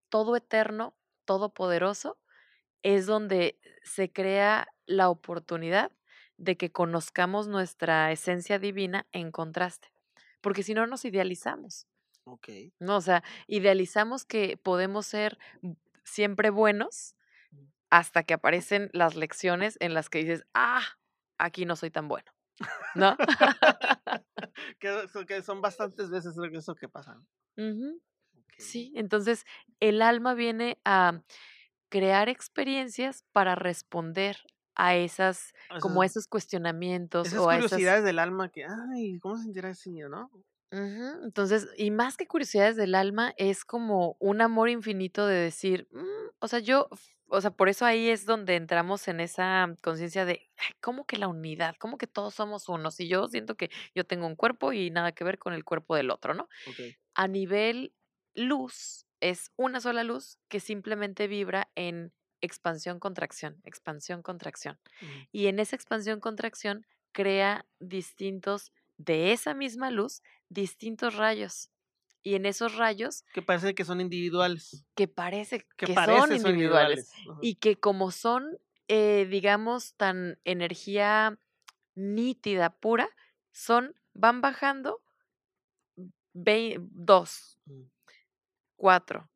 todo 0.09 0.35
eterno, 0.35 0.95
todopoderoso, 1.25 2.19
es 2.83 3.05
donde 3.05 3.59
se 3.83 4.11
crea 4.11 4.67
la 4.85 5.09
oportunidad 5.09 5.91
de 6.37 6.57
que 6.57 6.71
conozcamos 6.71 7.47
nuestra 7.47 8.11
esencia 8.11 8.59
divina 8.59 9.07
en 9.11 9.31
contraste, 9.31 9.89
porque 10.41 10.63
si 10.63 10.73
no 10.73 10.87
nos 10.87 11.05
idealizamos. 11.05 11.87
Ok. 12.31 12.49
No, 12.79 12.97
o 12.97 13.01
sea, 13.01 13.23
idealizamos 13.47 14.25
que 14.25 14.57
podemos 14.57 15.05
ser 15.05 15.37
siempre 16.03 16.49
buenos 16.49 17.15
Mm. 17.51 17.63
hasta 17.89 18.23
que 18.23 18.33
aparecen 18.33 18.89
las 18.93 19.15
lecciones 19.15 19.77
en 19.79 19.93
las 19.93 20.09
que 20.09 20.19
dices, 20.19 20.45
ah, 20.53 20.83
aquí 21.37 21.65
no 21.65 21.75
soy 21.75 21.89
tan 21.89 22.07
bueno, 22.07 22.31
¿no? 22.95 23.17
que, 24.79 25.41
son 25.41 25.61
bastantes 25.61 26.09
veces 26.09 26.35
eso 26.37 26.75
que 26.75 26.89
pasa. 26.89 27.21
Sí, 28.57 28.91
entonces 28.95 29.45
el 29.79 30.01
alma 30.01 30.33
viene 30.33 30.79
a 30.83 31.23
crear 31.89 32.29
experiencias 32.29 33.25
para 33.31 33.55
responder 33.55 34.37
a 34.75 34.95
esas, 34.95 35.53
O 35.75 35.79
como 35.79 36.01
a 36.01 36.05
sea, 36.05 36.11
esos 36.11 36.27
cuestionamientos 36.27 37.27
esas 37.27 37.39
o 37.39 37.49
a 37.49 37.57
esas... 37.57 37.71
curiosidades 37.71 38.03
del 38.03 38.19
alma 38.19 38.49
que, 38.49 38.65
ay, 38.65 39.17
¿cómo 39.19 39.37
se 39.37 39.43
sentirá 39.43 39.69
así, 39.69 39.91
no? 39.91 40.29
Entonces, 40.71 41.67
y 41.77 41.89
más 41.91 42.15
que 42.17 42.27
curiosidades 42.27 42.75
del 42.75 42.93
alma, 42.95 43.33
es 43.37 43.65
como 43.65 44.15
un 44.19 44.41
amor 44.41 44.69
infinito 44.69 45.25
de 45.25 45.35
decir, 45.35 45.87
"Mm", 45.91 46.03
o 46.39 46.47
sea, 46.47 46.59
yo, 46.59 46.89
o 47.27 47.41
sea, 47.41 47.51
por 47.51 47.69
eso 47.69 47.85
ahí 47.85 48.09
es 48.09 48.25
donde 48.25 48.55
entramos 48.55 49.07
en 49.07 49.19
esa 49.19 49.67
conciencia 49.81 50.25
de, 50.25 50.51
"Ay, 50.57 50.75
¿cómo 50.79 51.05
que 51.07 51.17
la 51.17 51.27
unidad? 51.27 51.75
¿Cómo 51.79 51.97
que 51.97 52.05
todos 52.07 52.35
somos 52.35 52.69
unos? 52.69 52.99
Y 52.99 53.07
yo 53.07 53.27
siento 53.27 53.55
que 53.57 53.71
yo 53.95 54.05
tengo 54.05 54.27
un 54.27 54.35
cuerpo 54.35 54.71
y 54.73 54.91
nada 54.91 55.11
que 55.11 55.23
ver 55.23 55.39
con 55.39 55.53
el 55.53 55.63
cuerpo 55.65 55.95
del 55.95 56.11
otro, 56.11 56.33
¿no? 56.35 56.49
A 57.15 57.27
nivel 57.27 57.93
luz, 58.35 59.05
es 59.19 59.51
una 59.57 59.81
sola 59.81 60.03
luz 60.03 60.37
que 60.49 60.59
simplemente 60.59 61.27
vibra 61.27 61.69
en 61.75 62.13
expansión, 62.41 62.99
contracción, 62.99 63.59
expansión, 63.65 64.21
contracción. 64.23 64.79
Y 65.31 65.47
en 65.47 65.59
esa 65.59 65.75
expansión, 65.75 66.19
contracción, 66.21 66.85
crea 67.11 67.65
distintos, 67.79 68.71
de 68.99 69.31
esa 69.31 69.55
misma 69.55 69.89
luz, 69.89 70.21
distintos 70.49 71.15
rayos. 71.15 71.71
Y 72.21 72.35
en 72.35 72.45
esos 72.45 72.75
rayos 72.75 73.23
Que 73.33 73.41
parece 73.41 73.73
que 73.73 73.85
son 73.85 74.01
individuales. 74.01 74.85
que 74.93 75.07
parece 75.07 75.65
Que, 75.77 75.85
que, 75.87 75.93
parece 75.93 76.19
son 76.19 76.35
individuales 76.35 77.09
y 77.41 77.55
que 77.55 77.79
como 77.79 78.11
son, 78.11 78.59
eh, 78.89 79.25
digamos, 79.29 79.95
tan 79.95 80.37
energía 80.43 81.39
nítida, 81.95 82.71
pura, 82.71 83.09
son, 83.53 83.95
van 84.13 84.41
bajando 84.41 85.01
dos, 86.33 87.57
Mm. 87.65 87.83
4, 88.77 89.29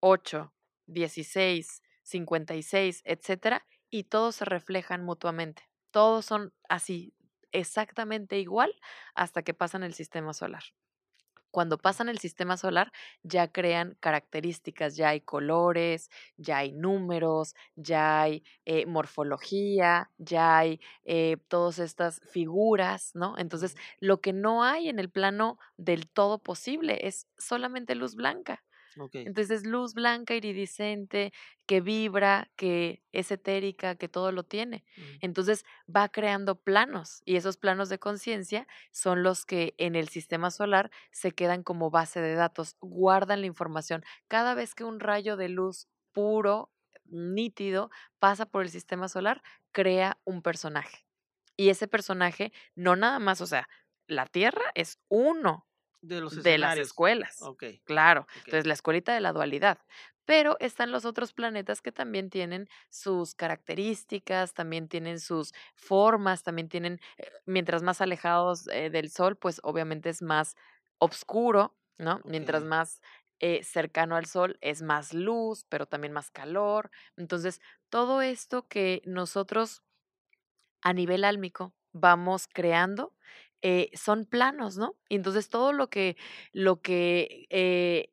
8, 0.00 0.52
16, 0.86 1.82
56, 2.02 3.02
etcétera, 3.04 3.66
y 3.90 4.04
todos 4.04 4.36
se 4.36 4.44
reflejan 4.44 5.04
mutuamente. 5.04 5.62
Todos 5.90 6.26
son 6.26 6.52
así, 6.68 7.14
exactamente 7.56 8.38
igual 8.38 8.74
hasta 9.14 9.42
que 9.42 9.54
pasan 9.54 9.82
el 9.82 9.94
sistema 9.94 10.32
solar. 10.34 10.64
Cuando 11.50 11.78
pasan 11.78 12.10
el 12.10 12.18
sistema 12.18 12.58
solar, 12.58 12.92
ya 13.22 13.48
crean 13.50 13.96
características, 14.00 14.94
ya 14.94 15.08
hay 15.08 15.22
colores, 15.22 16.10
ya 16.36 16.58
hay 16.58 16.72
números, 16.72 17.54
ya 17.76 18.20
hay 18.20 18.44
eh, 18.66 18.84
morfología, 18.84 20.10
ya 20.18 20.58
hay 20.58 20.80
eh, 21.04 21.38
todas 21.48 21.78
estas 21.78 22.20
figuras, 22.30 23.12
¿no? 23.14 23.38
Entonces, 23.38 23.74
lo 24.00 24.20
que 24.20 24.34
no 24.34 24.64
hay 24.64 24.90
en 24.90 24.98
el 24.98 25.08
plano 25.08 25.58
del 25.78 26.08
todo 26.10 26.38
posible 26.40 27.06
es 27.06 27.26
solamente 27.38 27.94
luz 27.94 28.16
blanca. 28.16 28.62
Ok. 28.98 29.16
Entonces, 29.24 29.66
luz 29.66 29.94
blanca 29.94 30.34
iridiscente 30.34 31.32
que 31.66 31.80
vibra, 31.80 32.50
que 32.56 33.02
es 33.12 33.30
etérica, 33.32 33.96
que 33.96 34.08
todo 34.08 34.30
lo 34.32 34.44
tiene. 34.44 34.84
Ujú. 34.96 35.20
Entonces, 35.20 35.64
va 35.94 36.08
creando 36.08 36.60
planos 36.62 37.22
y 37.24 37.36
esos 37.36 37.56
planos 37.56 37.88
de 37.88 37.98
conciencia 37.98 38.66
son 38.92 39.22
los 39.22 39.44
que 39.44 39.74
en 39.78 39.96
el 39.96 40.08
sistema 40.08 40.50
solar 40.50 40.90
se 41.10 41.32
quedan 41.32 41.62
como 41.64 41.90
base 41.90 42.20
de 42.20 42.34
datos, 42.34 42.76
guardan 42.80 43.40
la 43.40 43.46
información. 43.46 44.04
Cada 44.28 44.54
vez 44.54 44.74
que 44.74 44.84
un 44.84 45.00
rayo 45.00 45.36
de 45.36 45.48
luz 45.48 45.88
puro, 46.12 46.72
nítido, 47.04 47.90
pasa 48.18 48.46
por 48.46 48.62
el 48.62 48.70
sistema 48.70 49.08
solar, 49.08 49.42
crea 49.72 50.18
un 50.24 50.42
personaje. 50.42 51.04
Y 51.56 51.70
ese 51.70 51.88
personaje 51.88 52.52
no 52.74 52.96
nada 52.96 53.18
más, 53.18 53.40
o 53.40 53.46
sea, 53.46 53.68
la 54.06 54.26
Tierra 54.26 54.62
es 54.74 54.98
uno 55.08 55.66
De 56.00 56.20
los 56.20 56.42
de 56.42 56.58
las 56.58 56.78
escuelas. 56.78 57.52
Claro, 57.84 58.26
entonces 58.44 58.66
la 58.66 58.74
escuelita 58.74 59.14
de 59.14 59.20
la 59.20 59.32
dualidad. 59.32 59.78
Pero 60.24 60.56
están 60.58 60.90
los 60.90 61.04
otros 61.04 61.32
planetas 61.32 61.80
que 61.80 61.92
también 61.92 62.30
tienen 62.30 62.68
sus 62.90 63.34
características, 63.34 64.54
también 64.54 64.88
tienen 64.88 65.20
sus 65.20 65.52
formas, 65.76 66.42
también 66.42 66.68
tienen, 66.68 67.00
eh, 67.18 67.30
mientras 67.46 67.82
más 67.82 68.00
alejados 68.00 68.66
eh, 68.68 68.90
del 68.90 69.10
Sol, 69.10 69.36
pues 69.36 69.60
obviamente 69.62 70.08
es 70.10 70.22
más 70.22 70.56
oscuro, 70.98 71.76
¿no? 71.98 72.20
Mientras 72.24 72.64
más 72.64 73.00
eh, 73.38 73.62
cercano 73.62 74.16
al 74.16 74.26
Sol 74.26 74.58
es 74.60 74.82
más 74.82 75.14
luz, 75.14 75.64
pero 75.68 75.86
también 75.86 76.12
más 76.12 76.30
calor. 76.30 76.90
Entonces, 77.16 77.60
todo 77.88 78.20
esto 78.20 78.66
que 78.66 79.02
nosotros 79.04 79.82
a 80.82 80.92
nivel 80.92 81.24
álmico 81.24 81.74
vamos 81.92 82.46
creando 82.52 83.14
eh, 83.66 83.90
son 83.94 84.26
planos, 84.26 84.76
¿no? 84.78 84.96
Y 85.08 85.16
entonces 85.16 85.48
todo 85.48 85.72
lo 85.72 85.88
que, 85.90 86.16
lo 86.52 86.80
que 86.82 87.46
eh, 87.50 88.10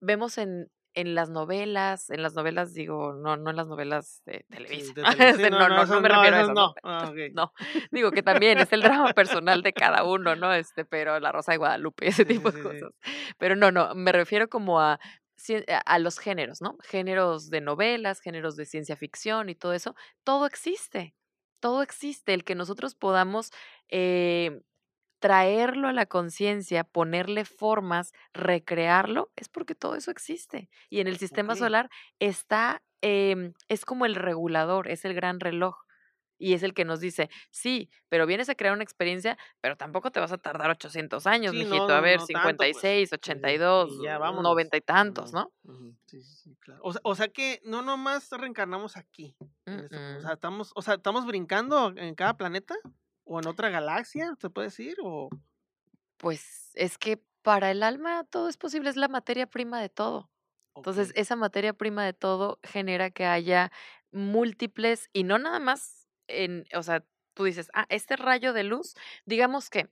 vemos 0.00 0.38
en, 0.38 0.70
en 0.94 1.14
las 1.14 1.30
novelas, 1.30 2.10
en 2.10 2.22
las 2.22 2.34
novelas 2.34 2.74
digo, 2.74 3.14
no, 3.14 3.36
no 3.36 3.50
en 3.50 3.56
las 3.56 3.68
novelas 3.68 4.22
de 4.26 4.46
Sí, 4.48 4.50
Televisa, 4.50 4.92
de 4.94 5.04
sí, 5.36 5.44
este, 5.44 5.50
no, 5.50 5.68
no, 5.68 5.84
no, 5.86 5.86
no, 5.86 6.00
me 6.00 6.08
no, 6.08 6.08
refiero 6.08 6.36
a 6.36 6.40
eso, 6.40 6.54
no. 6.54 6.54
¿no? 6.54 6.74
Ah, 6.82 7.08
ok. 7.10 7.16
No, 7.34 7.52
digo 7.90 8.12
que 8.12 8.22
también 8.22 8.58
es 8.60 8.72
el 8.72 8.82
drama 8.82 9.12
personal 9.14 9.62
de 9.62 9.72
cada 9.72 10.04
uno, 10.04 10.36
¿no? 10.36 10.52
Este, 10.54 10.84
pero 10.84 11.18
La 11.20 11.32
Rosa 11.32 11.52
de 11.52 11.58
Guadalupe, 11.58 12.08
ese 12.08 12.24
Sí, 12.24 12.34
sí, 12.34 12.34
tipo 12.34 12.50
de 12.50 12.56
sí, 12.56 12.62
sí. 12.62 12.62
cosas. 12.62 12.90
Pero 13.38 13.56
no, 13.56 13.72
no, 13.72 13.94
me 13.94 14.12
refiero 14.12 14.48
como 14.48 14.80
a, 14.80 14.94
a 15.68 15.78
a 15.86 15.98
los 15.98 16.18
géneros, 16.18 16.60
¿no? 16.62 16.76
Géneros 16.82 17.50
de 17.50 17.60
novelas, 17.60 18.20
géneros 18.20 18.56
de 18.56 18.66
ciencia 18.66 18.96
ficción 18.96 19.48
y 19.48 19.54
todo 19.54 19.72
eso, 19.72 19.94
todo 20.24 20.46
existe, 20.46 21.14
todo 21.60 21.82
existe. 21.82 22.34
El 22.34 22.44
que 22.44 22.54
nosotros 22.54 22.94
podamos 22.94 23.50
eh, 23.88 24.60
traerlo 25.22 25.88
a 25.88 25.94
la 25.94 26.06
conciencia, 26.06 26.84
ponerle 26.84 27.46
formas, 27.46 28.12
recrearlo, 28.34 29.30
es 29.36 29.48
porque 29.48 29.76
todo 29.76 29.94
eso 29.96 30.10
existe. 30.10 30.68
Y 30.90 31.00
en 31.00 31.06
el 31.08 31.18
sistema 31.18 31.54
Ok. 31.54 31.60
solar 31.60 31.90
está, 32.20 32.82
em, 33.02 33.54
es 33.68 33.84
como 33.86 34.04
el 34.06 34.16
regulador, 34.16 34.88
es 34.90 35.04
el 35.06 35.14
gran 35.14 35.40
reloj. 35.40 35.76
Y 36.38 36.54
es 36.54 36.64
el 36.64 36.74
que 36.74 36.84
nos 36.84 36.98
dice, 37.00 37.30
sí, 37.52 37.88
pero 38.08 38.26
vienes 38.26 38.48
a 38.48 38.56
crear 38.56 38.74
una 38.74 38.82
experiencia, 38.82 39.38
pero 39.60 39.76
tampoco 39.76 40.10
te 40.10 40.18
vas 40.18 40.32
a 40.32 40.38
tardar 40.38 40.70
800 40.72 41.28
años, 41.28 41.52
Sí, 41.52 41.58
mijito. 41.60 41.76
no, 41.76 41.88
A 41.94 42.00
no, 42.00 42.02
ver, 42.02 42.18
no 42.18 42.26
tanto, 42.26 42.56
pues. 42.56 42.82
56, 42.82 43.10
Sí, 43.10 43.16
sí. 43.16 43.20
82, 43.20 43.90
Y 43.90 44.02
ya 44.02 44.18
vámonos. 44.18 44.44
90 44.44 44.76
y 44.76 44.80
tantos, 44.80 45.32
¿no? 45.32 45.52
Sí, 46.06 46.20
sí, 46.22 46.36
sí, 46.36 46.56
claro. 46.60 46.80
O 46.84 46.92
sea, 46.92 47.00
o 47.04 47.14
sea 47.14 47.28
que 47.28 47.60
no 47.64 47.82
nomás 47.82 48.28
reencarnamos 48.30 48.96
aquí. 48.96 49.36
este- 49.64 50.16
o 50.16 50.20
sea, 50.20 50.32
estamos, 50.32 50.72
o 50.74 50.82
sea, 50.82 50.94
estamos 50.94 51.26
brincando 51.26 51.92
en 51.96 52.14
cada 52.16 52.36
planeta 52.36 52.74
o 53.32 53.40
en 53.40 53.46
otra 53.46 53.70
galaxia, 53.70 54.36
se 54.40 54.50
puede 54.50 54.68
decir, 54.68 54.96
o 55.02 55.28
Pues 56.18 56.70
es 56.74 56.98
que 56.98 57.22
para 57.42 57.70
el 57.70 57.82
alma 57.82 58.24
todo 58.24 58.48
es 58.48 58.56
posible, 58.56 58.90
es 58.90 58.96
la 58.96 59.08
materia 59.08 59.46
prima 59.46 59.80
de 59.80 59.88
todo. 59.88 60.30
Entonces, 60.76 61.12
esa 61.16 61.36
materia 61.36 61.72
prima 61.74 62.04
de 62.04 62.12
todo 62.14 62.58
genera 62.62 63.10
que 63.10 63.26
haya 63.26 63.72
múltiples 64.12 65.08
y 65.12 65.24
no 65.24 65.38
nada 65.38 65.58
más 65.58 66.08
en, 66.28 66.66
o 66.74 66.82
sea, 66.82 67.04
tú 67.34 67.44
dices, 67.44 67.70
ah, 67.74 67.86
este 67.88 68.16
rayo 68.16 68.52
de 68.52 68.64
luz, 68.64 68.94
digamos 69.26 69.70
que, 69.70 69.90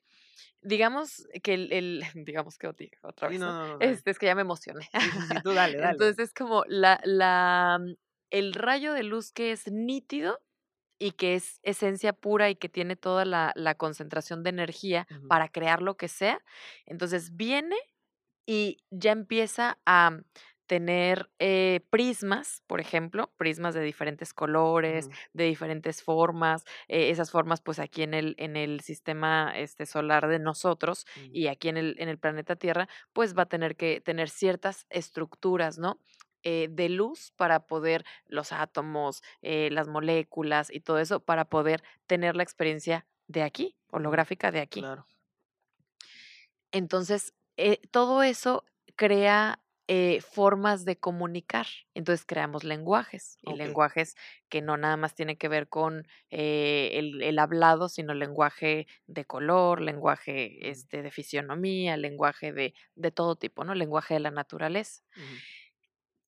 digamos 0.62 1.26
que 1.43 1.55
el, 1.55 1.72
el 1.72 2.01
digamos 2.26 2.59
que 2.59 2.68
otra 3.03 3.28
vez, 3.28 3.41
no, 3.41 3.47
¿no? 3.47 3.53
no, 3.53 3.68
no, 3.68 3.78
dale. 3.78 3.93
Este, 3.93 4.11
es 4.11 4.18
que 4.18 4.26
ya 4.26 4.34
me 4.34 4.43
emocioné. 4.43 4.88
Sí, 5.28 5.41
tú 5.43 5.53
dale, 5.53 5.78
dale. 5.78 5.93
Entonces 5.93 6.18
es 6.18 6.34
como 6.34 6.64
la, 6.68 7.01
la, 7.05 7.78
el 8.30 8.55
rayo 8.55 8.93
de 8.95 9.03
luz 9.03 9.32
que 9.32 9.53
es 9.53 9.70
nítido 9.70 10.41
y 11.01 11.12
que 11.12 11.34
es 11.36 11.61
esencia 11.64 12.12
pura 12.12 12.51
y 12.51 12.57
que 12.57 12.68
tiene 12.68 12.96
toda 12.96 13.24
la, 13.24 13.53
la 13.57 13.74
concentración 13.76 14.44
de 14.44 14.51
energía 14.51 15.09
para 15.26 15.48
crear 15.48 15.82
lo 15.82 15.96
que 15.96 16.09
sea. 16.09 16.40
Entonces 16.86 17.36
viene 17.36 17.76
y 18.46 18.78
ya 18.90 19.12
empieza 19.12 19.78
a 19.86 20.20
tener 20.66 21.30
eh, 21.40 21.80
prismas, 21.90 22.62
por 22.68 22.80
ejemplo, 22.80 23.32
prismas 23.36 23.74
de 23.74 23.80
diferentes 23.82 24.32
colores, 24.32 25.11
de 25.32 25.44
diferentes 25.44 26.03
formas. 26.03 26.64
eh, 26.88 27.11
esas 27.11 27.30
formas, 27.32 27.61
pues 27.61 27.80
aquí 27.80 28.03
en 28.05 28.14
el, 28.14 28.36
en 28.38 28.57
el 28.57 28.80
sistema 28.80 29.53
este, 29.57 29.84
solar 29.86 30.28
de 30.28 30.38
nosotros 30.38 31.07
y 31.32 31.48
aquí 31.48 31.68
en 31.68 31.76
el, 31.76 31.96
en 31.98 32.09
el 32.09 32.18
planeta 32.18 32.55
Tierra, 32.57 32.88
pues 33.12 33.36
va 33.36 33.42
a 33.44 33.46
tener 33.48 33.76
que 33.76 34.01
tener 34.01 34.28
ciertas 34.30 34.86
estructuras, 34.90 35.78
¿no? 35.78 35.98
Eh, 36.43 36.68
de 36.70 36.88
luz 36.88 37.32
para 37.36 37.66
poder, 37.66 38.05
los 38.26 38.53
átomos, 38.53 39.22
eh, 39.43 39.68
las 39.70 39.88
moléculas 39.88 40.70
y 40.70 40.80
todo 40.80 40.99
eso, 40.99 41.20
para 41.20 41.45
poder 41.45 41.82
tener 42.07 42.34
la 42.34 42.43
experiencia 42.43 43.07
de 43.26 43.43
aquí, 43.43 43.76
holográfica 43.91 44.51
de 44.51 44.61
aquí. 44.61 44.80
Claro. 44.80 45.07
Entonces, 46.72 47.34
eh, 47.57 47.80
todo 47.91 48.22
eso 48.22 48.64
crea 48.97 49.61
eh, 49.93 50.20
formas 50.20 50.84
de 50.84 51.01
comunicar. 51.01 51.66
Entonces 51.95 52.24
creamos 52.24 52.62
lenguajes 52.62 53.38
y 53.43 53.55
lenguajes 53.55 54.14
que 54.49 54.62
no 54.62 54.76
nada 54.76 54.97
más 54.97 55.16
tienen 55.16 55.36
que 55.36 55.49
ver 55.49 55.68
con 55.68 56.07
eh, 56.30 56.91
el, 56.95 57.20
el 57.22 57.41
hablado, 57.41 57.88
sino 57.88 58.14
lenguaje 58.14 58.86
de 59.09 59.24
color, 59.24 59.80
lenguaje 59.80 60.70
este, 60.70 61.03
de 61.03 61.11
fisionomía, 61.11 61.97
lenguaje 61.97 62.53
de, 62.53 62.72
de 62.95 63.11
todo 63.11 63.34
tipo, 63.34 63.64
¿no? 63.64 63.74
Lenguaje 63.74 64.14
de 64.14 64.20
la 64.20 64.30
naturaleza. 64.30 65.03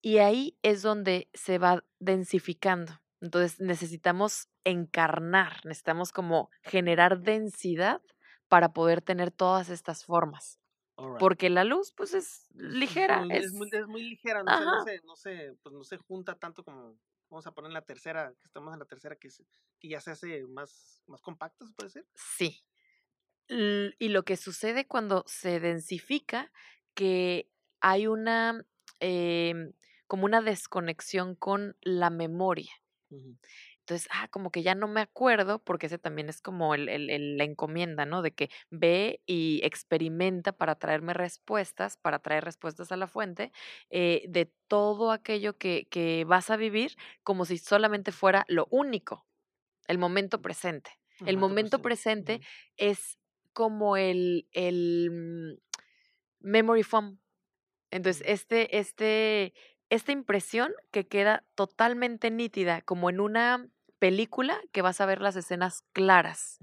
Y 0.03 0.19
ahí 0.19 0.59
es 0.63 0.83
donde 0.83 1.31
se 1.35 1.59
va 1.59 1.85
densificando. 2.01 3.01
Entonces 3.21 3.61
necesitamos 3.61 4.49
encarnar, 4.65 5.65
necesitamos 5.65 6.13
como 6.13 6.51
generar 6.63 7.21
densidad 7.21 8.03
para 8.49 8.73
poder 8.73 9.01
tener 9.03 9.31
todas 9.31 9.71
estas 9.71 10.05
formas. 10.05 10.61
Porque 11.19 11.51
la 11.51 11.65
luz, 11.65 11.93
pues 11.97 12.15
es 12.15 12.47
ligera, 12.55 13.27
es, 13.29 13.53
muy, 13.53 13.69
es... 13.69 13.73
es 13.73 13.87
muy 13.87 14.03
ligera, 14.03 14.43
no 14.43 14.55
se, 14.55 14.67
no 14.69 14.79
se, 14.81 15.01
no 15.05 15.17
se, 15.17 15.55
pues 15.63 15.75
no 15.75 15.85
se 15.85 15.97
junta 15.99 16.39
tanto 16.39 16.65
como, 16.65 16.99
vamos 17.31 17.47
a 17.47 17.53
poner 17.53 17.71
en 17.71 17.75
la 17.75 17.83
tercera, 17.83 18.33
que 18.41 18.47
estamos 18.47 18.73
en 18.73 18.81
la 18.81 18.87
tercera, 18.87 19.17
que, 19.17 19.29
que 19.79 19.89
ya 19.89 20.01
se 20.01 20.13
hace 20.13 20.47
más, 20.47 21.03
más 21.07 21.21
compacto, 21.23 21.67
¿se 21.67 21.73
puede 21.73 21.89
decir? 21.89 22.07
sí. 22.15 22.65
L- 23.49 23.95
Y 23.99 24.09
lo 24.11 24.25
que 24.25 24.37
sucede 24.37 24.87
cuando 24.89 25.25
se 25.27 25.61
densifica, 25.61 26.53
que 26.95 27.51
hay 27.81 28.07
una, 28.07 28.65
em, 29.01 29.73
como 30.13 30.27
una 30.27 30.43
desconexión 30.43 31.35
con 31.37 31.75
la 31.81 32.11
memoria. 32.11 32.71
Entonces, 33.81 34.09
ah, 34.13 34.29
como 34.29 34.51
que 34.51 34.63
ya 34.63 34.75
no 34.75 34.87
me 34.89 35.01
acuerdo, 35.01 35.59
porque 35.65 35.87
ese 35.87 35.99
también 35.99 36.29
es 36.29 36.41
como 36.41 36.75
el, 36.75 36.89
el- 36.89 37.11
el- 37.11 37.37
la 37.39 37.45
encomienda, 37.45 38.05
¿no? 38.07 38.23
De 38.23 38.33
que 38.35 38.51
ve 38.71 39.23
y 39.27 39.61
experimenta 39.65 40.53
para 40.53 40.77
traerme 40.77 41.15
respuestas, 41.15 41.97
para 41.97 42.19
traer 42.21 42.45
respuestas 42.45 42.93
a 42.93 42.97
la 42.97 43.09
fuente, 43.09 43.53
eh, 43.91 44.25
de 44.29 44.53
todo 44.69 45.11
aquello 45.13 45.57
que, 45.59 45.89
que 45.91 46.25
vas 46.27 46.51
a 46.51 46.57
vivir 46.57 46.93
como 47.25 47.45
si 47.45 47.59
solamente 47.59 48.13
fuera 48.13 48.45
lo 48.49 48.67
único, 48.71 49.27
el 49.89 49.99
momento 49.99 50.43
presente. 50.43 50.93
El 51.19 51.27
El 51.27 51.39
momento 51.39 51.81
momento 51.81 51.81
presente. 51.81 52.41
es 52.77 53.19
como 53.55 53.97
el, 53.97 54.49
el 54.53 55.11
mm, 55.11 55.59
memory 56.41 56.83
foam. 56.83 57.19
Entonces, 57.91 58.23
este, 58.27 58.79
este, 58.79 59.55
esta 59.93 60.11
impresión 60.11 60.73
que 60.91 61.07
queda 61.07 61.45
totalmente 61.55 62.31
nítida, 62.31 62.81
como 62.81 63.11
en 63.11 63.21
una 63.21 63.69
película 63.99 64.59
que 64.73 64.81
vas 64.81 65.03
a 65.03 65.07
ver 65.07 65.21
las 65.21 65.37
escenas 65.37 65.85
claras. 65.93 66.59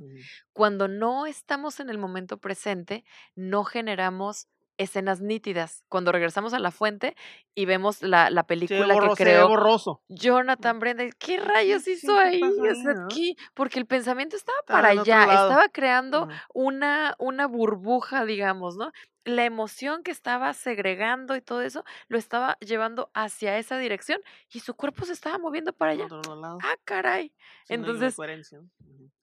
Cuando 0.52 0.88
no 0.88 1.28
estamos 1.28 1.80
en 1.80 1.92
el 1.92 2.00
momento 2.00 2.40
presente, 2.40 3.06
no 3.36 3.64
generamos 3.66 4.48
escenas 4.80 5.22
nítidas. 5.22 5.84
Cuando 5.90 6.12
regresamos 6.12 6.54
a 6.56 6.60
la 6.60 6.72
fuente 6.72 7.16
y 7.54 7.66
vemos 7.66 8.02
la, 8.02 8.32
la 8.32 8.48
película 8.48 8.88
que 8.88 8.94
borroso, 8.94 9.16
creó 9.16 9.48
borroso. 9.48 10.02
Jonathan 10.08 10.80
Brenda, 10.80 11.04
¿qué 11.04 11.14
¿Qué, 11.20 11.38
rayos 11.40 11.84
sí, 11.84 11.92
hizo 11.92 12.18
ahí? 12.18 12.42
no? 12.42 13.08
¿qué? 13.10 13.36
Porque 13.54 13.78
el 13.78 13.86
pensamiento 13.86 14.38
estaba 14.38 14.58
Estaba 14.62 14.82
para 14.82 15.02
allá, 15.02 15.24
estaba 15.24 15.70
creando 15.70 16.30
una, 16.54 17.14
una 17.20 17.46
burbuja, 17.46 18.26
digamos, 18.26 18.76
¿no? 18.76 18.92
La 19.36 19.46
emoción 19.46 20.04
que 20.04 20.12
estaba 20.12 20.54
segregando 20.54 21.36
y 21.36 21.42
todo 21.42 21.62
eso 21.62 21.84
lo 22.08 22.18
estaba 22.18 22.58
llevando 22.60 23.12
hacia 23.14 23.58
esa 23.58 23.78
dirección 23.78 24.22
y 24.52 24.62
su 24.62 24.74
cuerpo 24.76 25.06
se 25.06 25.14
estaba 25.14 25.38
moviendo 25.38 25.74
para 25.74 25.92
allá. 25.92 26.06
otro 26.06 26.36
lado. 26.36 26.58
Ah, 26.64 26.76
caray. 26.84 27.34
Entonces, 27.68 28.18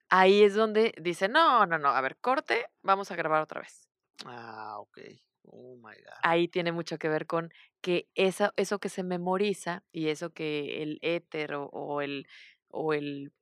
ahí 0.09 0.43
es 0.43 0.55
donde 0.55 0.95
dice, 1.01 1.29
no, 1.29 1.67
no, 1.67 1.79
no, 1.79 1.89
a 1.89 2.01
ver, 2.01 2.17
corte, 2.19 2.67
vamos 2.83 3.11
a 3.11 3.17
grabar 3.17 3.43
otra 3.43 3.61
vez. 3.61 3.89
Ah, 4.25 4.77
ok. 4.79 4.99
Oh 5.49 5.77
my 5.77 5.95
God. 5.95 6.21
Ahí 6.23 6.49
tiene 6.49 6.73
mucho 6.73 6.99
que 6.99 7.09
ver 7.09 7.27
con 7.27 7.53
que 7.81 8.09
esa, 8.15 8.53
eso 8.57 8.79
que 8.79 8.89
se 8.89 9.03
memoriza 9.03 9.85
y 9.93 10.09
eso 10.09 10.31
que 10.31 10.83
el 10.83 10.99
éter 11.03 11.55
o, 11.55 11.67
o 11.67 12.01
el, 12.01 12.27
o 12.69 12.93
el 12.93 13.33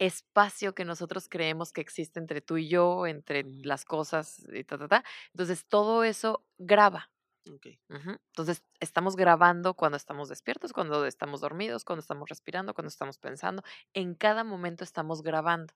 espacio 0.00 0.74
que 0.74 0.84
nosotros 0.84 1.28
creemos 1.28 1.72
que 1.72 1.80
existe 1.82 2.18
entre 2.18 2.40
tú 2.40 2.56
y 2.56 2.68
yo, 2.68 3.06
entre 3.06 3.44
las 3.44 3.84
cosas 3.84 4.44
y 4.52 4.64
ta, 4.64 4.78
ta, 4.78 4.88
ta. 4.88 5.04
Entonces, 5.32 5.66
todo 5.68 6.02
eso 6.02 6.44
graba. 6.58 7.12
Ok. 7.48 7.66
Ujú. 7.90 8.10
Entonces, 8.10 8.64
estamos 8.80 9.14
grabando 9.14 9.74
cuando 9.74 9.96
estamos 9.96 10.28
despiertos, 10.28 10.72
cuando 10.72 11.06
estamos 11.06 11.40
dormidos, 11.40 11.84
cuando 11.84 12.00
estamos 12.00 12.28
respirando, 12.28 12.74
cuando 12.74 12.88
estamos 12.88 13.18
pensando. 13.18 13.62
En 13.92 14.14
cada 14.14 14.42
momento 14.42 14.84
estamos 14.84 15.22
grabando. 15.22 15.74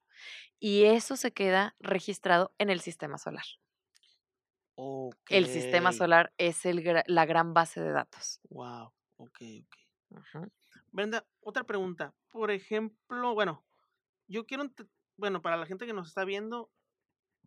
Y 0.58 0.84
eso 0.84 1.16
se 1.16 1.32
queda 1.32 1.76
registrado 1.80 2.54
en 2.58 2.70
el 2.70 2.80
sistema 2.80 3.18
solar. 3.18 3.44
El 5.28 5.46
sistema 5.46 5.92
solar 5.92 6.32
es 6.38 6.64
el, 6.66 6.82
la 7.06 7.26
gran 7.26 7.54
base 7.54 7.80
de 7.80 7.92
datos. 7.92 8.40
Wow. 8.50 8.92
Ok, 9.16 9.38
ok. 9.66 9.76
Ujú. 10.10 10.50
Brenda, 10.92 11.26
otra 11.40 11.64
pregunta. 11.64 12.14
Por 12.30 12.50
ejemplo, 12.50 13.34
bueno, 13.34 13.64
yo 14.28 14.46
quiero, 14.46 14.64
bueno, 15.16 15.42
para 15.42 15.56
la 15.56 15.66
gente 15.66 15.86
que 15.86 15.92
nos 15.92 16.08
está 16.08 16.24
viendo, 16.24 16.72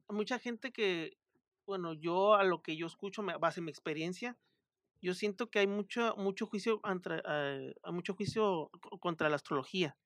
mucha 0.09 0.39
gente 0.39 0.71
que, 0.71 1.17
bueno, 1.65 1.93
yo 1.93 2.35
a 2.35 2.43
lo 2.43 2.61
que 2.61 2.77
yo 2.77 2.87
escucho, 2.87 3.23
me- 3.23 3.37
base 3.37 3.59
en 3.61 3.65
mi 3.65 3.71
experiencia, 3.71 4.37
yo 5.01 5.13
siento 5.15 5.49
que 5.51 5.59
hay 5.59 5.67
mucho, 5.67 6.15
mucho 6.17 6.47
juicio, 6.47 6.81
entre, 6.85 7.21
eh, 7.27 7.75
mucho 7.91 8.15
juicio 8.15 8.69
co- 8.81 8.99
contra 8.99 9.29
la 9.29 9.35
astrología, 9.37 9.97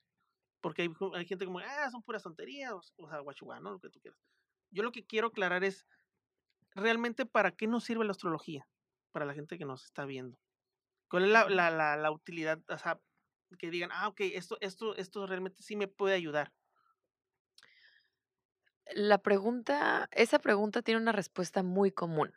porque 0.62 0.84
hay, 0.84 0.90
hay 1.16 1.26
gente 1.28 1.46
como, 1.46 1.60
ah, 1.60 1.90
son 1.92 2.04
puras 2.04 2.24
tonterías, 2.24 2.74
o, 2.74 2.82
o 2.98 3.10
sea, 3.10 3.20
guachuá, 3.20 3.60
¿no? 3.62 3.72
Lo 3.72 3.80
que 3.80 3.90
tú 3.90 4.00
quieras. 4.02 4.20
Yo 4.72 4.84
lo 4.84 4.92
que 4.92 5.06
quiero 5.06 5.28
aclarar 5.30 5.64
es, 5.64 5.86
realmente, 6.76 7.26
¿para 7.26 7.52
qué 7.52 7.68
nos 7.68 7.84
sirve 7.84 8.06
la 8.06 8.12
astrología? 8.12 8.68
Para 9.12 9.26
la 9.26 9.34
gente 9.34 9.58
que 9.58 9.66
nos 9.66 9.86
está 9.86 10.06
viendo. 10.06 10.40
¿Cuál 11.10 11.26
es 11.26 11.30
la, 11.32 11.50
la, 11.72 11.98
la 11.98 12.12
utilidad? 12.12 12.64
O 12.70 12.78
sea, 12.78 13.02
que 13.60 13.72
digan, 13.72 13.92
ah, 13.94 14.08
ok, 14.10 14.22
esto, 14.22 14.58
esto, 14.62 14.96
esto 14.96 15.28
realmente 15.28 15.64
sí 15.64 15.76
me 15.76 15.88
puede 15.88 16.16
ayudar. 16.16 16.54
La 18.94 19.20
pregunta, 19.20 20.10
esa 20.12 20.40
pregunta 20.40 20.82
tiene 20.82 21.02
una 21.02 21.12
respuesta 21.12 21.64
muy 21.64 21.92
común. 21.92 22.34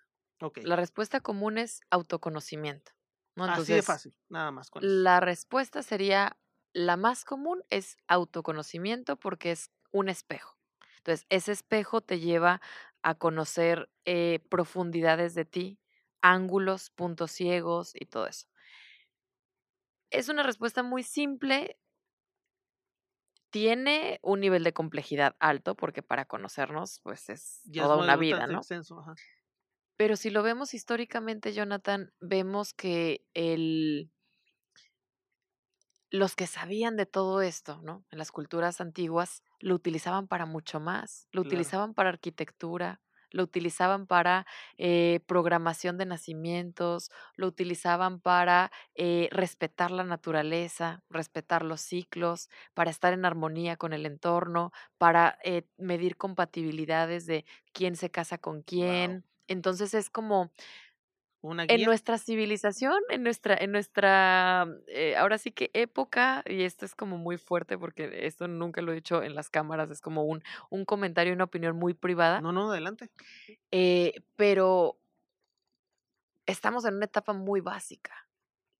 La 0.62 0.76
respuesta 0.76 1.20
común 1.20 1.58
es 1.58 1.80
autoconocimiento, 1.90 2.92
¿no? 3.36 3.44
Así 3.46 3.74
de 3.74 3.82
fácil, 3.82 4.16
nada 4.28 4.50
más 4.50 4.70
con 4.70 4.84
eso. 4.84 5.02
la 5.02 5.20
respuesta 5.20 5.82
sería, 5.82 6.38
la 6.72 6.96
más 6.96 7.24
común 7.24 7.64
es 7.70 7.96
autoconocimiento 8.08 9.16
porque 9.18 9.52
es 9.52 9.70
un 9.92 10.08
espejo. 10.08 10.58
Entonces, 10.98 11.26
ese 11.30 11.52
espejo 11.52 12.00
te 12.02 12.20
lleva 12.20 12.60
a 13.02 13.14
conocer 13.16 13.90
eh, 14.06 14.40
profundidades 14.50 15.34
de 15.34 15.44
ti, 15.44 15.80
ángulos, 16.22 16.90
puntos 16.90 17.32
ciegos 17.32 17.92
y 17.94 18.06
todo 18.06 18.26
eso. 18.26 18.46
Es 20.10 20.28
una 20.28 20.42
respuesta 20.42 20.82
muy 20.82 21.02
simple, 21.02 21.78
tiene 23.54 24.18
un 24.20 24.40
nivel 24.40 24.64
de 24.64 24.72
complejidad 24.72 25.36
alto 25.38 25.76
porque 25.76 26.02
para 26.02 26.24
conocernos, 26.24 26.98
pues 27.04 27.30
es 27.30 27.70
Ya 27.74 27.88
toda 27.88 27.96
una 27.96 28.16
vida, 28.16 28.48
¿no? 28.48 28.66
extenso. 28.66 28.98
Ajá. 29.00 29.18
Pero 29.96 30.16
si 30.16 30.30
lo 30.30 30.42
vemos 30.42 30.74
históricamente, 30.74 31.52
Jonathan, 31.52 32.12
vemos 32.20 32.74
que 32.74 33.26
el, 33.34 34.10
los 36.10 36.36
que 36.36 36.46
sabían 36.46 36.96
de 36.96 37.06
todo 37.06 37.42
esto, 37.42 37.80
¿no? 37.82 38.04
En 38.10 38.18
las 38.18 38.30
culturas 38.32 38.80
antiguas, 38.80 39.42
lo 39.60 39.74
utilizaban 39.74 40.28
para 40.28 40.46
mucho 40.46 40.80
más. 40.80 41.28
Lo 41.32 41.40
Claro. 41.40 41.74
utilizaban 41.74 41.94
para 41.94 42.10
arquitectura, 42.10 43.00
lo 43.34 43.42
utilizaban 43.42 44.06
para 44.06 44.46
eh, 44.78 45.20
programación 45.26 45.98
de 45.98 46.06
nacimientos, 46.06 47.10
lo 47.36 47.46
utilizaban 47.46 48.20
para 48.20 48.70
eh, 48.94 49.28
respetar 49.32 49.90
la 49.90 50.04
naturaleza, 50.04 51.02
respetar 51.10 51.64
los 51.64 51.80
ciclos, 51.80 52.48
para 52.74 52.90
estar 52.90 53.12
en 53.12 53.24
armonía 53.24 53.76
con 53.76 53.92
el 53.92 54.06
entorno, 54.06 54.72
para 54.98 55.38
eh, 55.44 55.66
medir 55.76 56.16
compatibilidades 56.16 57.26
de 57.26 57.44
quién 57.72 57.96
se 57.96 58.10
casa 58.10 58.38
con 58.38 58.62
Wow. 58.82 59.14
quién. 59.14 59.24
Entonces 59.48 59.92
es 59.94 60.08
como 60.10 60.52
Una 61.50 61.64
en 61.66 61.84
nuestra 61.84 62.18
civilización, 62.18 63.00
en 63.08 63.22
nuestra, 63.22 63.56
en 63.56 63.72
nuestra, 63.72 64.66
eh, 64.86 65.16
ahora 65.16 65.38
sí 65.38 65.50
que 65.50 65.70
época, 65.74 66.42
y 66.46 66.62
esto 66.62 66.84
es 66.84 66.94
como 66.94 67.16
muy 67.18 67.38
fuerte 67.38 67.78
porque 67.78 68.26
esto 68.26 68.48
nunca 68.48 68.82
lo 68.82 68.92
he 68.92 68.96
dicho 68.96 69.22
en 69.22 69.34
las 69.34 69.48
cámaras, 69.50 69.90
es 69.90 70.00
como 70.00 70.24
un, 70.24 70.42
un 70.70 70.84
comentario, 70.84 71.32
una 71.32 71.44
opinión 71.44 71.76
muy 71.76 71.94
privada, 71.94 72.40
No, 72.42 72.52
no, 72.52 72.70
adelante. 72.70 73.10
eh, 73.70 74.12
pero 74.36 74.98
estamos 76.46 76.84
en 76.84 76.94
una 76.96 77.06
etapa 77.06 77.32
muy 77.32 77.60
básica. 77.60 78.12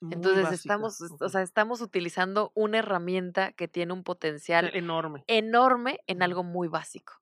Muy 0.00 0.10
Entonces 0.10 0.42
básica. 0.42 0.74
estamos, 0.74 1.00
es- 1.00 1.12
o 1.20 1.30
sea, 1.30 1.42
estamos 1.42 1.82
utilizando 1.82 2.52
una 2.56 2.78
herramienta 2.80 3.52
que 3.52 3.68
tiene 3.68 3.94
un 3.94 4.04
potencial 4.04 4.70
enorme. 4.74 5.24
enorme 5.28 6.00
en 6.08 6.22
algo 6.22 6.44
muy 6.44 6.68
básico. 6.68 7.14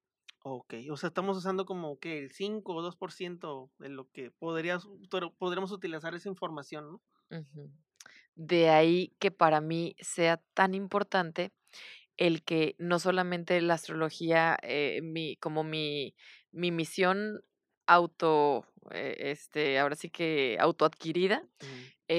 Ok, 0.44 0.74
o 0.90 0.96
sea, 0.96 1.08
estamos 1.08 1.36
usando 1.36 1.64
como 1.64 1.98
que 1.98 2.18
el 2.18 2.32
5 2.32 2.74
o 2.74 2.82
2% 2.82 3.70
de 3.78 3.88
lo 3.88 4.10
que 4.10 4.32
podrías, 4.32 4.88
pero 5.08 5.32
podríamos 5.34 5.70
utilizar 5.70 6.14
esa 6.14 6.28
información, 6.28 6.92
¿no? 6.92 7.02
De 8.34 8.70
ahí 8.70 9.14
que 9.20 9.30
para 9.30 9.60
mí 9.60 9.94
sea 10.00 10.42
tan 10.54 10.74
importante 10.74 11.52
el 12.16 12.42
que 12.42 12.74
no 12.78 12.98
solamente 12.98 13.60
la 13.60 13.74
astrología, 13.74 14.58
eh, 14.62 15.00
mi, 15.02 15.36
como 15.36 15.64
mi, 15.64 16.14
mi 16.50 16.70
misión 16.72 17.40
auto, 17.86 18.66
eh, 18.90 19.16
este, 19.18 19.78
ahora 19.78 19.94
sí 19.94 20.10
que 20.10 20.56
autoadquirida. 20.60 21.46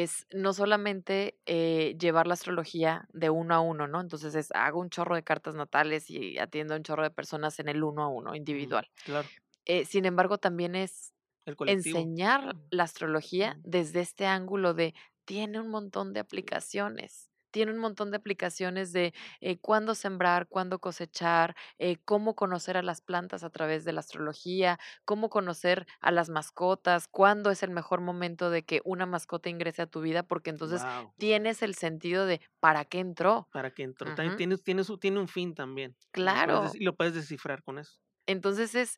Es 0.01 0.25
no 0.31 0.53
solamente 0.53 1.39
eh, 1.45 1.95
llevar 1.99 2.25
la 2.25 2.33
astrología 2.33 3.07
de 3.13 3.29
uno 3.29 3.53
a 3.53 3.59
uno, 3.59 3.87
¿no? 3.87 4.01
Entonces 4.01 4.33
es, 4.33 4.51
hago 4.53 4.79
un 4.79 4.89
chorro 4.89 5.15
de 5.15 5.23
cartas 5.23 5.53
natales 5.53 6.09
y 6.09 6.39
atiendo 6.39 6.73
a 6.73 6.77
un 6.77 6.83
chorro 6.83 7.03
de 7.03 7.11
personas 7.11 7.59
en 7.59 7.69
el 7.69 7.83
uno 7.83 8.03
a 8.03 8.07
uno, 8.07 8.35
individual. 8.35 8.89
Claro, 9.03 9.29
Eh, 9.65 9.85
sin 9.85 10.05
embargo, 10.05 10.39
también 10.39 10.75
es 10.75 11.13
el 11.45 11.55
enseñar 11.67 12.55
la 12.71 12.83
astrología 12.83 13.59
desde 13.63 14.01
este 14.01 14.25
ángulo 14.25 14.73
de 14.73 14.95
tiene 15.25 15.59
un 15.59 15.69
montón 15.69 16.13
de 16.13 16.21
aplicaciones. 16.21 17.29
Tiene 17.53 17.71
un 17.71 17.77
montón 17.79 18.11
de 18.11 18.17
aplicaciones 18.17 18.91
de 18.93 19.13
eh, 19.41 19.59
cuándo 19.59 19.95
sembrar, 19.95 20.47
cuándo 20.49 20.79
cosechar, 20.79 21.55
eh, 21.77 21.97
cómo 22.03 22.35
conocer 22.35 22.77
a 22.77 22.81
las 22.83 23.01
plantas 23.01 23.43
a 23.43 23.51
través 23.51 23.85
de 23.85 23.93
la 23.93 24.01
astrología, 24.01 24.79
cómo 25.05 25.29
conocer 25.29 25.85
a 26.01 26.11
las 26.11 26.29
mascotas, 26.29 27.07
cuándo 27.07 27.51
es 27.51 27.63
el 27.63 27.71
mejor 27.71 28.01
momento 28.01 28.49
de 28.49 28.63
que 28.65 28.81
una 28.85 29.05
mascota 29.05 29.49
ingrese 29.49 29.83
a 29.83 29.87
tu 29.87 30.01
vida, 30.01 30.23
porque 30.23 30.49
entonces 30.49 30.85
Wow. 30.85 31.13
tienes 31.17 31.61
el 31.63 31.75
sentido 31.75 32.25
de 32.25 32.41
para 32.59 32.85
qué 32.85 32.99
entró. 32.99 33.49
Para 33.51 33.73
que 33.73 33.83
entró. 33.83 34.11
También 34.13 34.35
tiene, 34.35 34.57
tiene, 34.57 34.83
su, 34.83 34.97
tiene 34.97 35.19
un 35.19 35.27
fin 35.29 35.53
también. 35.55 35.95
Y 36.15 36.15
Claro. 36.15 36.59
deci- 36.59 36.83
lo 36.83 36.95
puedes 36.95 37.13
descifrar 37.13 37.63
con 37.63 37.79
eso. 37.79 37.99
Entonces 38.27 38.75
es, 38.75 38.97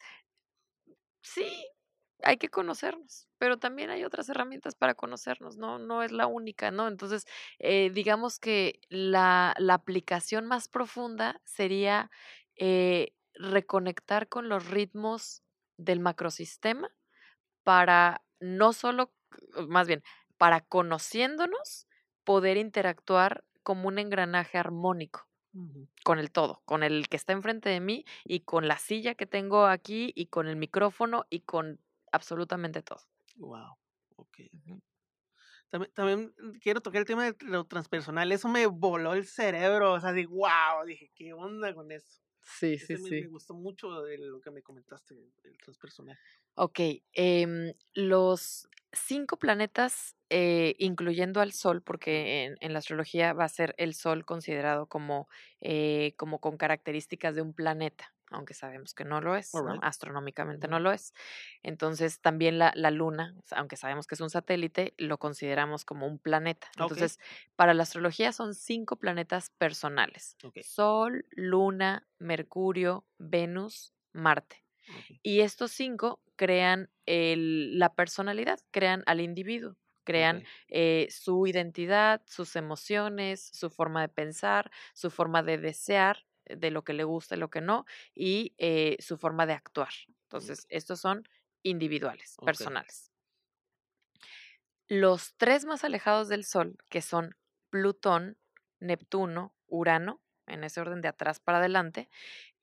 sí, 1.21 1.65
hay 2.25 2.37
que 2.37 2.49
conocernos, 2.49 3.27
pero 3.37 3.57
también 3.59 3.91
hay 3.91 4.03
otras 4.03 4.27
herramientas 4.29 4.75
para 4.75 4.95
conocernos, 4.95 5.57
no, 5.57 5.77
no 5.77 6.01
es 6.03 6.11
la 6.11 6.25
única, 6.25 6.71
¿no? 6.71 6.87
Entonces, 6.87 7.25
eh, 7.59 7.91
digamos 7.93 8.39
que 8.39 8.81
la, 8.89 9.53
la 9.59 9.75
aplicación 9.75 10.47
más 10.47 10.67
profunda 10.67 11.39
sería 11.45 12.09
eh, 12.57 13.13
reconectar 13.35 14.27
con 14.27 14.49
los 14.49 14.67
ritmos 14.67 15.43
del 15.77 15.99
macrosistema 15.99 16.89
para 17.63 18.23
no 18.39 18.73
solo, 18.73 19.13
más 19.67 19.87
bien, 19.87 20.03
para 20.37 20.61
conociéndonos, 20.61 21.87
poder 22.23 22.57
interactuar 22.57 23.43
como 23.61 23.87
un 23.87 23.99
engranaje 23.99 24.57
armónico 24.57 25.27
con 26.03 26.19
el 26.19 26.31
todo, 26.31 26.61
con 26.65 26.83
el 26.83 27.07
que 27.07 27.15
está 27.15 27.31
enfrente 27.33 27.69
de 27.69 27.79
mí 27.79 28.03
y 28.25 28.41
con 28.41 28.67
la 28.67 28.77
silla 28.77 29.15
que 29.15 29.25
tengo 29.25 29.67
aquí 29.67 30.11
y 30.15 30.25
con 30.27 30.47
el 30.47 30.57
micrófono 30.57 31.25
y 31.29 31.41
con 31.41 31.79
absolutamente 32.15 32.81
todo. 32.81 33.01
Wow. 33.37 33.77
Ok. 34.17 34.39
También, 35.69 35.91
también 35.93 36.33
mm, 36.37 36.59
quiero 36.59 36.81
tocar 36.81 36.99
el 37.01 37.05
tema 37.07 37.25
de 37.25 37.35
lo 37.41 37.65
transpersonal. 37.65 38.31
Eso 38.31 38.47
me 38.49 38.65
voló 38.67 39.13
el 39.13 39.25
cerebro. 39.25 39.93
O 39.93 39.99
sea, 39.99 40.13
de 40.13 40.25
wow. 40.25 40.85
Dije, 40.85 41.11
¿qué 41.15 41.33
onda 41.33 41.73
con 41.73 41.91
eso? 41.91 42.21
Sí, 42.41 42.77
sí, 42.77 42.95
Ese 42.95 42.99
me, 42.99 43.13
me 43.13 43.27
sí. 43.27 43.27
gustó 43.27 43.53
mucho 43.53 44.01
de 44.01 44.17
lo 44.17 44.41
que 44.41 44.51
me 44.51 44.61
comentaste 44.61 45.15
del 45.15 45.57
transpersonal. 45.63 46.19
Ok, 46.57 46.79
em, 47.13 47.73
los 47.93 48.69
cinco 48.93 49.37
planetas, 49.37 50.15
eh, 50.29 50.75
incluyendo 50.79 51.41
al 51.41 51.51
Sol, 51.51 51.81
porque 51.81 52.45
en, 52.45 52.55
en 52.61 52.71
la 52.73 52.79
astrología 52.79 53.33
va 53.33 53.43
a 53.43 53.49
ser 53.49 53.75
el 53.77 53.93
Sol 53.93 54.25
considerado 54.25 54.87
como, 54.87 55.27
eh, 55.59 56.13
como 56.17 56.39
con 56.39 56.55
características 56.57 57.35
de 57.35 57.41
un 57.41 57.53
planeta, 57.53 58.14
aunque 58.31 58.53
sabemos 58.53 58.93
que 58.93 59.05
no 59.05 59.21
lo 59.21 59.35
es. 59.35 59.61
Astronómicamente 59.81 60.67
no 60.67 60.79
lo 60.79 60.91
es. 60.91 61.13
Entonces, 61.63 62.21
también 62.21 62.59
la, 62.59 62.71
la 62.75 62.91
Luna, 62.91 63.35
aunque 63.51 63.77
sabemos 63.77 64.07
que 64.07 64.15
es 64.15 64.21
un 64.21 64.29
satélite, 64.29 64.93
lo 64.97 65.17
consideramos 65.17 65.85
como 65.85 66.07
un 66.07 66.19
planeta. 66.19 66.67
Entonces, 66.77 67.19
para 67.55 67.73
la 67.73 67.83
astrología 67.83 68.31
son 68.31 68.53
cinco 68.53 68.97
planetas 68.97 69.49
personales. 69.51 70.37
Sol, 70.59 71.25
Luna, 71.31 72.07
Mercurio, 72.19 73.05
Venus, 73.17 73.93
Marte. 74.13 74.65
Y 75.23 75.41
estos 75.41 75.71
cinco 75.71 76.21
crean 76.35 76.89
el- 77.05 77.79
la 77.79 77.95
personalidad, 77.95 78.59
crean 78.71 79.03
al 79.05 79.21
individuo, 79.21 79.77
crean 80.03 80.43
eh, 80.69 81.07
su 81.09 81.47
identidad, 81.47 82.21
sus 82.27 82.55
emociones, 82.55 83.41
su 83.53 83.69
forma 83.69 84.01
de 84.01 84.09
pensar, 84.09 84.71
su 84.93 85.09
forma 85.11 85.41
de 85.43 85.57
desear, 85.57 86.25
de 86.45 86.71
lo 86.71 86.83
que 86.83 86.93
le 86.93 87.03
gusta 87.03 87.35
y 87.35 87.39
lo 87.39 87.49
que 87.49 87.61
no, 87.61 87.85
y 88.13 88.53
eh, 88.57 88.97
su 88.99 89.17
forma 89.17 89.45
de 89.45 89.53
actuar. 89.53 89.93
Entonces, 90.23 90.65
estos 90.69 90.99
son 90.99 91.27
individuales, 91.63 92.35
personales. 92.43 93.11
Los 94.87 95.35
tres 95.37 95.65
más 95.65 95.83
alejados 95.83 96.27
del 96.27 96.45
Sol, 96.45 96.77
que 96.89 97.01
son 97.01 97.35
Plutón, 97.69 98.37
Neptuno, 98.79 99.55
Urano, 99.67 100.21
en 100.47 100.63
ese 100.63 100.81
orden 100.81 101.01
de 101.01 101.07
atrás 101.07 101.39
para 101.39 101.57
adelante, 101.57 102.09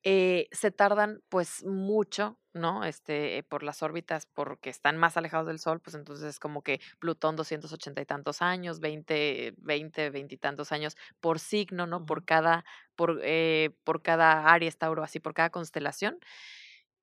eh, 0.05 0.49
se 0.53 0.71
tardan 0.71 1.23
pues 1.29 1.65
mucho, 1.65 2.39
¿no? 2.55 2.85
Este, 2.85 3.43
por 3.49 3.63
las 3.63 3.83
órbitas, 3.83 4.27
porque 4.27 4.71
están 4.71 4.97
más 4.99 5.17
alejados 5.17 5.47
del 5.47 5.59
Sol, 5.59 5.81
pues 5.81 5.95
entonces 5.95 6.27
es 6.27 6.39
como 6.41 6.63
que 6.63 6.81
Plutón 6.99 7.37
280 7.37 8.03
y 8.03 8.07
tantos 8.07 8.43
años, 8.43 8.81
20, 8.81 9.55
20, 9.59 10.11
20 10.11 10.35
y 10.35 10.39
tantos 10.39 10.73
años 10.73 10.97
por 11.21 11.39
signo, 11.39 11.87
¿no? 11.87 12.05
Por 12.07 12.25
cada, 12.25 12.65
por, 12.97 13.21
eh, 13.23 13.71
por 13.85 14.03
cada 14.03 14.53
Aries, 14.53 14.79
Tauro, 14.79 15.03
así 15.05 15.21
por 15.21 15.35
cada 15.35 15.51
constelación. 15.51 16.19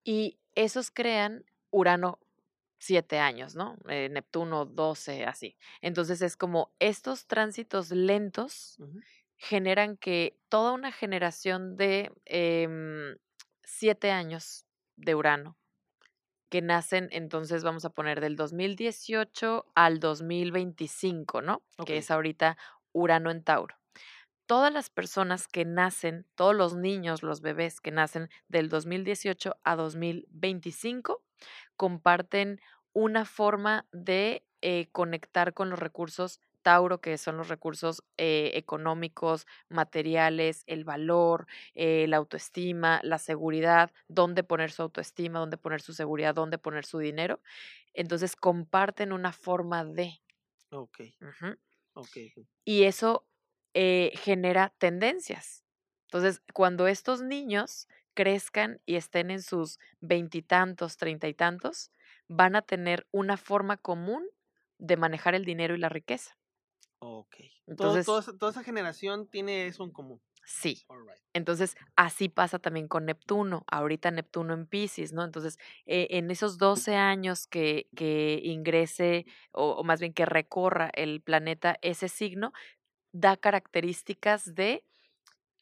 Y 0.04 0.40
esos 0.56 0.92
crean 0.92 1.46
Urano 1.72 2.20
siete 2.80 3.20
años, 3.20 3.56
¿no? 3.56 3.78
Eh, 3.90 4.10
Neptuno 4.10 4.66
12, 4.66 5.26
así. 5.26 5.58
Entonces 5.82 6.22
es 6.22 6.38
como 6.38 6.72
estos 6.80 7.28
tránsitos 7.28 7.92
lentos. 7.92 8.78
Generan 9.40 9.96
que 9.96 10.38
toda 10.50 10.74
una 10.74 10.92
generación 10.92 11.78
de 11.78 12.12
em, 12.26 13.16
siete 13.64 14.12
años 14.12 14.66
de 14.98 15.16
Urano, 15.16 15.58
que 16.50 16.62
nacen, 16.62 17.08
entonces 17.12 17.64
vamos 17.64 17.86
a 17.86 17.90
poner 17.90 18.20
del 18.20 18.36
2018 18.36 19.66
al 19.76 20.00
2025, 20.02 21.42
¿no? 21.42 21.64
Que 21.86 21.98
es 21.98 22.12
ahorita 22.12 22.58
Urano 22.92 23.32
en 23.32 23.44
Tauro. 23.44 23.76
Todas 24.46 24.74
las 24.74 24.90
personas 24.90 25.48
que 25.48 25.64
nacen, 25.64 26.26
todos 26.36 26.56
los 26.56 26.76
niños, 26.76 27.24
los 27.24 27.40
bebés 27.40 27.80
que 27.80 27.92
nacen 27.92 28.30
del 28.50 28.68
2018 28.68 29.56
a 29.64 29.76
2025, 29.78 31.24
comparten 31.78 32.60
una 32.92 33.24
forma 33.24 33.88
de 33.94 34.44
eh, 34.62 34.90
conectar 34.92 35.54
con 35.54 35.70
los 35.70 35.80
recursos 35.80 36.42
Tauro, 36.62 37.02
que 37.02 37.18
son 37.18 37.38
los 37.38 37.48
recursos 37.50 38.04
eh, 38.18 38.52
económicos, 38.56 39.46
materiales, 39.70 40.64
el 40.68 40.84
valor, 40.86 41.48
eh, 41.76 42.06
la 42.08 42.18
autoestima, 42.18 43.00
la 43.04 43.18
seguridad, 43.20 43.92
dónde 44.08 44.44
poner 44.44 44.72
su 44.72 44.82
autoestima, 44.84 45.40
dónde 45.40 45.58
poner 45.58 45.82
su 45.82 45.94
seguridad, 45.94 46.36
dónde 46.36 46.58
poner 46.58 46.86
su 46.86 47.00
dinero. 47.00 47.42
Entonces 47.94 48.36
comparten 48.36 49.14
una 49.14 49.34
forma 49.34 49.86
de. 49.86 50.22
Ok. 50.72 51.00
Ujú. 51.22 51.58
Ok. 51.94 52.18
ok. 52.36 52.48
Y 52.66 52.84
eso 52.84 53.28
eh, 53.74 54.12
genera 54.16 54.74
tendencias. 54.78 55.66
Entonces, 56.08 56.42
cuando 56.54 56.88
estos 56.88 57.22
niños 57.22 57.88
crezcan 58.16 58.82
y 58.86 58.96
estén 58.96 59.32
en 59.32 59.42
sus 59.42 59.80
veintitantos, 60.02 60.98
treinta 60.98 61.28
y 61.28 61.34
tantos, 61.34 61.92
van 62.28 62.56
a 62.56 62.62
tener 62.64 63.08
una 63.12 63.38
forma 63.38 63.78
común 63.78 64.28
de 64.80 64.98
manejar 64.98 65.36
el 65.36 65.46
dinero 65.46 65.76
y 65.76 65.80
la 65.80 65.90
riqueza. 65.90 66.39
Ok. 67.00 67.36
Entonces, 67.68 68.06
toda, 68.06 68.20
esa, 68.20 68.38
toda 68.38 68.52
esa 68.52 68.64
generación 68.64 69.28
tiene 69.28 69.68
eso 69.68 69.84
en 69.84 69.92
común. 69.92 70.22
Sí. 70.46 70.84
Alright. 70.90 71.20
Entonces, 71.34 71.76
así 71.96 72.28
pasa 72.28 72.60
también 72.60 72.88
con 72.88 73.06
Neptuno. 73.06 73.64
Ahorita 73.68 74.10
Neptuno 74.12 74.54
en 74.54 74.66
Pisces, 74.66 75.14
¿no? 75.14 75.24
Entonces, 75.24 75.60
eh, 75.86 76.08
en 76.12 76.32
esos 76.32 76.58
12 76.58 76.96
años 76.96 77.46
que, 77.46 77.88
que 77.96 78.42
ingrese, 78.44 79.26
o, 79.52 79.72
o 79.72 79.84
más 79.84 80.00
bien 80.00 80.14
que 80.14 80.26
recorra 80.26 80.90
el 80.94 81.22
planeta 81.22 81.78
ese 81.82 82.10
signo, 82.10 82.52
da 83.14 83.38
características 83.38 84.56
de 84.56 84.84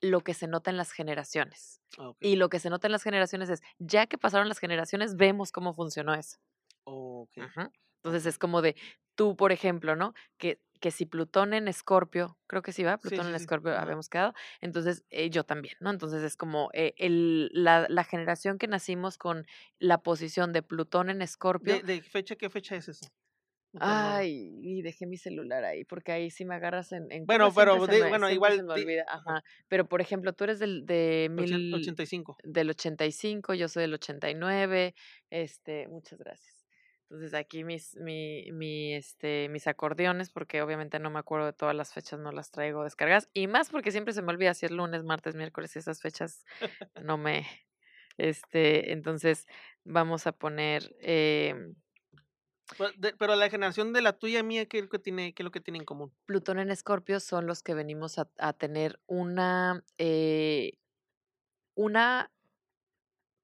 lo 0.02 0.22
que 0.22 0.34
se 0.34 0.48
nota 0.48 0.70
en 0.72 0.78
las 0.78 0.92
generaciones. 0.92 1.82
Ah, 1.98 2.10
ok. 2.10 2.18
Y 2.22 2.36
lo 2.36 2.50
que 2.50 2.60
se 2.60 2.70
nota 2.70 2.88
en 2.88 2.92
las 2.94 3.04
generaciones 3.04 3.50
es, 3.50 3.62
ya 3.80 4.08
que 4.08 4.18
pasaron 4.18 4.48
las 4.48 4.60
generaciones, 4.60 5.16
vemos 5.16 5.52
cómo 5.52 5.74
funcionó 5.74 6.14
eso. 6.14 6.38
Ok. 6.86 7.38
Ujú. 7.38 7.72
Entonces 8.08 8.26
es 8.26 8.38
como 8.40 8.62
de 8.62 8.76
tú, 9.16 9.36
por 9.36 9.52
ejemplo, 9.52 9.96
¿no? 9.96 10.14
Que, 10.38 10.60
que 10.80 10.92
si 10.92 11.06
Plutón 11.06 11.54
en 11.54 11.68
Escorpio, 11.68 12.38
creo 12.48 12.62
que 12.62 12.72
sí 12.72 12.84
va, 12.84 12.98
Sí, 12.98 13.10
Plutón 13.10 13.26
sí, 13.26 13.32
en 13.32 13.38
sí. 13.40 13.44
Escorpio 13.44 13.72
Ajá. 13.74 13.82
habíamos 13.82 14.10
quedado, 14.10 14.34
entonces 14.62 15.04
eh, 15.10 15.30
yo 15.32 15.44
también, 15.44 15.76
¿no? 15.80 15.90
Entonces 15.90 16.22
es 16.24 16.36
como 16.36 16.70
eh, 16.74 16.94
el, 16.98 17.50
la, 17.52 17.88
la 17.90 18.04
generación 18.04 18.58
que 18.60 18.68
nacimos 18.68 19.18
con 19.18 19.46
la 19.80 19.98
posición 20.04 20.54
de 20.54 20.62
Plutón 20.62 21.10
en 21.10 21.22
Escorpio. 21.24 21.74
¿De, 21.76 21.82
de 21.84 22.02
fecha 22.04 22.36
qué 22.36 22.50
fecha 22.50 22.76
es 22.76 22.86
tengo- 23.72 23.86
Ay, 23.86 24.60
y 24.62 24.82
dejé 24.82 25.06
mi 25.06 25.18
celular 25.18 25.64
ahí, 25.64 25.84
porque 25.84 26.12
ahí 26.12 26.32
sí 26.32 26.46
me 26.46 26.56
agarras 26.56 26.92
en, 26.94 27.12
en 27.12 27.26
Bueno, 27.26 27.52
pero 27.54 27.86
de- 27.86 28.02
me- 28.04 28.10
bueno, 28.10 28.30
igual 28.30 28.68
olvida, 28.70 29.04
ajá. 29.08 29.44
Pero 29.68 29.88
por 29.88 30.00
ejemplo, 30.02 30.34
tú 30.34 30.46
eres 30.46 30.60
del 30.60 30.86
de 30.86 31.30
Ochen- 31.32 31.58
mil, 31.58 31.74
85. 31.76 32.38
del 32.44 32.70
85, 32.70 33.54
yo 33.56 33.68
soy 33.68 33.82
del 33.82 33.94
89, 33.96 34.96
este, 35.30 35.88
muchas 35.90 36.18
gracias. 36.20 36.57
Entonces 37.10 37.34
aquí 37.34 37.64
mis, 37.64 37.96
mi, 37.96 38.52
mi, 38.52 38.94
este, 38.94 39.48
mis 39.50 39.66
acordeones, 39.68 40.30
porque 40.30 40.62
obviamente 40.62 41.00
no 41.00 41.10
me 41.10 41.20
acuerdo 41.20 41.46
de 41.48 41.54
todas 41.54 41.76
las 41.76 41.94
fechas, 41.94 42.20
no 42.20 42.32
las 42.34 42.52
traigo 42.52 42.84
descargadas, 42.84 43.30
y 43.34 43.48
más 43.48 43.70
porque 43.70 43.92
siempre 43.92 44.14
se 44.14 44.22
me 44.22 44.30
olvida 44.32 44.54
si 44.54 44.66
es 44.66 44.72
lunes, 44.74 45.04
martes, 45.06 45.36
miércoles, 45.36 45.76
y 45.76 45.80
esas 45.80 46.02
fechas 46.02 46.44
no 47.02 47.18
me, 47.18 47.48
este, 48.18 48.92
entonces 48.94 49.48
vamos 49.86 50.28
a 50.28 50.34
poner, 50.34 50.96
em, 51.02 51.76
Pero, 52.78 52.92
de- 52.98 53.14
pero 53.14 53.36
la 53.36 53.50
generación 53.50 53.94
de 53.94 54.02
la 54.02 54.18
tuya 54.18 54.40
y 54.40 54.44
mía, 54.44 54.66
¿qué 54.68 54.78
es 54.80 54.84
lo 54.86 54.90
que 54.90 55.00
tiene, 55.00 55.34
qué 55.34 55.44
es 55.44 55.46
lo 55.46 55.52
que 55.52 55.62
tiene 55.62 55.80
en 55.80 55.86
común? 55.86 56.14
Plutón 56.26 56.60
en 56.60 56.70
Escorpio 56.72 57.20
son 57.20 57.48
los 57.48 57.64
que 57.64 57.74
venimos 57.74 58.20
a, 58.20 58.30
a 58.38 58.54
tener 58.54 59.00
una, 59.08 59.84
eh, 59.98 60.74
una 61.76 62.32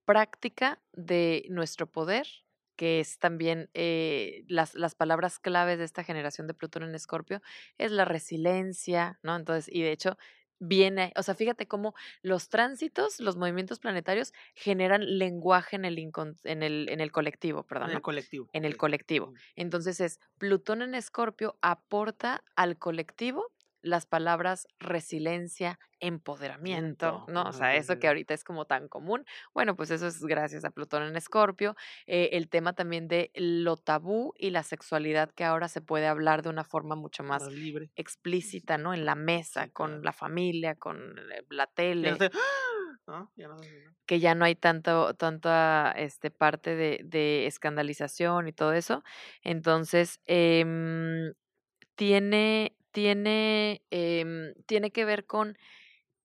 práctica 0.05 0.81
de 0.93 1.45
nuestro 1.49 1.87
poder, 1.91 2.27
que 2.75 2.99
es 2.99 3.19
también 3.19 3.69
eh, 3.73 4.43
las, 4.47 4.75
las 4.75 4.95
palabras 4.95 5.39
claves 5.39 5.77
de 5.79 5.85
esta 5.85 6.03
generación 6.03 6.47
de 6.47 6.53
Plutón 6.53 6.83
en 6.83 6.95
Escorpio, 6.95 7.41
es 7.77 7.91
la 7.91 8.05
resiliencia, 8.05 9.19
¿no? 9.23 9.35
Entonces, 9.35 9.73
y 9.73 9.81
de 9.81 9.91
hecho, 9.91 10.17
viene, 10.59 11.11
o 11.17 11.23
sea, 11.23 11.35
fíjate 11.35 11.67
cómo 11.67 11.93
los 12.21 12.49
tránsitos, 12.49 13.19
los 13.19 13.35
movimientos 13.37 13.79
planetarios 13.79 14.33
generan 14.55 15.17
lenguaje 15.17 15.75
en 15.75 15.85
el, 15.85 15.97
en 15.99 16.63
el, 16.63 16.89
en 16.89 17.01
el 17.01 17.11
colectivo, 17.11 17.63
perdón, 17.63 17.89
En 17.89 17.93
¿no? 17.93 17.97
el 17.97 18.01
colectivo. 18.01 18.49
en 18.53 18.65
el 18.65 18.77
colectivo. 18.77 19.33
Entonces 19.55 19.99
es 19.99 20.19
Plutón 20.37 20.81
en 20.81 20.95
Escorpio 20.95 21.57
aporta 21.61 22.43
al 22.55 22.77
colectivo 22.77 23.52
las 23.83 24.05
palabras 24.07 24.67
resiliencia, 24.79 25.79
empoderamiento, 25.99 27.21
Miento, 27.21 27.25
¿no? 27.27 27.43
O 27.43 27.53
sea, 27.53 27.75
eso 27.75 27.99
que 27.99 28.07
ahorita 28.07 28.33
es 28.33 28.43
como 28.43 28.65
tan 28.65 28.87
común. 28.87 29.25
Bueno, 29.53 29.75
pues 29.75 29.91
eso 29.91 30.07
es 30.07 30.21
gracias 30.21 30.65
a 30.65 30.71
Plutón 30.71 31.03
en 31.03 31.15
Escorpio. 31.15 31.75
Eh, 32.07 32.31
el 32.33 32.49
tema 32.49 32.73
también 32.73 33.07
de 33.07 33.31
lo 33.35 33.77
tabú 33.77 34.33
y 34.37 34.49
la 34.51 34.63
sexualidad 34.63 35.31
que 35.31 35.43
ahora 35.43 35.67
se 35.67 35.81
puede 35.81 36.07
hablar 36.07 36.41
de 36.41 36.49
una 36.49 36.63
forma 36.63 36.95
mucho 36.95 37.23
más 37.23 37.43
Más 37.43 37.53
libre. 37.53 37.91
explícita, 37.95 38.77
¿no? 38.77 38.93
En 38.93 39.05
la 39.05 39.15
mesa, 39.15 39.69
con 39.69 40.01
la 40.03 40.13
familia, 40.13 40.75
con 40.75 41.15
la 41.49 41.67
Ya 42.01 42.11
no 42.11 42.17
tele 42.17 42.17
sé, 42.17 42.29
¿no? 43.07 43.31
Ya 43.35 43.47
no 43.47 43.57
sé, 43.63 43.81
¿no? 43.85 43.95
que 44.05 44.19
ya 44.19 44.35
no 44.35 44.45
hay 44.45 44.55
tanto, 44.55 45.13
tanta 45.15 45.93
este, 45.97 46.29
parte 46.31 46.75
de, 46.75 47.01
de 47.05 47.47
escandalización 47.47 48.47
y 48.47 48.53
todo 48.53 48.73
eso. 48.73 49.03
Entonces, 49.43 50.19
em, 50.25 51.33
tiene, 51.95 52.77
tiene, 52.93 53.83
em, 53.91 54.53
tiene 54.67 54.91
que 54.93 55.05
ver 55.05 55.25
con 55.27 55.57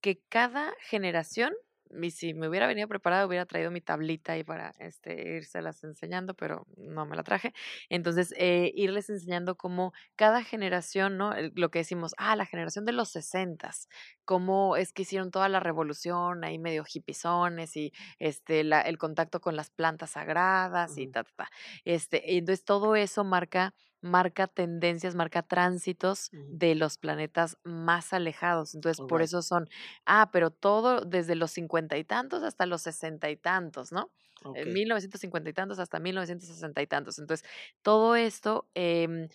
que 0.03 0.21
cada 0.29 0.75
generación, 0.81 1.55
y 2.03 2.11
si 2.13 2.35
me 2.35 2.49
hubiera 2.49 2.67
venido 2.67 2.89
preparada, 2.89 3.27
hubiera 3.27 3.47
traído 3.47 3.71
mi 3.71 3.81
tablita 3.81 4.35
ahí 4.35 4.45
para 4.45 4.75
este, 4.79 5.37
irselas 5.37 5.83
enseñando, 5.85 6.35
pero 6.35 6.67
no 6.77 7.07
me 7.07 7.17
la 7.17 7.23
traje. 7.25 7.55
Entonces, 7.89 8.35
eh, 8.39 8.73
irles 8.75 9.11
enseñando 9.11 9.57
cómo 9.57 9.93
cada 10.17 10.43
generación, 10.45 11.17
¿no? 11.19 11.33
Lo 11.55 11.71
que 11.71 11.81
decimos, 11.81 12.15
ah, 12.19 12.37
la 12.37 12.47
generación 12.47 12.85
de 12.85 12.93
los 12.93 13.11
sesentas, 13.11 13.89
cómo 14.27 14.77
es 14.77 14.93
que 14.93 15.03
hicieron 15.03 15.31
toda 15.31 15.49
la 15.49 15.61
revolución, 15.61 16.45
ahí 16.45 16.59
medio 16.59 16.85
hipizones 16.93 17.77
y 17.77 17.93
este, 18.19 18.65
la, 18.65 18.83
el 18.83 18.99
contacto 18.99 19.41
con 19.41 19.57
las 19.57 19.71
plantas 19.71 20.11
sagradas 20.11 20.99
y 20.99 21.07
ta, 21.09 21.25
ta, 21.25 21.33
ta. 21.37 21.51
Este, 21.85 22.37
entonces 22.37 22.65
todo 22.65 22.97
eso 22.97 23.25
marca 23.25 23.75
marca 24.01 24.47
tendencias, 24.47 25.15
marca 25.15 25.43
tránsitos 25.43 26.31
de 26.33 26.75
los 26.75 26.99
planetas 26.99 27.59
más 27.65 28.13
alejados. 28.13 28.75
Entonces, 28.75 29.05
por 29.07 29.23
eso 29.23 29.43
son, 29.43 29.69
ah, 30.07 30.31
pero 30.33 30.51
todo 30.51 31.01
desde 31.01 31.35
los 31.35 31.51
cincuenta 31.51 31.97
y 31.99 32.05
tantos 32.05 32.43
hasta 32.43 32.67
los 32.67 32.83
sesenta 32.83 33.31
y 33.31 33.37
tantos, 33.37 33.93
¿no? 33.93 34.11
Ok. 34.45 34.57
En 34.57 34.73
1950 34.73 35.51
y 35.51 35.53
tantos 35.53 35.79
hasta 35.79 35.99
1960 35.99 36.83
y 36.83 36.87
tantos. 36.87 37.19
Entonces, 37.19 37.49
todo 37.83 38.15
esto 38.15 38.69
em, 38.75 39.29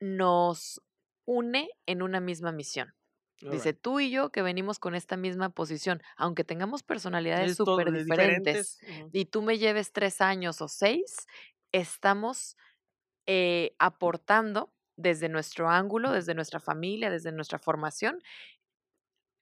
nos 0.00 0.82
une 1.24 1.70
en 1.86 2.02
una 2.02 2.20
misma 2.20 2.52
misión. 2.52 2.94
Dice, 3.42 3.74
tú 3.74 4.00
y 4.00 4.10
yo 4.10 4.30
que 4.30 4.40
venimos 4.40 4.78
con 4.78 4.94
esta 4.94 5.18
misma 5.18 5.50
posición, 5.50 6.02
aunque 6.16 6.42
tengamos 6.42 6.82
personalidades 6.82 7.56
súper 7.56 7.92
diferentes, 7.92 8.78
diferentes. 8.80 9.12
y 9.12 9.26
tú 9.26 9.42
me 9.42 9.58
lleves 9.58 9.92
tres 9.92 10.22
años 10.22 10.62
o 10.62 10.68
seis, 10.68 11.26
estamos 11.70 12.56
eh, 13.26 13.74
aportando 13.78 14.72
desde 14.96 15.28
nuestro 15.28 15.68
ángulo, 15.68 16.12
desde 16.12 16.34
nuestra 16.34 16.60
familia, 16.60 17.10
desde 17.10 17.32
nuestra 17.32 17.58
formación, 17.58 18.20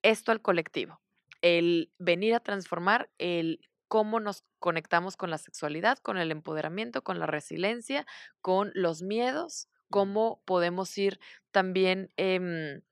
esto 0.03 0.32
al 0.32 0.43
colectivo. 0.43 1.01
El 1.43 1.93
venir 1.99 2.35
a 2.35 2.41
transformar 2.41 3.11
el 3.18 3.61
cómo 3.89 4.18
nos 4.20 4.45
conectamos 4.59 5.16
con 5.16 5.30
la 5.30 5.39
sexualidad, 5.39 5.99
con 5.99 6.16
el 6.18 6.30
empoderamiento, 6.30 7.03
con 7.05 7.18
la 7.18 7.26
resiliencia, 7.26 8.07
con 8.41 8.70
los 8.74 9.03
miedos, 9.03 9.68
Ujú. 9.91 10.09
cómo 10.09 10.43
podemos 10.47 10.97
ir 10.99 11.20
también 11.51 12.11
em, 12.16 12.82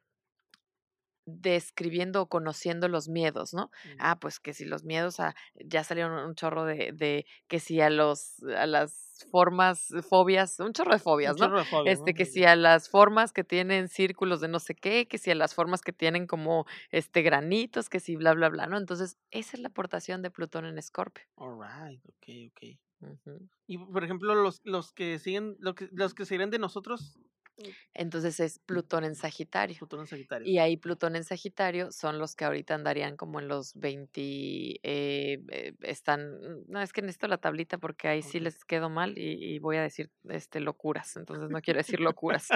describiendo 1.26 2.22
o 2.22 2.28
conociendo 2.28 2.88
los 2.88 3.08
miedos, 3.08 3.54
¿no? 3.54 3.70
Ujú. 3.84 3.98
Ah, 3.98 4.18
pues 4.20 4.40
que 4.40 4.54
si 4.54 4.64
los 4.64 4.84
miedos 4.84 5.20
a, 5.20 5.34
ya 5.64 5.84
salieron 5.84 6.12
un 6.12 6.34
chorro 6.34 6.64
de, 6.64 6.92
de 6.92 7.26
que 7.48 7.60
si 7.60 7.80
a 7.80 7.90
los, 7.90 8.42
a 8.56 8.66
las 8.66 9.26
formas, 9.30 9.88
fobias, 10.08 10.58
un 10.60 10.72
chorro 10.72 10.92
de 10.92 10.98
Un 11.24 11.32
fobias, 11.32 11.36
¿no? 11.38 11.52
chorro 11.52 11.58
de 11.58 11.64
fobias, 11.66 11.98
Este, 12.02 12.14
¿no? 12.14 12.14
que 12.14 12.24
Sí, 12.24 12.26
si 12.26 12.44
a 12.44 12.56
las 12.56 12.88
formas 12.88 13.32
que 13.32 13.44
tienen 13.44 13.88
círculos 13.88 14.40
de 14.40 14.48
no 14.48 14.58
sé 14.58 14.74
qué, 14.74 15.06
que 15.08 15.18
si 15.18 15.30
a 15.30 15.34
las 15.34 15.54
formas 15.54 15.80
que 15.82 15.92
tienen 15.92 16.26
como 16.26 16.66
este 16.90 17.22
granitos, 17.22 17.88
que 17.88 18.00
si 18.00 18.16
bla, 18.16 18.34
bla, 18.34 18.48
bla, 18.48 18.66
¿no? 18.66 18.76
Entonces, 18.78 19.16
esa 19.30 19.56
es 19.56 19.60
la 19.62 19.68
aportación 19.68 20.22
de 20.22 20.30
Plutón 20.30 20.66
en 20.66 20.78
Escorpio. 20.78 21.24
Alright, 21.36 22.00
ok, 22.08 22.26
ok. 22.50 22.78
Ujú. 23.00 23.48
Y 23.66 23.78
por 23.78 24.04
ejemplo, 24.04 24.34
los, 24.34 24.60
los 24.64 24.92
que 24.92 25.18
siguen, 25.18 25.56
lo 25.60 25.74
que, 25.74 25.88
los 25.92 26.14
que 26.14 26.26
seguirán 26.26 26.50
de 26.50 26.58
nosotros, 26.58 27.18
Entonces 27.94 28.40
es 28.40 28.58
Plutón 28.58 29.04
en 29.04 29.14
Sagitario. 29.14 29.76
Plutón 29.78 30.00
en 30.00 30.06
Sagitario. 30.06 30.48
Y 30.48 30.58
ahí 30.58 30.76
Plutón 30.76 31.16
en 31.16 31.24
Sagitario 31.24 31.92
son 31.92 32.18
los 32.18 32.34
que 32.34 32.44
ahorita 32.44 32.74
andarían 32.74 33.16
como 33.16 33.40
en 33.40 33.48
los 33.48 33.74
20, 33.74 34.20
eh, 34.20 34.80
eh, 34.82 35.74
están, 35.80 36.38
no, 36.68 36.80
es 36.80 36.92
que 36.92 37.02
necesito 37.02 37.28
la 37.28 37.38
tablita 37.38 37.78
porque 37.78 38.08
ahí 38.08 38.22
sí 38.22 38.40
les 38.40 38.64
quedo 38.64 38.90
mal 38.90 39.18
y, 39.18 39.54
y 39.54 39.58
voy 39.58 39.76
a 39.76 39.82
decir 39.82 40.10
este, 40.28 40.60
locuras, 40.60 41.16
entonces 41.16 41.50
no 41.50 41.60
quiero 41.60 41.78
decir 41.78 42.00
locuras. 42.16 42.48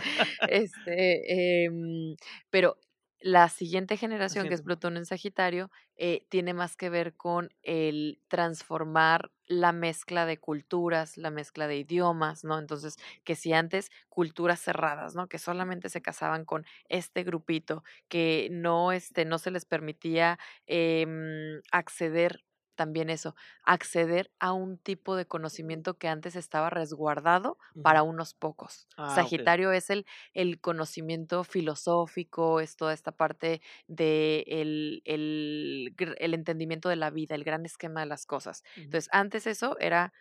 Este, 0.48 1.64
em, 1.64 2.16
pero 2.50 2.78
la 3.20 3.48
siguiente 3.48 3.96
generación, 3.96 4.48
que 4.48 4.54
es. 4.54 4.62
Plutón 4.62 4.96
en 4.96 5.06
Sagitario, 5.06 5.70
eh, 5.96 6.26
tiene 6.28 6.54
más 6.54 6.76
que 6.76 6.90
ver 6.90 7.14
con 7.16 7.50
el 7.62 8.20
transformar 8.28 9.32
la 9.46 9.72
mezcla 9.72 10.26
de 10.26 10.38
culturas, 10.38 11.16
la 11.16 11.30
mezcla 11.30 11.66
de 11.68 11.76
idiomas, 11.78 12.44
¿no? 12.44 12.58
Entonces, 12.58 12.96
que 13.24 13.36
si 13.36 13.52
antes 13.52 13.90
culturas 14.08 14.60
cerradas, 14.60 15.14
¿no? 15.14 15.28
Que 15.28 15.38
solamente 15.38 15.88
se 15.88 16.02
casaban 16.02 16.44
con 16.44 16.64
este 16.88 17.24
grupito, 17.24 17.84
que 18.08 18.48
no, 18.50 18.92
este, 18.92 19.24
no 19.24 19.38
se 19.38 19.50
les 19.50 19.64
permitía 19.64 20.38
em, 20.66 21.60
acceder 21.72 22.42
también 22.76 23.10
eso, 23.10 23.34
acceder 23.64 24.30
a 24.38 24.52
un 24.52 24.78
tipo 24.78 25.16
de 25.16 25.26
conocimiento 25.26 25.98
que 25.98 26.08
antes 26.08 26.36
estaba 26.36 26.70
resguardado 26.70 27.58
para 27.82 28.02
unos 28.02 28.34
pocos. 28.34 28.86
Ah. 28.96 29.14
Sagitario 29.14 29.72
es 29.72 29.90
el, 29.90 30.06
el 30.34 30.60
conocimiento 30.60 31.42
filosófico, 31.42 32.60
es 32.60 32.76
toda 32.76 32.92
esta 32.92 33.12
parte 33.12 33.60
de 33.88 34.44
el, 34.46 35.02
el, 35.04 36.34
entendimiento 36.34 36.88
de 36.88 36.96
la 36.96 37.10
vida, 37.10 37.34
el 37.34 37.44
gran 37.44 37.66
esquema 37.66 38.00
de 38.00 38.06
las 38.06 38.26
cosas. 38.26 38.62
Entonces, 38.76 39.08
antes 39.12 39.46
eso 39.46 39.76
era 39.80 40.12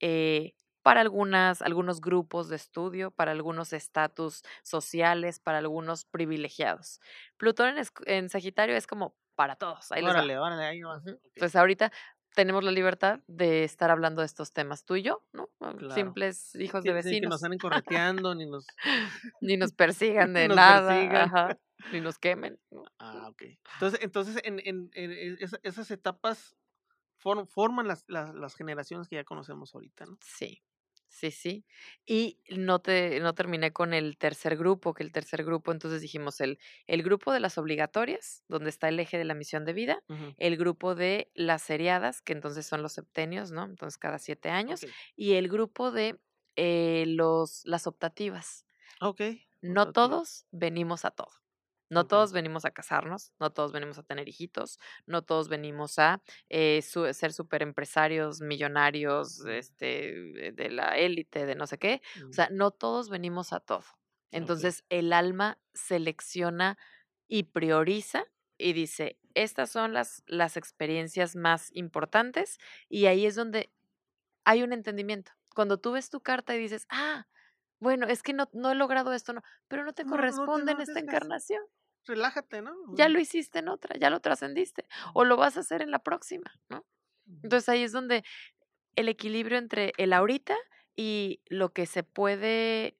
eh, 0.00 0.54
para 0.82 1.00
algunas, 1.00 1.62
algunos 1.62 2.00
grupos 2.00 2.48
de 2.48 2.56
estudio, 2.56 3.10
para 3.10 3.32
algunos 3.32 3.72
estatus 3.72 4.42
sociales, 4.62 5.38
para 5.38 5.58
algunos 5.58 6.04
privilegiados. 6.04 7.00
Plutón 7.36 7.76
en, 7.76 7.84
en 8.06 8.28
Sagitario 8.30 8.76
es 8.76 8.86
como 8.86 9.14
para 9.40 9.56
todos. 9.56 9.90
Ahí. 9.92 10.04
Órale, 10.04 10.38
órale, 10.38 10.64
ahí 10.64 10.82
va. 10.82 10.98
Ujú. 10.98 11.12
Ok, 11.12 11.20
Entonces 11.36 11.56
ahorita 11.56 11.90
tenemos 12.34 12.62
la 12.62 12.72
libertad 12.72 13.20
de 13.26 13.64
estar 13.64 13.90
hablando 13.90 14.20
de 14.20 14.26
estos 14.26 14.52
temas, 14.52 14.84
tú 14.84 14.96
y 14.96 15.02
yo, 15.02 15.24
¿no? 15.32 15.48
Ah, 15.60 15.72
claro. 15.78 15.94
Simples 15.94 16.54
hijos 16.56 16.82
Sí, 16.82 16.90
de 16.92 17.02
sí, 17.02 17.10
que 17.20 17.26
nos 17.26 17.40
vecinos. 17.40 17.44
anden 17.44 17.58
correteando, 18.18 18.34
ni 18.34 18.44
nos, 18.44 18.66
Ni 19.40 19.56
nos 19.56 19.72
persigan 20.28 20.34
de 20.34 20.46
nos 20.48 20.56
nada, 20.56 20.88
persigan. 20.90 21.22
ajá, 21.22 21.58
ni 21.90 22.00
nos 22.02 22.18
quemen. 22.18 22.60
¿no? 22.70 22.82
Ah, 22.98 23.28
ok. 23.30 23.42
Entonces, 23.74 24.00
entonces 24.02 24.36
en, 24.44 24.58
en- 24.60 24.90
en- 24.92 25.10
en 25.12 25.36
esa- 25.40 25.58
esas 25.62 25.90
etapas 25.90 26.54
for- 27.16 27.46
forman 27.48 27.88
las, 27.88 28.04
las, 28.08 28.34
las 28.34 28.54
generaciones 28.54 29.08
que 29.08 29.16
ya 29.16 29.24
conocemos 29.24 29.74
ahorita, 29.74 30.04
¿no? 30.04 30.18
Sí, 30.20 30.62
sí, 31.10 31.30
sí. 31.30 31.66
Y 32.06 32.40
no 32.50 32.80
te, 32.80 33.20
no 33.20 33.34
terminé 33.34 33.72
con 33.72 33.92
el 33.94 34.16
tercer 34.16 34.56
grupo, 34.56 34.94
que 34.94 35.02
el 35.02 35.12
tercer 35.12 35.44
grupo, 35.44 35.72
entonces 35.72 36.00
dijimos 36.02 36.40
el, 36.40 36.58
el 36.86 37.02
grupo 37.02 37.32
de 37.32 37.40
las 37.40 37.58
obligatorias, 37.58 38.44
donde 38.48 38.70
está 38.70 38.88
el 38.88 38.98
eje 39.00 39.18
de 39.18 39.24
la 39.24 39.34
misión 39.34 39.64
de 39.64 39.72
vida, 39.72 40.02
el 40.38 40.56
grupo 40.56 40.94
de 40.94 41.30
las 41.34 41.62
seriadas, 41.62 42.22
que 42.22 42.32
entonces 42.32 42.66
son 42.66 42.82
los 42.82 42.92
septenios, 42.92 43.50
¿no? 43.50 43.64
Entonces 43.64 43.98
cada 43.98 44.18
siete 44.18 44.50
años, 44.50 44.86
y 45.16 45.34
el 45.34 45.48
grupo 45.48 45.90
de 45.90 46.20
eh, 46.56 47.04
los, 47.08 47.62
las 47.66 47.86
optativas. 47.86 48.66
ok, 49.00 49.20
No 49.62 49.88
todos 49.88 50.46
venimos 50.50 51.06
a 51.06 51.10
todo. 51.12 51.32
No 51.90 52.06
todos 52.06 52.32
venimos 52.32 52.64
a 52.64 52.70
casarnos, 52.70 53.32
no 53.40 53.52
todos 53.52 53.72
venimos 53.72 53.98
a 53.98 54.02
tener 54.04 54.28
hijitos, 54.28 54.78
no 55.06 55.22
todos 55.22 55.48
venimos 55.48 55.98
a 55.98 56.22
eh, 56.48 56.82
su- 56.82 57.12
ser 57.14 57.32
super 57.32 57.62
empresarios, 57.62 58.40
millonarios, 58.40 59.44
este, 59.46 60.14
de 60.34 60.52
de 60.52 60.70
la 60.70 60.96
élite, 60.98 61.46
de 61.46 61.54
no 61.56 61.66
sé 61.66 61.78
qué. 61.78 62.00
O 62.04 62.12
ujú, 62.14 62.34
sea, 62.34 62.48
no 62.50 62.70
todos 62.70 63.10
venimos 63.10 63.52
a 63.52 63.60
todo. 63.60 63.84
Entonces, 64.32 64.84
el 64.88 65.12
alma 65.12 65.60
selecciona 65.74 66.78
y 67.28 67.44
prioriza 67.44 68.24
y 68.58 68.72
dice, 68.72 69.18
estas 69.34 69.70
son 69.70 69.92
las, 69.94 70.22
las 70.26 70.56
experiencias 70.56 71.36
más 71.36 71.70
importantes 71.74 72.58
y 72.88 73.06
ahí 73.06 73.26
es 73.26 73.34
donde 73.34 73.72
hay 74.44 74.62
un 74.62 74.72
entendimiento. 74.72 75.32
Cuando 75.54 75.78
tú 75.80 75.92
ves 75.92 76.10
tu 76.10 76.22
carta 76.22 76.54
y 76.54 76.58
dices, 76.58 76.86
ah, 76.90 77.28
bueno, 77.80 78.06
es 78.08 78.22
que 78.22 78.32
no, 78.34 78.48
no 78.52 78.72
he 78.72 78.74
logrado 78.76 79.12
esto, 79.12 79.32
no, 79.34 79.42
pero 79.68 79.84
no 79.84 79.92
te 79.94 80.06
No, 80.08 80.18
no 80.34 80.50
te, 80.50 80.60
corresponde 80.60 80.72
en 80.72 80.80
esta 80.80 81.00
encarnación. 81.00 81.62
Relájate, 82.06 82.62
¿no? 82.62 82.74
Ya 82.94 83.08
lo 83.08 83.20
hiciste 83.20 83.60
en 83.60 83.68
otra, 83.68 83.96
ya 83.98 84.10
lo 84.10 84.20
trascendiste 84.20 84.86
o 85.14 85.24
lo 85.24 85.36
vas 85.36 85.56
a 85.56 85.60
hacer 85.60 85.82
en 85.82 85.90
la 85.90 86.00
próxima, 86.00 86.52
¿no? 86.68 86.86
Entonces 87.42 87.68
ahí 87.68 87.82
es 87.82 87.92
donde 87.92 88.24
el 88.96 89.08
equilibrio 89.08 89.58
entre 89.58 89.92
el 89.98 90.12
ahorita 90.12 90.56
y 90.96 91.42
lo 91.46 91.72
que 91.72 91.86
se 91.86 92.02
puede 92.02 92.98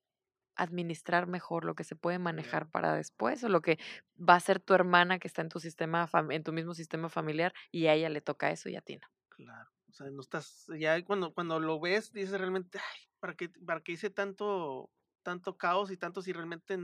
administrar 0.56 1.26
mejor, 1.26 1.64
lo 1.64 1.74
que 1.74 1.84
se 1.84 1.96
puede 1.96 2.18
manejar 2.18 2.68
para 2.70 2.94
después 2.94 3.42
o 3.44 3.48
lo 3.48 3.62
que 3.62 3.78
va 4.16 4.34
a 4.34 4.40
ser 4.40 4.60
tu 4.60 4.74
hermana 4.74 5.18
que 5.18 5.28
está 5.28 5.42
en 5.42 5.48
tu 5.48 5.60
sistema 5.60 6.08
en 6.30 6.44
tu 6.44 6.52
mismo 6.52 6.74
sistema 6.74 7.08
familiar 7.08 7.54
y 7.70 7.86
a 7.86 7.94
ella 7.94 8.08
le 8.10 8.20
toca 8.20 8.50
eso 8.50 8.68
y 8.68 8.76
a 8.76 8.82
ti 8.82 8.96
no. 8.96 9.08
claro. 9.28 9.70
O 9.88 9.92
sea, 9.92 10.08
no 10.10 10.20
estás, 10.20 10.66
ya 10.78 11.04
cuando, 11.04 11.34
cuando 11.34 11.58
lo 11.58 11.80
ves, 11.80 12.12
dices 12.12 12.38
realmente, 12.38 12.78
ay, 12.78 13.08
¿para 13.18 13.34
qué, 13.34 13.48
para 13.48 13.80
qué 13.80 13.92
hice 13.92 14.08
tanto, 14.08 14.90
tanto 15.22 15.56
caos 15.56 15.90
y 15.90 15.96
tanto 15.96 16.22
si 16.22 16.32
realmente 16.32 16.78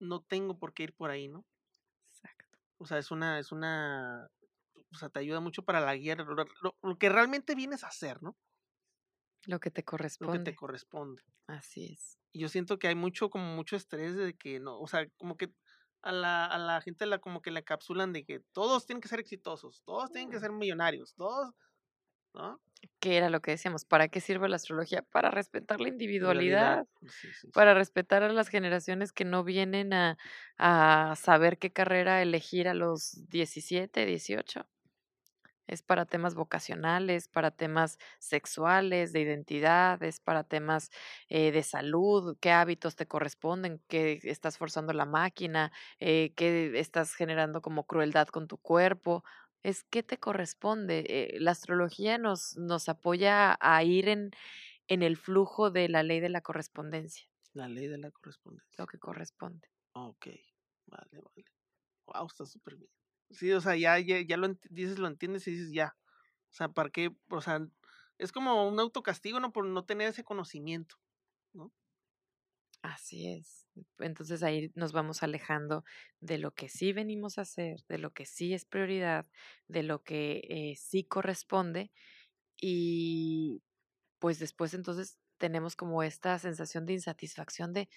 no 0.00 0.22
tengo 0.24 0.58
por 0.58 0.74
qué 0.74 0.84
ir 0.84 0.94
por 0.94 1.10
ahí, 1.10 1.28
¿no? 1.28 1.46
Exacto. 2.08 2.58
O 2.78 2.86
sea, 2.86 2.98
es 2.98 3.10
una, 3.10 3.38
es 3.38 3.52
una, 3.52 4.28
o 4.92 4.96
sea, 4.96 5.08
te 5.10 5.20
ayuda 5.20 5.40
mucho 5.40 5.64
para 5.64 5.80
la 5.80 5.94
guía, 5.96 6.16
lo, 6.16 6.34
lo- 6.34 6.78
lo 6.82 6.98
que 6.98 7.08
realmente 7.08 7.54
vienes 7.54 7.84
a 7.84 7.88
hacer, 7.88 8.22
¿no? 8.22 8.38
Lo 9.46 9.58
que 9.58 9.72
te 9.72 9.82
Lo 10.18 10.28
que 10.28 10.38
te 10.38 10.54
corresponde. 10.54 10.54
corresponde. 10.54 11.22
Así 11.46 11.86
es. 11.86 12.18
Y 12.32 12.40
yo 12.40 12.48
siento 12.48 12.78
que 12.78 12.88
hay 12.88 12.94
mucho, 12.94 13.30
como 13.30 13.54
mucho 13.56 13.76
estrés 13.76 14.14
de 14.16 14.36
que 14.36 14.60
no, 14.60 14.78
o 14.80 14.86
sea, 14.86 15.08
como 15.16 15.36
que 15.36 15.52
a 16.02 16.12
la, 16.12 16.46
a 16.46 16.58
la 16.58 16.80
gente 16.80 17.06
la 17.06 17.18
como 17.18 17.40
que 17.42 17.50
la 17.50 17.62
capsulan 17.62 18.12
de 18.12 18.24
que 18.24 18.40
todos 18.52 18.86
tienen 18.86 19.00
que 19.00 19.08
ser 19.08 19.20
exitosos, 19.20 19.82
todos 19.84 20.12
tienen 20.12 20.30
que 20.30 20.38
Mm. 20.38 20.40
ser 20.40 20.52
millonarios, 20.52 21.14
todos, 21.14 21.54
¿no? 22.36 22.60
¿Qué 23.00 23.16
era 23.16 23.30
lo 23.30 23.40
que 23.40 23.52
decíamos? 23.52 23.84
¿Para 23.84 24.08
qué 24.08 24.20
sirve 24.20 24.48
la 24.48 24.56
astrología? 24.56 25.02
Para 25.02 25.30
respetar 25.30 25.80
la 25.80 25.88
individualidad. 25.88 26.80
Individualidad. 26.80 26.86
Sí, 27.00 27.32
sí, 27.32 27.32
sí. 27.32 27.48
para 27.52 27.74
respetar 27.74 28.22
a 28.22 28.30
las 28.32 28.48
generaciones 28.48 29.12
que 29.12 29.24
no 29.24 29.44
vienen 29.44 29.92
a, 29.92 30.18
a 30.58 31.14
saber 31.16 31.58
qué 31.58 31.72
carrera 31.72 32.22
elegir 32.22 32.68
a 32.68 32.74
los 32.74 33.28
17, 33.28 34.06
18. 34.06 34.66
Es 35.66 35.82
para 35.82 36.06
temas 36.06 36.34
vocacionales, 36.36 37.28
para 37.28 37.50
temas 37.50 37.98
sexuales, 38.20 39.12
de 39.12 39.20
identidad, 39.22 40.02
es 40.02 40.20
para 40.20 40.44
temas 40.44 40.90
eh, 41.28 41.50
de 41.52 41.62
salud, 41.64 42.36
qué 42.40 42.52
hábitos 42.52 42.96
te 42.96 43.06
corresponden, 43.08 43.82
qué 43.88 44.20
estás 44.24 44.58
forzando 44.58 44.92
la 44.92 45.06
máquina, 45.06 45.72
eh, 45.98 46.32
qué 46.36 46.78
estás 46.78 47.14
generando 47.14 47.62
como 47.62 47.84
crueldad 47.86 48.28
con 48.28 48.46
tu 48.46 48.58
cuerpo. 48.58 49.24
Es 49.62 49.84
qué 49.84 50.02
te 50.02 50.18
corresponde. 50.18 51.04
Eh, 51.08 51.40
la 51.40 51.50
astrología 51.52 52.18
nos, 52.18 52.56
nos 52.56 52.88
apoya 52.88 53.56
a 53.60 53.82
ir 53.82 54.08
en, 54.08 54.30
en 54.88 55.02
el 55.02 55.16
flujo 55.16 55.70
de 55.70 55.88
la 55.88 56.02
ley 56.02 56.20
de 56.20 56.28
la 56.28 56.40
correspondencia 56.40 57.28
La 57.54 57.68
ley 57.68 57.88
de 57.88 57.98
la 57.98 58.10
correspondencia. 58.12 58.76
lo 58.78 58.86
que 58.86 58.98
corresponde. 58.98 59.68
Ok, 59.94 60.26
vale, 60.86 61.18
vale. 61.20 61.44
Wow, 62.06 62.26
está 62.26 62.46
súper 62.46 62.76
bien. 62.76 62.90
Sí, 63.30 63.50
o 63.52 63.60
sea, 63.60 63.76
ya, 63.76 63.98
ya, 63.98 64.20
ya 64.20 64.36
lo 64.36 64.48
dices, 64.70 64.98
lo 64.98 65.08
entiendes 65.08 65.46
y 65.48 65.52
dices 65.52 65.72
ya. 65.72 65.96
O 66.50 66.54
sea, 66.54 66.68
¿para 66.68 66.90
qué? 66.90 67.16
O 67.30 67.40
sea, 67.40 67.66
es 68.18 68.32
como 68.32 68.68
un 68.68 68.78
autocastigo, 68.78 69.40
¿no? 69.40 69.52
Por 69.52 69.66
no 69.66 69.84
tener 69.84 70.08
ese 70.08 70.24
conocimiento, 70.24 70.96
¿no? 71.52 71.72
Así 72.86 73.32
es. 73.32 73.66
Entonces 73.98 74.42
ahí 74.44 74.70
nos 74.76 74.92
vamos 74.92 75.22
alejando 75.24 75.84
de 76.20 76.38
lo 76.38 76.52
que 76.54 76.68
sí 76.68 76.92
venimos 76.92 77.36
a 77.38 77.42
hacer, 77.42 77.80
de 77.88 77.98
lo 77.98 78.12
que 78.12 78.24
sí 78.24 78.54
es 78.54 78.64
prioridad, 78.64 79.26
de 79.66 79.82
lo 79.82 80.02
que 80.04 80.42
eh, 80.48 80.76
sí 80.76 81.02
corresponde 81.04 81.90
y 82.60 83.62
pues 84.20 84.38
después 84.40 84.74
entonces 84.74 85.18
tenemos 85.38 85.76
como 85.76 86.02
esta 86.04 86.38
sensación 86.38 86.86
de 86.86 86.94
insatisfacción 86.94 87.72
de, 87.74 87.88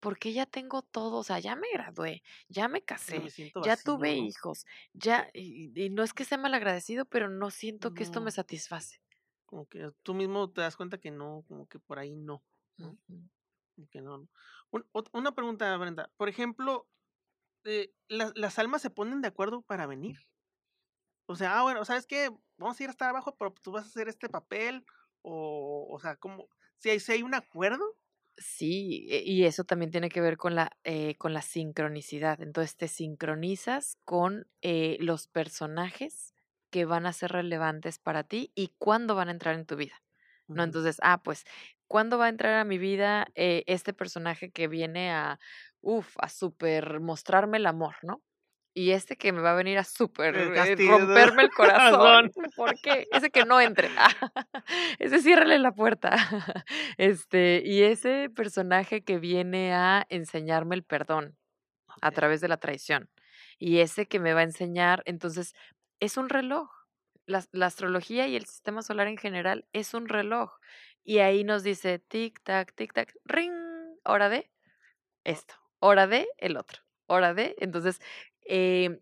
¿por 0.00 0.18
qué 0.18 0.32
ya 0.32 0.46
tengo 0.46 0.82
todo? 0.82 1.18
O 1.18 1.24
sea, 1.24 1.38
ya 1.40 1.56
me 1.56 1.68
gradué, 1.72 2.22
ya 2.48 2.68
me 2.68 2.82
casé, 2.84 3.20
me 3.20 3.32
ya 3.62 3.76
tuve 3.78 4.14
hijos, 4.14 4.66
ya, 4.94 5.30
y, 5.34 5.72
y 5.80 5.90
no 5.90 6.02
es 6.04 6.14
que 6.14 6.24
sea 6.26 6.38
malagradecido, 6.38 7.06
pero 7.06 7.30
no 7.30 7.50
siento 7.50 7.94
que 7.94 8.04
esto 8.04 8.20
me 8.22 8.30
satisface. 8.32 9.00
como 9.46 9.66
que 9.68 9.92
tú 10.02 10.14
mismo 10.14 10.50
te 10.52 10.62
das 10.62 10.76
cuenta 10.76 10.98
que 10.98 11.10
no, 11.12 11.44
como 11.48 11.68
que 11.68 11.78
por 11.80 11.98
ahí 12.00 12.16
no, 12.16 12.44
¿no? 12.78 12.98
Una 15.12 15.32
pregunta, 15.34 15.76
Brenda. 15.76 16.10
Por 16.16 16.28
ejemplo, 16.28 16.88
eh, 17.64 17.92
las, 18.08 18.32
las 18.36 18.58
almas 18.58 18.82
se 18.82 18.90
ponen 18.90 19.22
de 19.22 19.28
acuerdo 19.28 19.62
para 19.62 19.86
venir. 19.86 20.18
O 21.26 21.36
sea, 21.36 21.58
ah, 21.58 21.62
bueno, 21.62 21.84
¿sabes 21.84 22.06
qué? 22.06 22.30
Vamos 22.58 22.78
a 22.80 22.82
ir 22.84 22.90
hasta 22.90 23.08
abajo, 23.08 23.36
pero 23.36 23.52
tú 23.62 23.70
vas 23.72 23.84
a 23.84 23.88
hacer 23.88 24.08
este 24.08 24.28
papel. 24.28 24.84
O, 25.22 25.86
o 25.90 26.00
sea, 26.00 26.16
como, 26.16 26.48
si 26.78 26.90
hay, 26.90 27.00
si 27.00 27.12
hay 27.12 27.22
un 27.22 27.34
acuerdo. 27.34 27.96
Sí, 28.36 29.06
e- 29.10 29.22
y 29.24 29.44
eso 29.44 29.64
también 29.64 29.90
tiene 29.90 30.08
que 30.08 30.20
ver 30.20 30.36
con 30.36 30.54
la, 30.54 30.76
eh, 30.84 31.16
con 31.16 31.34
la 31.34 31.42
sincronicidad. 31.42 32.40
Entonces 32.40 32.76
te 32.76 32.88
sincronizas 32.88 33.98
con 34.04 34.48
eh, 34.62 34.96
los 35.00 35.26
personajes 35.28 36.34
que 36.70 36.84
van 36.84 37.06
a 37.06 37.12
ser 37.12 37.32
relevantes 37.32 37.98
para 37.98 38.24
ti 38.24 38.52
y 38.54 38.68
cuándo 38.78 39.14
van 39.14 39.28
a 39.28 39.32
entrar 39.32 39.54
en 39.56 39.66
tu 39.66 39.76
vida. 39.76 40.02
¿No? 40.50 40.64
Entonces, 40.64 40.98
ah, 41.02 41.22
pues, 41.22 41.44
¿cuándo 41.86 42.18
va 42.18 42.26
a 42.26 42.28
entrar 42.28 42.54
a 42.54 42.64
mi 42.64 42.78
vida 42.78 43.28
eh, 43.34 43.64
este 43.66 43.92
personaje 43.92 44.50
que 44.50 44.68
viene 44.68 45.12
a, 45.12 45.38
uf, 45.80 46.16
a 46.18 46.28
super 46.28 47.00
mostrarme 47.00 47.58
el 47.58 47.66
amor, 47.66 47.96
¿no? 48.02 48.22
Y 48.72 48.92
este 48.92 49.16
que 49.16 49.32
me 49.32 49.40
va 49.40 49.52
a 49.52 49.54
venir 49.54 49.78
a 49.78 49.84
super 49.84 50.36
eh, 50.36 50.76
romperme 50.88 51.42
el 51.42 51.50
corazón. 51.56 52.30
¿Por 52.56 52.74
qué? 52.80 53.06
Ese 53.10 53.30
que 53.30 53.44
no 53.44 53.60
entre. 53.60 53.88
ese 54.98 55.20
ciérrale 55.20 55.58
la 55.58 55.72
puerta. 55.72 56.16
Este, 56.96 57.62
y 57.64 57.82
ese 57.82 58.30
personaje 58.30 59.02
que 59.02 59.18
viene 59.18 59.74
a 59.74 60.06
enseñarme 60.08 60.76
el 60.76 60.84
perdón 60.84 61.36
a 62.00 62.10
través 62.12 62.40
de 62.40 62.48
la 62.48 62.58
traición. 62.58 63.10
Y 63.58 63.80
ese 63.80 64.06
que 64.06 64.20
me 64.20 64.34
va 64.34 64.40
a 64.40 64.44
enseñar, 64.44 65.02
entonces, 65.04 65.54
es 66.00 66.16
un 66.16 66.28
reloj. 66.28 66.70
La, 67.26 67.44
la 67.52 67.66
astrología 67.66 68.26
y 68.26 68.36
el 68.36 68.46
sistema 68.46 68.82
solar 68.82 69.06
en 69.08 69.16
general 69.18 69.66
es 69.72 69.94
un 69.94 70.08
reloj. 70.08 70.52
Y 71.04 71.18
ahí 71.18 71.44
nos 71.44 71.62
dice 71.62 71.98
tic, 71.98 72.42
tac, 72.42 72.74
tic, 72.74 72.92
tac, 72.92 73.14
ring, 73.24 73.52
hora 74.04 74.28
de 74.28 74.50
esto, 75.24 75.54
hora 75.80 76.06
de 76.06 76.28
el 76.38 76.56
otro, 76.56 76.82
hora 77.06 77.34
de. 77.34 77.56
Entonces, 77.58 78.00
eh, 78.46 79.00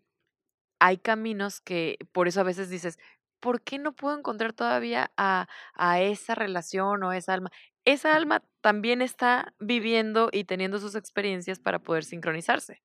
hay 0.79 0.97
caminos 0.97 1.61
que, 1.61 1.97
por 2.11 2.27
eso 2.27 2.41
a 2.41 2.43
veces 2.43 2.69
dices, 2.69 2.99
¿por 3.39 3.61
qué 3.61 3.79
no 3.79 3.93
puedo 3.95 4.17
encontrar 4.17 4.53
todavía 4.53 5.11
a, 5.17 5.47
a 5.75 6.01
esa 6.01 6.35
relación 6.35 7.03
o 7.03 7.13
esa 7.13 7.33
alma? 7.33 7.51
Esa 7.85 8.15
alma 8.15 8.43
también 8.61 9.01
está 9.01 9.53
viviendo 9.59 10.29
y 10.31 10.45
teniendo 10.45 10.79
sus 10.79 10.95
experiencias 10.95 11.59
para 11.59 11.79
poder 11.79 12.03
sincronizarse. 12.05 12.81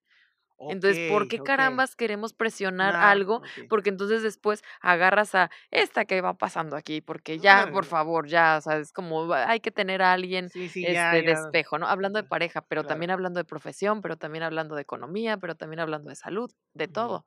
Entonces, 0.59 1.11
¿por 1.11 1.29
qué 1.29 1.41
carambas 1.41 1.95
queremos 1.97 2.33
presionar 2.33 2.95
Nah, 2.95 3.11
algo? 3.11 3.43
Porque 3.69 3.91
entonces 3.91 4.23
después 4.23 4.63
agarras 4.81 5.35
a 5.35 5.51
esta 5.71 6.05
que 6.05 6.21
va 6.21 6.35
pasando 6.35 6.77
aquí, 6.77 7.01
porque 7.01 7.39
ya, 7.39 7.69
por 7.71 7.85
favor, 7.85 8.27
ya, 8.29 8.57
o 8.59 8.61
sea, 8.61 8.79
es 8.79 8.93
como 8.93 9.27
va- 9.27 9.51
hay 9.51 9.61
que 9.61 9.71
tener 9.71 10.01
a 10.01 10.13
alguien 10.13 10.49
Sí, 10.51 10.69
sí, 10.69 10.81
este, 10.83 10.95
ya, 10.95 11.11
de 11.13 11.33
espejo, 11.33 11.79
¿no? 11.79 11.87
Hablando 11.87 12.21
de 12.23 12.27
pareja, 12.29 12.63
pero 12.63 12.83
Claro. 12.83 12.89
también 12.95 13.11
hablando 13.11 13.39
de 13.39 13.45
profesión, 13.45 14.01
pero 14.01 14.17
también 14.17 14.45
hablando 14.45 14.75
de 14.77 14.83
economía, 14.83 15.37
pero 15.37 15.55
también 15.57 15.81
hablando 15.81 16.09
de 16.11 16.17
salud, 16.17 16.51
de 16.73 16.89
todo. 16.89 17.27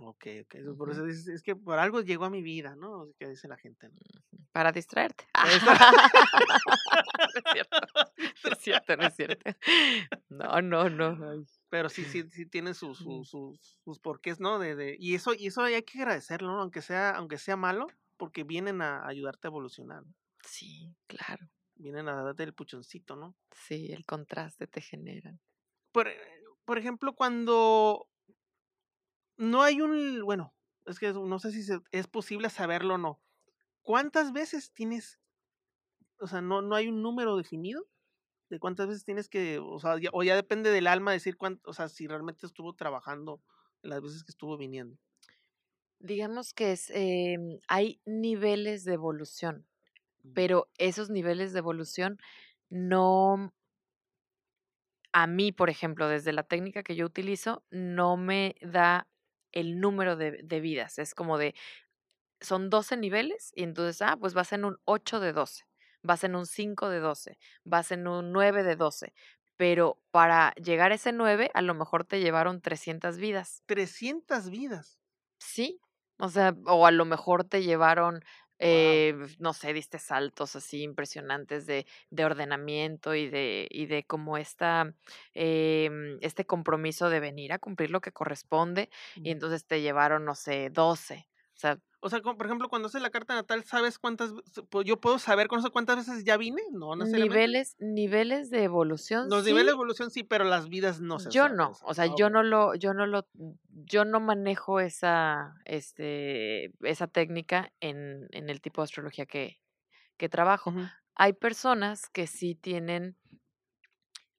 Ok, 0.00 0.26
ok. 0.42 0.54
eso- 0.56 0.76
Por 0.76 0.90
eso 0.90 1.04
dices, 1.04 1.28
es 1.28 1.42
que 1.42 1.54
por 1.56 1.78
algo 1.78 2.00
llegó 2.02 2.24
a 2.24 2.30
mi 2.30 2.42
vida, 2.42 2.74
¿no? 2.76 3.02
Así 3.02 3.14
Que 3.18 3.28
dice 3.28 3.48
la 3.48 3.56
gente. 3.56 3.88
¿no? 3.88 3.94
Para 4.52 4.72
distraerte. 4.72 5.24
No 7.34 7.40
es 7.40 7.52
cierto. 7.52 7.76
No 8.44 8.50
es 8.52 8.58
cierto, 8.58 8.96
no 8.96 9.06
es 9.06 9.14
cierto. 9.14 9.50
No, 10.28 10.60
no, 10.62 10.90
no. 10.90 11.44
Pero 11.68 11.88
sí, 11.88 12.04
sí, 12.24 12.30
sí 12.30 12.46
tiene 12.46 12.74
sus, 12.74 12.98
sus, 12.98 13.28
sus, 13.28 13.78
sus 13.84 13.98
porqués, 14.00 14.40
¿no? 14.40 14.58
De, 14.58 14.76
de, 14.76 14.96
y 14.98 15.14
eso, 15.14 15.34
y 15.34 15.48
eso 15.48 15.62
hay 15.62 15.82
que 15.82 15.98
agradecerlo, 16.00 16.48
¿no? 16.52 16.60
Aunque 16.60 16.82
sea, 16.82 17.10
aunque 17.10 17.38
sea 17.38 17.56
malo, 17.56 17.86
porque 18.16 18.44
vienen 18.44 18.82
a 18.82 19.06
ayudarte 19.06 19.48
a 19.48 19.50
evolucionar. 19.50 20.04
Sí, 20.44 20.96
claro. 21.06 21.50
Vienen 21.74 22.08
a 22.08 22.22
darte 22.22 22.42
el 22.44 22.54
puchoncito, 22.54 23.16
¿no? 23.16 23.36
Sí, 23.50 23.92
el 23.92 24.04
contraste 24.06 24.66
te 24.66 24.80
genera. 24.80 25.38
Por, 25.92 26.08
eh, 26.08 26.16
por 26.64 26.78
ejemplo, 26.78 27.14
cuando 27.14 28.08
no 29.36 29.62
hay 29.62 29.80
un, 29.80 30.22
bueno, 30.24 30.54
es 30.84 30.98
que 30.98 31.12
no 31.12 31.38
sé 31.38 31.52
si 31.52 31.62
se- 31.62 31.80
es 31.90 32.06
posible 32.06 32.50
saberlo 32.50 32.94
o 32.94 32.98
no. 32.98 33.22
¿Cuántas 33.82 34.32
veces 34.32 34.72
tienes, 34.72 35.20
o 36.18 36.26
sea, 36.26 36.40
no, 36.40 36.62
no 36.62 36.74
hay 36.74 36.88
un 36.88 37.02
número 37.02 37.36
definido 37.36 37.88
de 38.48 38.58
cuántas 38.58 38.88
veces 38.88 39.04
tienes 39.04 39.28
que, 39.28 39.58
o 39.58 39.78
sea, 39.78 39.98
ya, 39.98 40.10
o 40.12 40.22
ya 40.22 40.36
depende 40.36 40.70
del 40.70 40.86
alma 40.86 41.12
decir 41.12 41.36
cuánto, 41.36 41.68
o 41.70 41.72
sea, 41.74 41.88
si 41.88 42.06
realmente 42.06 42.46
estuvo 42.46 42.74
trabajando 42.74 43.42
las 43.82 44.02
veces 44.02 44.24
que 44.24 44.30
estuvo 44.30 44.56
viniendo. 44.56 44.98
Digamos 45.98 46.52
que 46.52 46.72
es, 46.72 46.90
em, 46.90 47.58
hay 47.68 48.00
niveles 48.04 48.84
de 48.84 48.94
evolución, 48.94 49.66
pero 50.34 50.68
esos 50.78 51.10
niveles 51.10 51.52
de 51.52 51.60
evolución 51.60 52.18
no, 52.70 53.52
a 55.12 55.26
mí, 55.26 55.52
por 55.52 55.70
ejemplo, 55.70 56.08
desde 56.08 56.32
la 56.32 56.42
técnica 56.42 56.82
que 56.82 56.96
yo 56.96 57.06
utilizo, 57.06 57.64
no 57.70 58.16
me 58.16 58.56
da 58.60 59.08
el 59.52 59.80
número 59.80 60.16
de, 60.16 60.42
de 60.42 60.60
vidas. 60.60 60.98
Es 60.98 61.14
como 61.14 61.38
de, 61.38 61.54
son 62.40 62.70
12 62.70 62.96
niveles 62.96 63.52
y 63.54 63.62
entonces, 63.64 64.02
ah, 64.02 64.16
pues 64.20 64.34
vas 64.34 64.52
en 64.52 64.64
un 64.64 64.78
8 64.84 65.20
de 65.20 65.32
12, 65.32 65.64
vas 66.06 66.24
en 66.24 66.34
un 66.36 66.46
5 66.46 66.88
de 66.90 67.00
12, 67.00 67.38
vas 67.64 67.92
en 67.92 68.06
un 68.08 68.32
9 68.32 68.62
de 68.64 68.76
12. 68.76 69.14
Pero 69.56 70.00
para 70.10 70.52
llegar 70.54 70.92
a 70.92 70.96
ese 70.96 71.12
9, 71.12 71.50
a 71.54 71.62
lo 71.62 71.74
mejor 71.74 72.04
te 72.04 72.20
llevaron 72.20 72.60
300 72.60 73.18
vidas. 73.18 73.62
300 73.66 74.50
vidas. 74.50 74.98
Sí, 75.40 75.80
o 76.18 76.28
sea, 76.28 76.54
o 76.66 76.86
a 76.86 76.90
lo 76.90 77.04
mejor 77.04 77.44
te 77.44 77.62
llevaron, 77.62 78.20
Wow. 78.64 79.00
eh, 79.04 79.14
no 79.38 79.52
sé, 79.52 79.72
diste 79.74 79.98
saltos 79.98 80.56
así 80.56 80.82
impresionantes 80.82 81.66
de, 81.66 81.86
de 82.10 82.24
ordenamiento 82.24 83.14
y 83.14 83.28
de, 83.28 83.66
y 83.70 83.86
de 83.86 84.04
como 84.06 84.38
esta, 84.38 84.94
em, 85.34 86.18
este 86.22 86.46
compromiso 86.46 87.10
de 87.10 87.20
venir 87.20 87.52
a 87.52 87.58
cumplir 87.58 87.90
lo 87.90 88.00
que 88.00 88.12
corresponde 88.12 88.88
y 89.22 89.30
entonces 89.30 89.66
te 89.66 89.80
llevaron, 89.82 90.24
no 90.24 90.34
sé, 90.34 90.70
12. 90.70 91.28
O 91.54 91.58
sea, 91.58 91.78
O 92.06 92.10
sea, 92.10 92.20
como, 92.22 92.36
por 92.36 92.46
ejemplo, 92.46 92.68
cuando 92.68 92.86
haces 92.88 93.02
la 93.02 93.10
carta 93.10 93.34
natal, 93.34 93.64
¿sabes 93.64 93.98
cuántas 93.98 94.32
veces? 94.34 94.64
Yo 94.84 95.00
puedo 95.00 95.18
saber 95.18 95.48
con 95.48 95.58
eso 95.58 95.72
cuántas 95.72 95.96
veces 95.96 96.24
ya 96.24 96.36
vine, 96.36 96.62
no 96.72 96.94
necesariamente. 96.96 97.34
niveles, 97.34 97.76
niveles 97.80 98.50
de 98.50 98.62
evolución, 98.62 99.28
Los 99.28 99.44
niveles 99.44 99.66
de 99.66 99.72
evolución 99.72 100.10
sí, 100.10 100.22
pero 100.22 100.44
las 100.44 100.68
vidas 100.68 101.00
no 101.00 101.18
se 101.18 101.30
yo 101.30 101.42
saben. 101.42 101.56
no, 101.56 101.72
o 101.82 101.94
sea, 101.94 102.06
Ah, 102.06 102.14
yo 102.16 102.30
no 102.30 102.42
lo, 102.42 102.74
yo 102.76 102.94
no 102.94 103.06
lo, 103.06 103.26
yo 103.68 104.04
no 104.04 104.20
manejo 104.20 104.80
esa, 104.80 105.54
este, 105.64 106.72
esa 106.80 107.08
técnica 107.08 107.72
en, 107.80 108.28
en 108.30 108.50
el 108.50 108.60
tipo 108.60 108.82
de 108.82 108.84
astrología 108.84 109.26
que, 109.26 109.60
que 110.16 110.28
trabajo. 110.28 110.72
Hay 111.16 111.32
personas 111.32 112.08
que 112.10 112.26
sí 112.26 112.54
tienen 112.54 113.16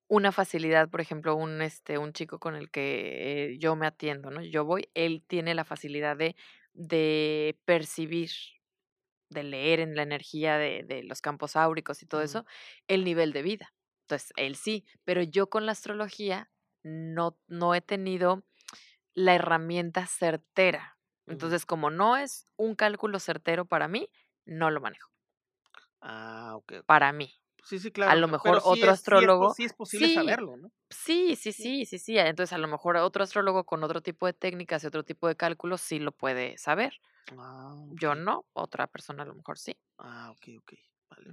una 0.10 0.32
facilidad, 0.32 0.90
por 0.90 1.02
ejemplo, 1.02 1.36
un, 1.36 1.62
este, 1.62 1.98
un 1.98 2.14
chico 2.14 2.40
con 2.40 2.56
el 2.56 2.72
que 2.72 3.52
eh, 3.54 3.58
yo 3.60 3.76
me 3.76 3.88
atiendo, 3.88 4.32
¿no? 4.32 4.42
Yo 4.42 4.64
voy, 4.64 4.90
él 4.94 5.22
tiene 5.28 5.54
la 5.54 5.66
facilidad 5.66 6.16
de, 6.16 6.36
de 6.78 7.60
percibir, 7.66 8.32
de 9.30 9.44
leer 9.44 9.80
en 9.80 9.96
la 9.96 10.04
energía 10.04 10.58
de, 10.58 10.84
de 10.84 11.04
los 11.04 11.22
campos 11.22 11.56
áuricos 11.56 12.02
y 12.02 12.06
todo 12.06 12.22
eso, 12.22 12.46
el 12.88 13.04
nivel 13.04 13.34
de 13.34 13.42
vida. 13.42 13.74
Entonces, 14.06 14.32
él 14.38 14.56
sí, 14.56 14.86
pero 15.04 15.22
yo 15.22 15.50
con 15.50 15.66
la 15.66 15.74
astrología 15.74 16.50
no, 16.84 17.38
no 17.48 17.76
he 17.76 17.82
tenido 17.82 18.44
la 19.16 19.36
herramienta 19.36 20.08
certera. 20.08 20.98
Entonces, 21.28 21.66
como 21.66 21.90
no 21.92 22.18
es 22.18 22.48
un 22.58 22.76
cálculo 22.76 23.20
certero 23.20 23.66
para 23.66 23.88
mí, 23.88 24.10
no 24.46 24.72
lo 24.72 24.82
manejo. 24.82 25.12
Ah, 26.02 26.56
ok. 26.56 26.84
Para 26.86 27.12
mí. 27.12 27.32
Sí, 27.68 27.80
sí, 27.80 27.92
A 28.06 28.16
claro. 28.16 28.16
lo 28.16 28.28
no, 28.28 28.36
mejor 28.36 28.42
Pero 28.42 28.60
sí 28.62 28.78
otro 28.78 28.92
sí 28.96 29.24
es, 29.24 29.32
astrólogo, 29.32 29.56
sí 29.56 29.66
es 29.66 29.74
posible 29.74 30.10
sí, 30.10 30.10
saberlo, 30.10 30.58
¿no? 30.58 30.72
sí, 30.90 31.36
sí, 31.36 31.54
Sí. 31.56 31.66
sí, 31.66 31.86
sí, 31.86 32.00
sí. 32.00 32.18
Entonces, 32.18 32.54
a 32.54 32.58
lo 32.60 32.68
mejor 32.68 32.98
otro 32.98 33.24
astrólogo 33.24 33.66
con 33.66 33.84
otro 33.84 34.02
tipo 34.02 34.26
de 34.28 34.34
técnicas 34.34 34.84
y 34.84 34.88
otro 34.88 35.04
tipo 35.06 35.28
de 35.28 35.36
cálculos 35.38 35.82
sí 35.82 36.00
lo 36.00 36.12
puede 36.14 36.58
saber. 36.58 37.02
Ah, 37.38 37.88
Yo 37.90 38.16
no, 38.16 38.48
otra 38.54 38.88
persona 38.88 39.24
a 39.24 39.26
lo 39.28 39.36
mejor 39.36 39.60
sí. 39.60 39.78
Ah, 40.00 40.32
ok, 40.32 40.48
ok. 40.60 40.74
Vale, 41.10 41.32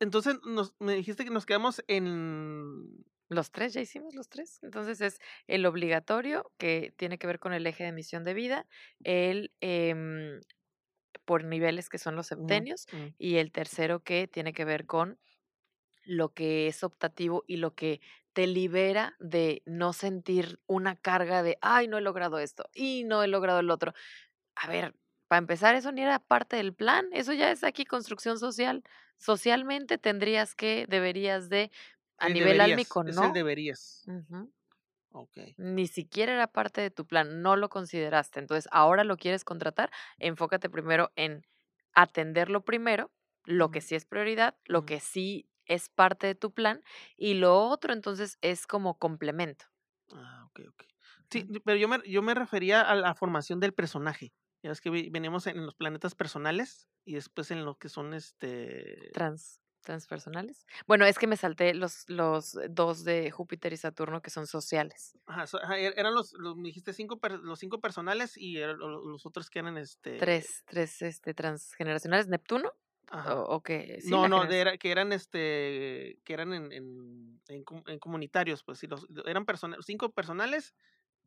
Entonces, 0.00 0.36
nos, 0.44 0.74
me 0.78 0.94
dijiste 0.94 1.24
que 1.24 1.30
nos 1.30 1.46
quedamos 1.46 1.82
en... 1.88 3.04
Los 3.30 3.50
tres, 3.50 3.72
ya 3.72 3.80
hicimos 3.80 4.14
los 4.14 4.28
tres. 4.28 4.58
Entonces 4.62 5.00
es 5.00 5.18
el 5.46 5.64
obligatorio, 5.66 6.52
que 6.58 6.92
tiene 6.96 7.18
que 7.18 7.26
ver 7.26 7.38
con 7.40 7.54
el 7.54 7.66
eje 7.66 7.84
de 7.84 7.88
emisión 7.90 8.22
de 8.22 8.34
vida, 8.34 8.66
el 9.02 9.52
em, 9.60 10.40
por 11.24 11.44
niveles, 11.44 11.88
que 11.88 11.98
son 11.98 12.16
los 12.16 12.28
Ujú, 12.34 12.68
septenios, 12.68 12.86
ujú. 12.92 13.14
y 13.18 13.36
el 13.36 13.52
tercero 13.52 14.02
que 14.04 14.28
tiene 14.28 14.52
que 14.54 14.64
ver 14.66 14.86
con 14.86 15.20
lo 16.04 16.32
que 16.34 16.68
es 16.68 16.84
optativo 16.84 17.44
y 17.46 17.56
lo 17.56 17.74
que 17.74 18.00
te 18.32 18.46
libera 18.46 19.14
de 19.20 19.62
no 19.66 19.92
sentir 19.92 20.60
una 20.66 20.96
carga 20.96 21.42
de, 21.42 21.58
ay, 21.60 21.88
no 21.88 21.98
he 21.98 22.00
logrado 22.00 22.38
esto 22.38 22.68
y 22.74 23.04
no 23.04 23.22
he 23.22 23.28
logrado 23.28 23.60
el 23.60 23.70
otro. 23.70 23.94
A 24.56 24.68
ver, 24.68 24.94
para 25.28 25.38
empezar, 25.38 25.74
eso 25.74 25.92
ni 25.92 26.02
era 26.02 26.18
parte 26.18 26.56
del 26.56 26.74
plan, 26.74 27.06
eso 27.12 27.32
ya 27.32 27.50
es 27.50 27.64
aquí 27.64 27.84
construcción 27.84 28.38
social. 28.38 28.82
Socialmente 29.18 29.98
tendrías 29.98 30.54
que, 30.54 30.86
deberías 30.88 31.48
de, 31.48 31.70
a 32.18 32.26
El 32.26 32.34
nivel 32.34 32.58
deberías, 32.58 32.70
álmico, 32.72 33.02
es 33.04 33.16
el 33.16 33.16
no. 33.22 33.32
deberías. 33.32 34.04
Ni 35.56 35.86
siquiera 35.86 36.32
era 36.32 36.48
parte 36.48 36.80
de 36.80 36.90
tu 36.90 37.06
plan, 37.06 37.40
no 37.40 37.56
lo 37.56 37.68
consideraste. 37.68 38.40
Entonces, 38.40 38.68
ahora 38.72 39.04
lo 39.04 39.16
quieres 39.16 39.44
contratar, 39.44 39.90
enfócate 40.18 40.68
primero 40.68 41.12
en 41.14 41.46
atenderlo 41.94 42.64
primero, 42.64 43.12
lo 43.44 43.70
que 43.70 43.80
sí 43.80 43.94
es 43.94 44.04
prioridad, 44.04 44.56
lo 44.64 44.84
que 44.84 44.98
sí 45.00 45.48
es 45.66 45.88
parte 45.88 46.26
de 46.26 46.34
tu 46.34 46.52
plan, 46.52 46.82
y 47.16 47.34
lo 47.34 47.58
otro 47.68 47.92
entonces 47.92 48.38
es 48.40 48.66
como 48.66 48.98
complemento. 48.98 49.66
Ah, 50.12 50.44
ok, 50.46 50.60
ok. 50.68 50.84
Sí, 51.30 51.48
pero 51.64 51.76
yo 51.78 51.88
me, 51.88 51.98
yo 52.06 52.22
me 52.22 52.34
refería 52.34 52.82
a 52.82 52.94
la 52.94 53.14
formación 53.14 53.58
del 53.58 53.72
personaje. 53.72 54.32
Ya 54.62 54.70
ves 54.70 54.80
que 54.80 54.90
venimos 54.90 55.46
en 55.46 55.64
los 55.66 55.74
planetas 55.74 56.14
personales 56.14 56.88
y 57.04 57.14
después 57.14 57.50
en 57.50 57.64
lo 57.64 57.76
que 57.76 57.88
son 57.88 58.14
este... 58.14 59.10
Trans, 59.12 59.60
transpersonales. 59.82 60.64
Bueno, 60.86 61.04
es 61.04 61.18
que 61.18 61.26
me 61.26 61.36
salté 61.36 61.74
los, 61.74 62.08
los 62.08 62.56
dos 62.70 63.04
de 63.04 63.30
Júpiter 63.30 63.72
y 63.72 63.76
Saturno 63.76 64.22
que 64.22 64.30
son 64.30 64.46
sociales. 64.46 65.18
Ajá, 65.26 65.46
so- 65.46 65.62
ajá, 65.62 65.78
er- 65.78 65.94
eran 65.96 66.14
los, 66.14 66.32
los- 66.34 66.56
me 66.56 66.68
dijiste 66.68 66.92
cinco, 66.92 67.18
los 67.42 67.58
cinco 67.58 67.80
personales 67.80 68.36
y 68.36 68.58
eran 68.58 68.78
los 68.78 69.26
otros 69.26 69.50
que 69.50 69.58
eran 69.58 69.76
este... 69.76 70.18
Tres, 70.18 70.62
tres 70.66 71.02
este, 71.02 71.34
transgeneracionales. 71.34 72.28
¿Neptuno? 72.28 72.72
O, 73.12 73.62
que 73.62 74.00
sí, 74.00 74.06
No, 74.10 74.28
no, 74.28 74.46
de 74.46 74.60
generación. 74.60 74.60
era- 74.60 74.76
que 74.78 74.90
eran 74.90 75.12
este, 75.12 76.18
que 76.24 76.32
eran 76.34 76.52
en, 76.52 76.72
en, 76.72 77.40
en 77.48 77.64
com- 77.64 77.82
en 77.86 77.98
comunitarios, 77.98 78.62
pues 78.64 78.78
sí, 78.78 78.86
los, 78.86 79.06
eran 79.26 79.44
persona- 79.46 79.76
cinco 79.84 80.10
personales 80.12 80.74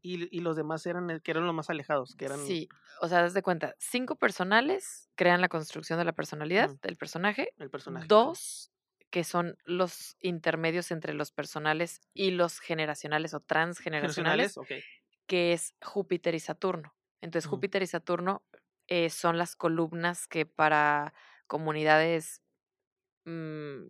y, 0.02 0.36
y 0.36 0.42
los 0.42 0.56
demás 0.58 0.86
eran 0.86 1.10
el- 1.10 1.22
que 1.22 1.32
eran 1.32 1.46
los 1.46 1.56
más 1.56 1.70
alejados, 1.70 2.16
que 2.16 2.26
eran... 2.26 2.40
Sí, 2.40 2.68
o 3.02 3.08
sea, 3.08 3.22
das 3.22 3.34
de 3.34 3.42
cuenta, 3.42 3.76
cinco 3.80 4.16
personales 4.16 5.10
crean 5.16 5.42
la 5.42 5.50
construcción 5.50 5.98
de 6.00 6.06
la 6.06 6.14
personalidad 6.14 6.70
ujú, 6.70 6.80
del 6.82 6.98
personaje, 6.98 7.54
el 7.58 7.70
personaje. 7.70 8.08
dos 8.08 8.72
que 9.10 9.24
son 9.24 9.58
los 9.64 10.18
intermedios 10.20 10.92
entre 10.92 11.14
los 11.14 11.32
personales 11.32 12.02
y 12.14 12.32
los 12.32 12.60
generacionales 12.60 13.34
o 13.34 13.40
transgeneracionales, 13.40 14.54
Generacionales, 14.54 14.58
ok. 14.58 14.72
que 15.28 15.54
es 15.54 15.74
Júpiter 15.84 16.36
y 16.36 16.40
Saturno. 16.40 16.96
Entonces, 17.22 17.48
Júpiter 17.50 17.82
y 17.84 17.88
Saturno 17.88 18.44
eh, 18.88 19.10
son 19.10 19.38
las 19.38 19.56
columnas 19.56 20.28
que 20.28 20.46
para 20.46 21.14
comunidades 21.48 22.42
mm, 23.26 23.84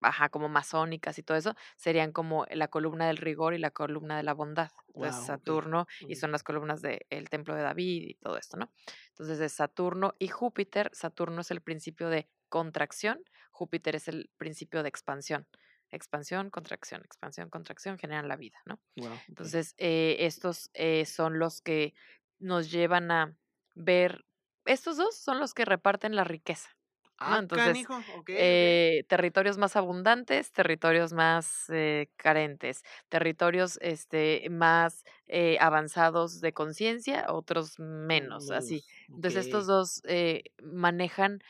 ajá, 0.00 0.28
como 0.28 0.48
masónicas 0.48 1.18
y 1.18 1.22
todo 1.22 1.36
eso, 1.38 1.54
serían 1.76 2.12
como 2.12 2.46
la 2.50 2.68
columna 2.68 3.06
del 3.06 3.16
rigor 3.16 3.54
y 3.54 3.58
la 3.58 3.70
columna 3.70 4.16
de 4.18 4.22
la 4.22 4.34
bondad. 4.34 4.70
Entonces, 4.94 5.22
Wow. 5.22 5.24
Saturno, 5.24 5.86
y 6.06 6.16
son 6.16 6.30
las 6.32 6.42
columnas 6.42 6.82
del 6.82 7.28
templo 7.30 7.54
de 7.54 7.62
David 7.62 8.02
y 8.08 8.14
todo 8.16 8.36
esto, 8.36 8.56
¿no? 8.58 8.72
Entonces, 9.08 9.40
es 9.40 9.52
Saturno 9.52 10.14
y 10.18 10.28
Júpiter. 10.28 10.90
Saturno 10.92 11.40
es 11.40 11.50
el 11.50 11.62
principio 11.62 12.08
de 12.10 12.28
contracción, 12.50 13.22
Júpiter 13.50 13.96
es 13.96 14.08
el 14.08 14.30
principio 14.36 14.82
de 14.82 14.88
expansión. 14.90 15.48
Expansión, 15.90 16.50
contracción, 16.50 17.02
expansión, 17.04 17.48
contracción 17.50 17.98
generan 17.98 18.28
la 18.28 18.36
vida, 18.36 18.60
¿no? 18.66 18.80
wow. 18.96 19.22
Entonces, 19.28 19.74
eh, 19.78 20.16
estos 20.20 20.70
eh, 20.74 21.04
son 21.06 21.38
los 21.38 21.60
que 21.60 21.94
nos 22.38 22.70
llevan 22.70 23.10
a 23.10 23.36
ver, 23.74 24.24
estos 24.66 24.96
dos 24.96 25.16
son 25.16 25.40
los 25.40 25.54
que 25.54 25.64
reparten 25.64 26.16
la 26.16 26.24
riqueza. 26.24 26.70
Ah, 27.18 27.38
Entonces, 27.38 27.88
eh, 28.32 29.04
territorios 29.08 29.56
más 29.58 29.76
abundantes, 29.76 30.52
territorios 30.52 31.12
más, 31.12 31.66
eh, 31.70 32.10
carentes, 32.16 32.82
territorios, 33.08 33.78
este, 33.80 34.46
más, 34.50 35.04
eh, 35.26 35.56
avanzados 35.60 36.40
de 36.40 36.52
conciencia, 36.52 37.26
otros 37.28 37.78
menos, 37.78 38.50
así. 38.50 38.84
Entonces, 39.14 39.42
estos 39.42 39.66
okey. 39.66 39.68
2 39.68 40.02
eh, 40.06 40.44
manejan 40.62 41.40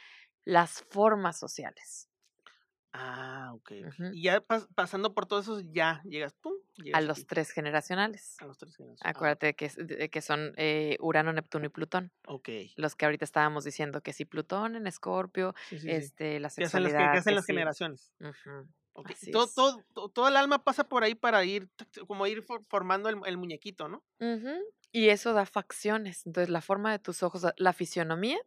las 0.44 0.82
formas 0.90 1.38
sociales. 1.38 2.08
Ah. 2.92 3.52
Ujú. 3.80 4.16
Y 4.16 4.22
ya 4.22 4.40
pas 4.40 4.68
pasando 4.74 5.14
por 5.14 5.26
todos 5.26 5.44
esos, 5.44 5.64
ya 5.72 6.02
llegas, 6.04 6.34
pum, 6.34 6.54
A 6.92 7.00
los. 7.00 7.26
3 7.26 7.50
generacionales. 7.52 8.36
A 8.38 8.46
los 8.46 8.58
3 8.58 8.76
generaciones. 8.76 9.02
Ah. 9.04 9.10
Acuérdate 9.10 9.54
que 9.54 9.68
de 9.76 10.10
que 10.10 10.22
son, 10.22 10.54
eh, 10.56 10.96
Urano, 11.00 11.32
Neptuno 11.32 11.66
y 11.66 11.68
Plutón. 11.68 12.12
Okey. 12.26 12.76
Los 12.76 12.96
que 12.96 13.04
ahorita 13.06 13.24
estábamos 13.24 13.64
diciendo 13.64 14.02
que 14.02 14.12
si 14.12 14.24
Plutón 14.24 14.76
en 14.76 14.86
Escorpio, 14.86 15.54
Sí, 15.70 15.78
sí, 15.78 15.92
sí. 15.92 16.12
este, 16.12 16.40
la 16.40 16.50
¿Qué 16.56 16.64
hacen 16.64 16.82
las 16.82 16.94
que 16.94 17.04
sexualidad, 17.04 17.18
hacen 17.18 17.34
que 17.34 17.36
las 17.36 17.46
sí 17.46 17.46
generaciones? 17.46 18.12
Así 19.02 19.30
todo 19.30 19.52
todo 19.52 19.84
to 19.92 20.08
toda 20.08 20.30
el 20.30 20.36
alma 20.36 20.64
pasa 20.64 20.88
por 20.88 21.04
ahí 21.04 21.14
para 21.14 21.44
ir 21.44 21.68
como 22.06 22.26
ir 22.26 22.42
for 22.42 22.64
formando 22.64 23.08
el 23.10 23.18
el 23.26 23.36
muñequito, 23.36 23.88
¿no? 23.88 24.02
Ujú, 24.20 24.50
y 24.92 25.08
eso 25.08 25.32
da 25.32 25.44
facciones. 25.46 26.24
Entonces, 26.26 26.50
la 26.50 26.60
forma 26.60 26.92
de 26.92 26.98
tus 27.00 27.22
ojos, 27.22 27.44
la 27.56 27.72
fisionomía, 27.72 28.38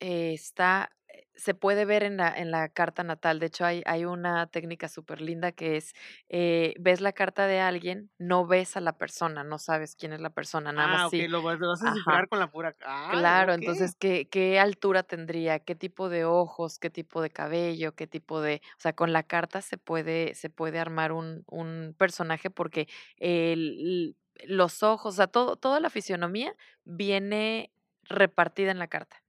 eh, 0.00 0.34
está 0.34 0.90
se 1.34 1.54
puede 1.54 1.84
ver 1.84 2.02
en 2.04 2.16
la 2.16 2.28
en 2.36 2.50
la 2.50 2.68
carta 2.68 3.02
natal. 3.04 3.38
De 3.40 3.46
hecho, 3.46 3.64
hay 3.64 3.82
hay 3.86 4.04
una 4.04 4.46
técnica 4.48 4.88
superlinda 4.88 5.52
que 5.52 5.76
es, 5.76 5.92
eh, 6.28 6.74
ves 6.80 7.00
la 7.00 7.12
carta 7.12 7.46
de 7.46 7.60
alguien, 7.60 8.10
no 8.18 8.46
ves 8.46 8.76
a 8.76 8.80
la 8.80 8.98
persona, 8.98 9.44
no 9.44 9.58
sabes 9.58 9.96
quién 9.96 10.12
es 10.12 10.20
la 10.20 10.30
persona, 10.30 10.72
nada 10.72 10.88
más 10.88 11.02
Ah, 11.02 11.06
sí 11.08 11.08
okey, 11.08 11.28
lo 11.28 11.42
vas 11.42 11.58
lo 11.60 11.68
vas 11.68 11.82
a 11.82 11.86
descifrar 11.86 12.28
con 12.28 12.38
la 12.40 12.50
pura 12.50 12.76
¡ay, 12.84 13.10
Claro, 13.10 13.52
entonces, 13.52 13.94
¿qué 13.94 14.28
qué 14.28 14.58
altura 14.58 15.02
tendría? 15.02 15.58
¿Qué 15.60 15.74
tipo 15.74 16.08
de 16.08 16.24
ojos? 16.24 16.78
¿Qué 16.78 16.90
tipo 16.90 17.20
de 17.22 17.30
cabello? 17.30 17.94
¿Qué 17.94 18.06
tipo 18.06 18.40
de? 18.40 18.62
O 18.78 18.80
sea, 18.80 18.94
con 18.94 19.12
la 19.12 19.22
carta 19.24 19.60
se 19.62 19.76
puede 19.78 20.34
se 20.34 20.48
puede 20.50 20.78
armar 20.78 21.12
un 21.12 21.44
un 21.46 21.94
personaje 21.98 22.50
porque 22.50 22.88
el 23.18 24.16
los 24.46 24.82
ojos, 24.82 25.14
o 25.14 25.16
sea, 25.16 25.26
todo 25.28 25.56
toda 25.56 25.80
la 25.80 25.90
fisionomía 25.90 26.56
viene 26.84 27.72
repartida 28.04 28.70
en 28.72 28.78
la 28.78 28.88
carta. 28.88 29.23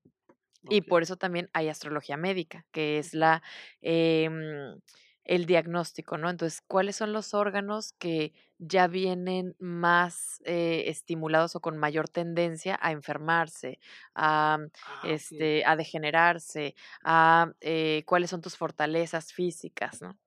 Y 0.69 0.81
por 0.81 1.03
eso 1.03 1.17
también 1.17 1.49
hay 1.53 1.69
astrología 1.69 2.17
médica, 2.17 2.65
que 2.71 2.97
es 2.99 3.13
la, 3.13 3.43
em, 3.81 4.79
el 5.23 5.45
diagnóstico, 5.47 6.17
¿no? 6.17 6.29
Entonces, 6.29 6.61
¿cuáles 6.61 6.95
son 6.97 7.11
los 7.13 7.33
órganos 7.33 7.93
que 7.93 8.33
ya 8.59 8.87
vienen 8.87 9.55
más, 9.59 10.41
eh, 10.45 10.83
estimulados 10.87 11.55
o 11.55 11.61
con 11.61 11.77
mayor 11.77 12.09
tendencia 12.09 12.77
a 12.81 12.91
enfermarse, 12.91 13.79
a, 14.15 14.59
Ah, 14.81 15.01
este, 15.01 15.65
a 15.65 15.75
degenerarse, 15.75 16.75
a, 17.03 17.51
eh, 17.61 18.03
cuáles 18.05 18.29
son 18.29 18.41
tus 18.41 18.55
fortalezas 18.57 19.33
físicas, 19.33 20.01
¿no? 20.01 20.17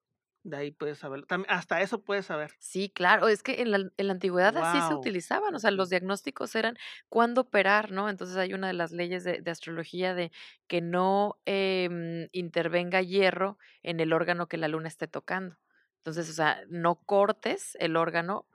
De 0.45 0.57
ahí 0.57 0.71
puedes 0.73 0.99
saberlo, 0.99 1.27
hasta 1.49 1.81
eso 1.83 2.03
puedes 2.05 2.27
saber. 2.27 2.59
Sí, 2.61 2.91
claro, 2.91 3.29
es 3.29 3.45
que 3.45 3.63
en 3.63 3.71
la 3.71 3.79
en 3.97 4.07
la 4.09 4.13
antigüedad 4.15 4.57
así 4.59 4.83
se 4.83 4.93
utilizaban, 4.93 5.55
o 5.55 5.61
sea, 5.61 5.71
los 5.71 5.91
diagnósticos 5.91 6.57
eran 6.57 6.77
cuándo 7.09 7.43
operar, 7.43 7.93
¿no? 7.93 8.09
Entonces, 8.11 8.37
hay 8.37 8.53
una 8.53 8.67
de 8.67 8.73
las 8.73 8.91
leyes 8.91 9.23
de 9.23 9.41
de 9.41 9.51
astrología 9.53 10.13
de 10.13 10.33
que 10.67 10.81
no, 10.81 11.41
em, 11.47 12.29
intervenga 12.33 13.01
hierro 13.01 13.59
en 13.85 14.01
el 14.01 14.13
órgano 14.13 14.49
que 14.49 14.57
la 14.57 14.67
luna 14.67 14.89
esté 14.89 15.07
tocando. 15.07 15.57
Entonces, 15.99 16.29
o 16.31 16.33
sea, 16.33 16.63
no 16.69 16.97
cortes 16.97 17.77
el 17.81 17.97
órgano 17.97 18.47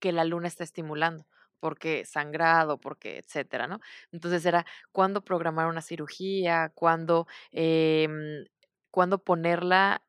que 0.00 0.12
la 0.12 0.24
luna 0.24 0.48
está 0.48 0.64
estimulando, 0.64 1.26
porque 1.60 2.04
sangrado, 2.06 2.80
porque 2.80 3.18
etcétera, 3.18 3.66
¿no? 3.68 3.80
Entonces, 4.12 4.46
era 4.46 4.66
cuándo 4.92 5.24
programar 5.24 5.66
una 5.68 5.82
cirugía, 5.82 6.70
cuándo, 6.74 7.26
em, 7.52 8.44
cuándo 8.90 9.22
ponerla, 9.24 10.04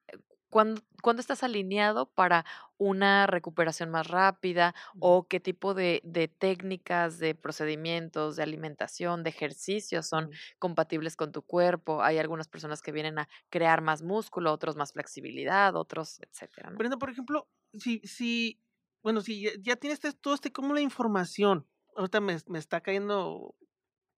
cuán 0.57 0.73
cuándo 1.03 1.19
estás 1.21 1.43
alineado 1.43 2.07
para 2.07 2.43
una 2.79 3.27
recuperación 3.27 3.91
más 3.91 4.07
rápida, 4.07 4.73
o 4.97 5.27
qué 5.27 5.39
tipo 5.39 5.75
de 5.75 6.01
de 6.03 6.27
técnicas, 6.27 7.19
de 7.19 7.35
procedimientos, 7.35 8.35
de 8.37 8.41
alimentación, 8.41 9.21
de 9.21 9.29
ejercicios 9.29 10.07
son 10.07 10.31
compatibles 10.57 11.15
con 11.15 11.31
tu 11.31 11.43
cuerpo. 11.43 12.01
Hay 12.01 12.17
algunas 12.17 12.47
personas 12.47 12.81
que 12.81 12.91
vienen 12.91 13.19
a 13.19 13.29
crear 13.51 13.81
más 13.81 14.01
músculo, 14.01 14.51
otros 14.51 14.75
más 14.75 14.93
flexibilidad, 14.93 15.75
otros 15.75 16.19
etcétera, 16.21 16.71
¿no? 16.71 16.77
Brenda, 16.79 16.97
por 16.97 17.11
ejemplo, 17.11 17.47
si 17.73 17.99
si, 17.99 18.59
bueno, 19.03 19.21
si 19.21 19.43
ya 19.43 19.51
ya 19.61 19.75
tienes 19.75 20.03
este 20.03 20.17
todo 20.19 20.33
este 20.33 20.51
cúmulo 20.51 20.77
de 20.77 20.81
información, 20.81 21.67
ahorita 21.95 22.19
me 22.19 22.35
me 22.47 22.57
está 22.57 22.81
cayendo, 22.81 23.53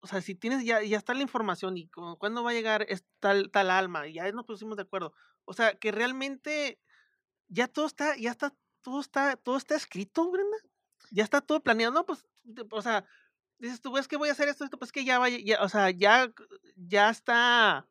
o 0.02 0.08
sea, 0.08 0.22
si 0.22 0.36
tienes 0.36 0.64
ya 0.66 0.82
ya 0.84 0.97
está 0.97 1.14
la 1.14 1.22
información 1.24 1.78
y 1.78 1.88
como 1.89 2.18
cuándo 2.18 2.43
va 2.43 2.52
a 2.52 2.54
llegar 2.54 2.86
es 2.89 3.06
tal 3.20 3.52
tal 3.52 3.70
alma, 3.72 4.08
y 4.08 4.14
ya 4.14 4.32
nos 4.32 4.45
pusimos 4.45 4.78
de 4.78 4.84
acuerdo. 4.84 5.14
O 5.45 5.54
sea, 5.54 5.78
que 5.78 5.91
realmente 5.91 6.80
ya 7.50 7.68
todo 7.68 7.88
está 7.88 8.18
ya 8.18 8.32
está 8.32 8.54
todo 8.84 9.02
está 9.02 9.36
todo 9.38 9.58
está 9.58 9.76
escrito, 9.76 10.32
Brenda, 10.32 10.58
ya 11.12 11.24
está 11.24 11.41
todo 11.41 11.62
planeado, 11.64 11.93
¿no? 11.93 12.06
Pues, 12.06 12.28
o 12.72 12.82
sea, 12.82 13.06
dices 13.60 13.82
tú: 13.82 13.97
"Es 13.97 14.08
que 14.08 14.18
voy 14.18 14.30
a 14.30 14.34
hacer 14.34 14.50
esto, 14.50 14.64
esto", 14.66 14.80
pues, 14.80 14.91
que 14.91 15.06
ya 15.06 15.20
vaya 15.20 15.38
ya, 15.43 15.64
o 15.64 15.70
sea, 15.70 15.91
ya 15.91 16.34
ya 16.78 17.10
está, 17.12 17.88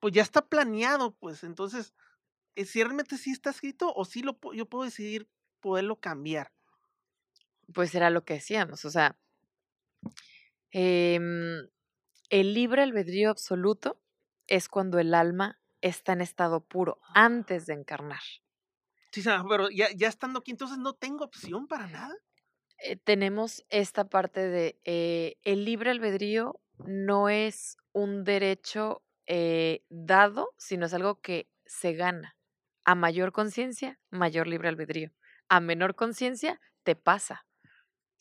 pues, 0.00 0.14
ya 0.14 0.22
está 0.22 0.46
planeado, 0.48 1.14
pues, 1.16 1.44
entonces, 1.44 1.94
eh, 2.56 2.64
si 2.66 2.82
realmente 2.84 3.18
sí 3.18 3.32
está 3.32 3.50
escrito, 3.50 3.92
o 3.94 4.04
sí 4.06 4.22
lo 4.22 4.38
yo 4.54 4.66
puedo 4.68 4.84
decidir 4.84 5.28
poderlo 5.60 6.00
cambiar. 6.00 6.50
Pues, 7.74 7.94
era 7.94 8.10
lo 8.10 8.24
que 8.24 8.34
decíamos, 8.34 8.84
o 8.84 8.90
sea 8.90 9.16
em, 10.72 11.68
el 12.30 12.54
libre 12.54 12.82
albedrío 12.82 13.30
absoluto 13.30 14.00
es 14.48 14.68
cuando 14.68 14.98
el 14.98 15.14
alma 15.14 15.60
está 15.82 16.12
en 16.14 16.22
estado 16.22 16.64
puro, 16.66 17.00
antes 17.14 17.66
de 17.66 17.74
encarnar. 17.74 18.20
Sí, 19.12 19.22
pero 19.48 19.68
ya 19.70 19.88
ya 19.94 20.08
estando 20.08 20.38
aquí, 20.40 20.50
entonces, 20.52 20.78
¿no 20.78 20.94
tengo 20.94 21.24
opción 21.24 21.66
para 21.68 21.86
nada? 21.86 22.14
Eh, 22.78 22.96
tenemos 22.96 23.64
esta 23.68 24.08
parte 24.08 24.40
de, 24.48 24.80
eh, 24.84 25.36
el 25.44 25.64
libre 25.64 25.90
albedrío 25.90 26.60
no 26.86 27.28
es 27.28 27.76
un 27.92 28.24
derecho, 28.24 29.04
eh, 29.26 29.84
dado, 29.88 30.52
sino 30.58 30.86
es 30.86 30.94
algo 30.94 31.20
que 31.20 31.48
se 31.64 31.92
gana. 31.94 32.36
A 32.84 32.94
mayor 32.96 33.32
conciencia, 33.32 34.00
mayor 34.10 34.48
libre 34.48 34.68
albedrío. 34.68 35.12
A 35.48 35.60
menor 35.60 35.94
conciencia, 35.94 36.60
te 36.82 36.96
pasa. 36.96 37.46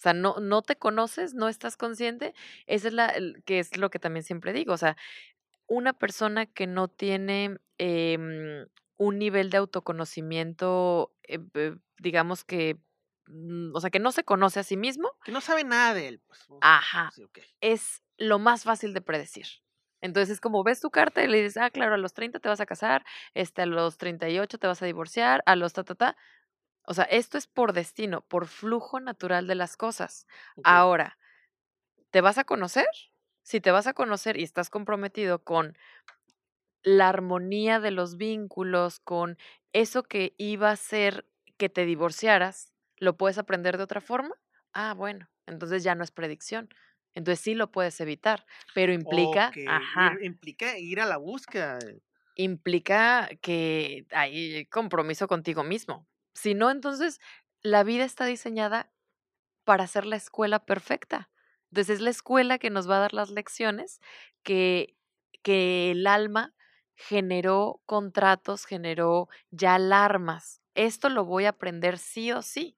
O 0.02 0.04
sea, 0.04 0.14
no 0.14 0.38
no 0.40 0.64
te 0.64 0.78
conoces, 0.78 1.36
no 1.36 1.48
estás 1.48 1.78
consciente, 1.78 2.34
esa 2.66 2.88
es 2.88 2.94
la 2.96 3.06
el 3.08 3.44
que 3.46 3.60
es 3.60 3.78
lo 3.78 3.92
que 3.92 4.00
también 4.00 4.24
siempre 4.24 4.52
digo, 4.52 4.74
o 4.74 4.78
sea, 4.78 4.98
una 5.68 5.94
persona 5.94 6.46
que 6.48 6.68
no 6.68 6.88
tiene, 6.90 7.58
em, 7.80 8.68
un 8.98 9.20
nivel 9.20 9.50
de 9.52 9.58
autoconocimiento, 9.58 11.14
eh, 11.24 11.40
b 11.40 11.78
digamos 12.00 12.44
que, 12.46 12.80
mm, 13.28 13.76
o 13.76 13.82
sea, 13.82 13.90
que 13.92 14.00
no 14.00 14.12
se 14.12 14.24
conoce 14.26 14.60
a 14.62 14.64
sí 14.64 14.78
mismo 14.78 15.12
Que 15.24 15.32
no 15.32 15.42
sabe 15.42 15.64
nada 15.64 15.94
de 15.94 16.08
él, 16.08 16.22
pues, 16.28 16.48
ajá, 16.62 17.12
sí, 17.12 17.28
es 17.62 18.04
lo 18.18 18.40
más 18.40 18.64
fácil 18.64 18.94
de 18.94 19.02
predecir. 19.02 19.48
Entonces, 20.02 20.32
es 20.36 20.42
como 20.42 20.64
ves 20.64 20.82
tu 20.82 20.90
carta 20.92 21.24
y 21.24 21.28
le 21.28 21.38
dices: 21.44 21.58
"Ah, 21.58 21.70
claro, 21.72 21.96
a 21.96 21.98
los 21.98 22.14
30 22.14 22.40
te 22.40 22.50
vas 22.50 22.60
a 22.62 22.66
casar, 22.66 23.06
este, 23.36 23.62
a 23.64 23.66
los 23.68 23.98
38 23.98 24.58
te 24.60 24.68
vas 24.68 24.82
a 24.82 24.86
divorciar, 24.88 25.44
a 25.46 25.56
los 25.56 25.74
ta, 25.74 25.84
ta, 25.84 25.96
ta". 25.96 26.18
O 26.86 26.94
sea, 26.94 27.06
esto 27.06 27.38
es 27.38 27.48
por 27.48 27.74
destino, 27.74 28.22
por 28.28 28.48
flujo 28.48 29.00
natural 29.00 29.48
de 29.48 29.56
las 29.56 29.78
cosas. 29.78 30.28
Ahora, 30.64 31.18
¿te 32.12 32.22
vas 32.22 32.38
a 32.38 32.44
conocer? 32.46 32.88
Si 33.44 33.62
te 33.62 33.72
vas 33.72 33.88
a 33.88 33.94
conocer 33.94 34.38
y 34.40 34.44
estás 34.44 34.70
comprometido 34.70 35.44
con 35.44 35.76
la 36.84 37.10
armonía 37.10 37.80
de 37.80 37.92
los 37.92 38.18
vínculos, 38.18 39.00
con 39.00 39.38
eso 39.74 40.04
que 40.04 40.34
iba 40.38 40.72
a 40.72 40.76
ser 40.76 41.28
que 41.58 41.70
te 41.70 41.86
divorciaras, 41.86 42.74
¿lo 42.98 43.18
puedes 43.18 43.38
aprender 43.38 43.78
de 43.78 43.84
otra 43.84 44.02
forma? 44.02 44.36
Ah, 44.74 44.94
bueno, 44.94 45.30
entonces 45.46 45.84
ya 45.84 45.96
no 45.96 46.04
es 46.04 46.12
predicción. 46.12 46.70
Entonces, 47.14 47.42
sí 47.44 47.56
lo 47.56 47.72
puedes 47.72 48.00
evitar, 48.00 48.46
pero 48.74 48.94
implica 48.94 49.60
ajá. 49.66 50.18
implica 50.22 50.78
ir 50.78 51.00
a 51.02 51.06
la 51.06 51.18
búsqueda 51.18 51.80
Implica 52.36 53.30
que 53.42 54.06
hay 54.12 54.66
compromiso 54.68 55.28
contigo 55.28 55.64
mismo. 55.64 56.08
Si 56.36 56.54
no, 56.56 56.70
entonces, 56.72 57.20
la 57.62 57.84
vida 57.84 58.06
está 58.06 58.26
diseñada 58.26 58.92
para 59.66 59.88
ser 59.88 60.06
la 60.06 60.16
escuela 60.18 60.66
perfecta. 60.66 61.30
Entonces, 61.72 61.96
es 61.98 62.02
la 62.02 62.10
escuela 62.12 62.58
que 62.60 62.70
nos 62.70 62.90
va 62.90 62.98
a 62.98 63.02
dar 63.02 63.14
las 63.14 63.30
lecciones 63.32 64.02
que 64.44 64.98
que 65.44 65.92
el 65.92 66.08
alma 66.08 66.54
generó 66.96 67.82
contratos, 67.88 68.66
generó 68.66 69.30
ya 69.52 69.76
alarmas. 69.76 70.62
Esto 70.76 71.10
lo 71.10 71.26
voy 71.26 71.46
a 71.46 71.50
aprender 71.52 71.98
sí 72.00 72.32
o 72.32 72.42
sí. 72.44 72.78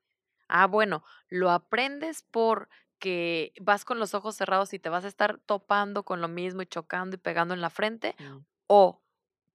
Ah, 0.50 0.68
bueno, 0.68 1.04
¿lo 1.30 1.52
aprendes 1.52 2.24
porque 2.32 3.54
vas 3.62 3.86
con 3.86 4.00
los 4.00 4.14
ojos 4.14 4.36
cerrados 4.36 4.74
y 4.74 4.80
te 4.80 4.90
vas 4.90 5.06
a 5.06 5.10
estar 5.10 5.40
topando 5.46 6.04
con 6.06 6.22
lo 6.22 6.28
mismo 6.30 6.62
y 6.62 6.68
chocando 6.68 7.16
y 7.18 7.20
pegando 7.20 7.54
en 7.54 7.62
la 7.62 7.70
frente, 7.72 8.16
Mm. 8.20 8.44
o 8.68 9.04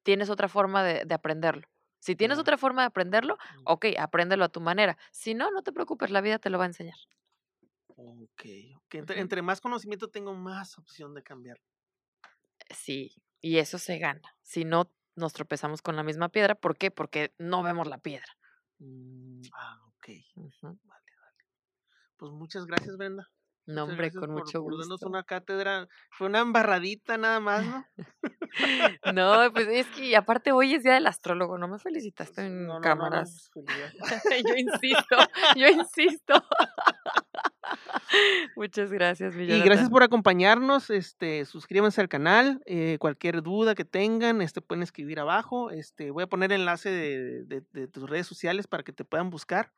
tienes 0.05 0.31
otra 0.31 0.49
forma 0.49 0.83
de 0.85 1.05
de 1.07 1.15
aprenderlo? 1.15 1.69
Si 2.01 2.17
tienes 2.17 2.39
otra 2.39 2.57
forma 2.59 2.83
de 2.83 2.87
aprenderlo, 2.89 3.39
Mm. 3.51 3.65
okey, 3.65 3.97
apréndelo 3.99 4.45
a 4.45 4.49
tu 4.51 4.61
manera. 4.61 4.97
Si 5.13 5.35
no, 5.35 5.51
no 5.51 5.63
te 5.63 5.73
preocupes, 5.73 6.11
la 6.11 6.21
vida 6.21 6.39
te 6.39 6.51
lo 6.51 6.59
va 6.59 6.65
a 6.65 6.69
enseñar. 6.69 6.97
Okey, 7.97 8.75
okey, 8.77 8.99
entre 9.01 9.21
entre 9.21 9.43
más 9.43 9.61
conocimiento 9.61 10.09
tengo, 10.11 10.35
más 10.35 10.79
opción 10.79 11.13
de 11.15 11.23
cambiar. 11.23 11.59
Sí, 12.71 13.15
y 13.41 13.59
eso 13.59 13.79
se 13.79 13.99
gana. 13.99 14.37
Si 14.43 14.65
no 14.65 14.93
nos 15.17 15.33
tropezamos 15.33 15.83
con 15.83 15.97
la 15.97 16.03
misma 16.03 16.29
piedra, 16.31 16.55
¿por 16.55 16.77
qué? 16.77 16.91
Porque 16.91 17.35
no 17.39 17.63
vemos 17.63 17.87
la 17.89 17.99
piedra. 17.99 18.27
Mm, 18.81 19.43
ah, 19.53 19.79
ok. 19.89 20.07
Vale, 20.83 21.13
vale. 21.23 21.45
Pues 22.19 22.33
muchas 22.33 22.67
gracias, 22.67 22.97
Brenda. 22.99 23.31
No, 23.69 23.85
hombre, 23.85 24.11
con 24.11 24.21
por- 24.21 24.29
mucho 24.31 24.63
por 24.63 24.73
darnos 24.73 24.89
gusto. 24.89 25.09
una 25.09 25.23
cátedra. 25.25 25.87
Fue 26.11 26.27
una 26.27 26.41
embarradita 26.41 27.17
nada 27.19 27.39
más, 27.41 27.65
¿no? 27.67 27.87
No, 29.15 29.53
pues 29.53 29.69
es 29.69 29.87
que 29.89 30.17
aparte 30.17 30.53
hoy 30.53 30.75
es 30.75 30.83
día 30.83 30.95
del 30.95 31.07
astrólogo, 31.07 31.59
no 31.59 31.69
me 31.69 31.79
felicitaste 31.79 32.47
en 32.47 32.63
No, 32.67 32.67
no, 32.67 32.73
no, 32.75 32.75
no, 32.79 32.81
cámaras. 32.81 33.51
yo 34.49 34.55
insisto, 34.57 35.17
yo 35.57 35.69
insisto. 35.69 36.43
Muchas 38.57 38.91
gracias, 38.91 39.35
mi 39.35 39.45
Y 39.45 39.61
gracias 39.61 39.91
por 39.91 40.03
acompañarnos. 40.03 40.91
Este, 40.91 41.45
suscríbanse 41.45 42.01
al 42.01 42.09
canal. 42.09 42.61
eh, 42.67 42.97
cualquier 42.99 43.43
duda 43.43 43.75
que 43.75 43.85
tengan, 43.85 44.41
este, 44.43 44.61
pueden 44.63 44.83
escribir 44.83 45.21
abajo. 45.21 45.71
Este, 45.71 46.11
voy 46.11 46.23
a 46.25 46.27
poner 46.27 46.53
el 46.53 46.61
enlace 46.61 46.91
de, 46.91 47.45
de- 47.45 47.63
de 47.73 47.89
tus 47.89 48.09
redes 48.09 48.27
sociales 48.27 48.67
para 48.67 48.83
que 48.83 48.93
te 48.93 49.05
puedan 49.05 49.31
buscar. 49.31 49.73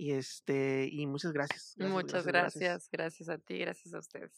Y 0.00 0.12
este, 0.12 0.88
y 0.90 1.06
muchas 1.06 1.30
gracias. 1.30 1.74
gracias, 1.76 1.92
Muchas 1.92 2.26
gracias, 2.26 2.88
gracias 2.90 3.28
a 3.28 3.36
ti, 3.36 3.58
gracias 3.58 3.92
a 3.92 3.98
ustedes. 3.98 4.32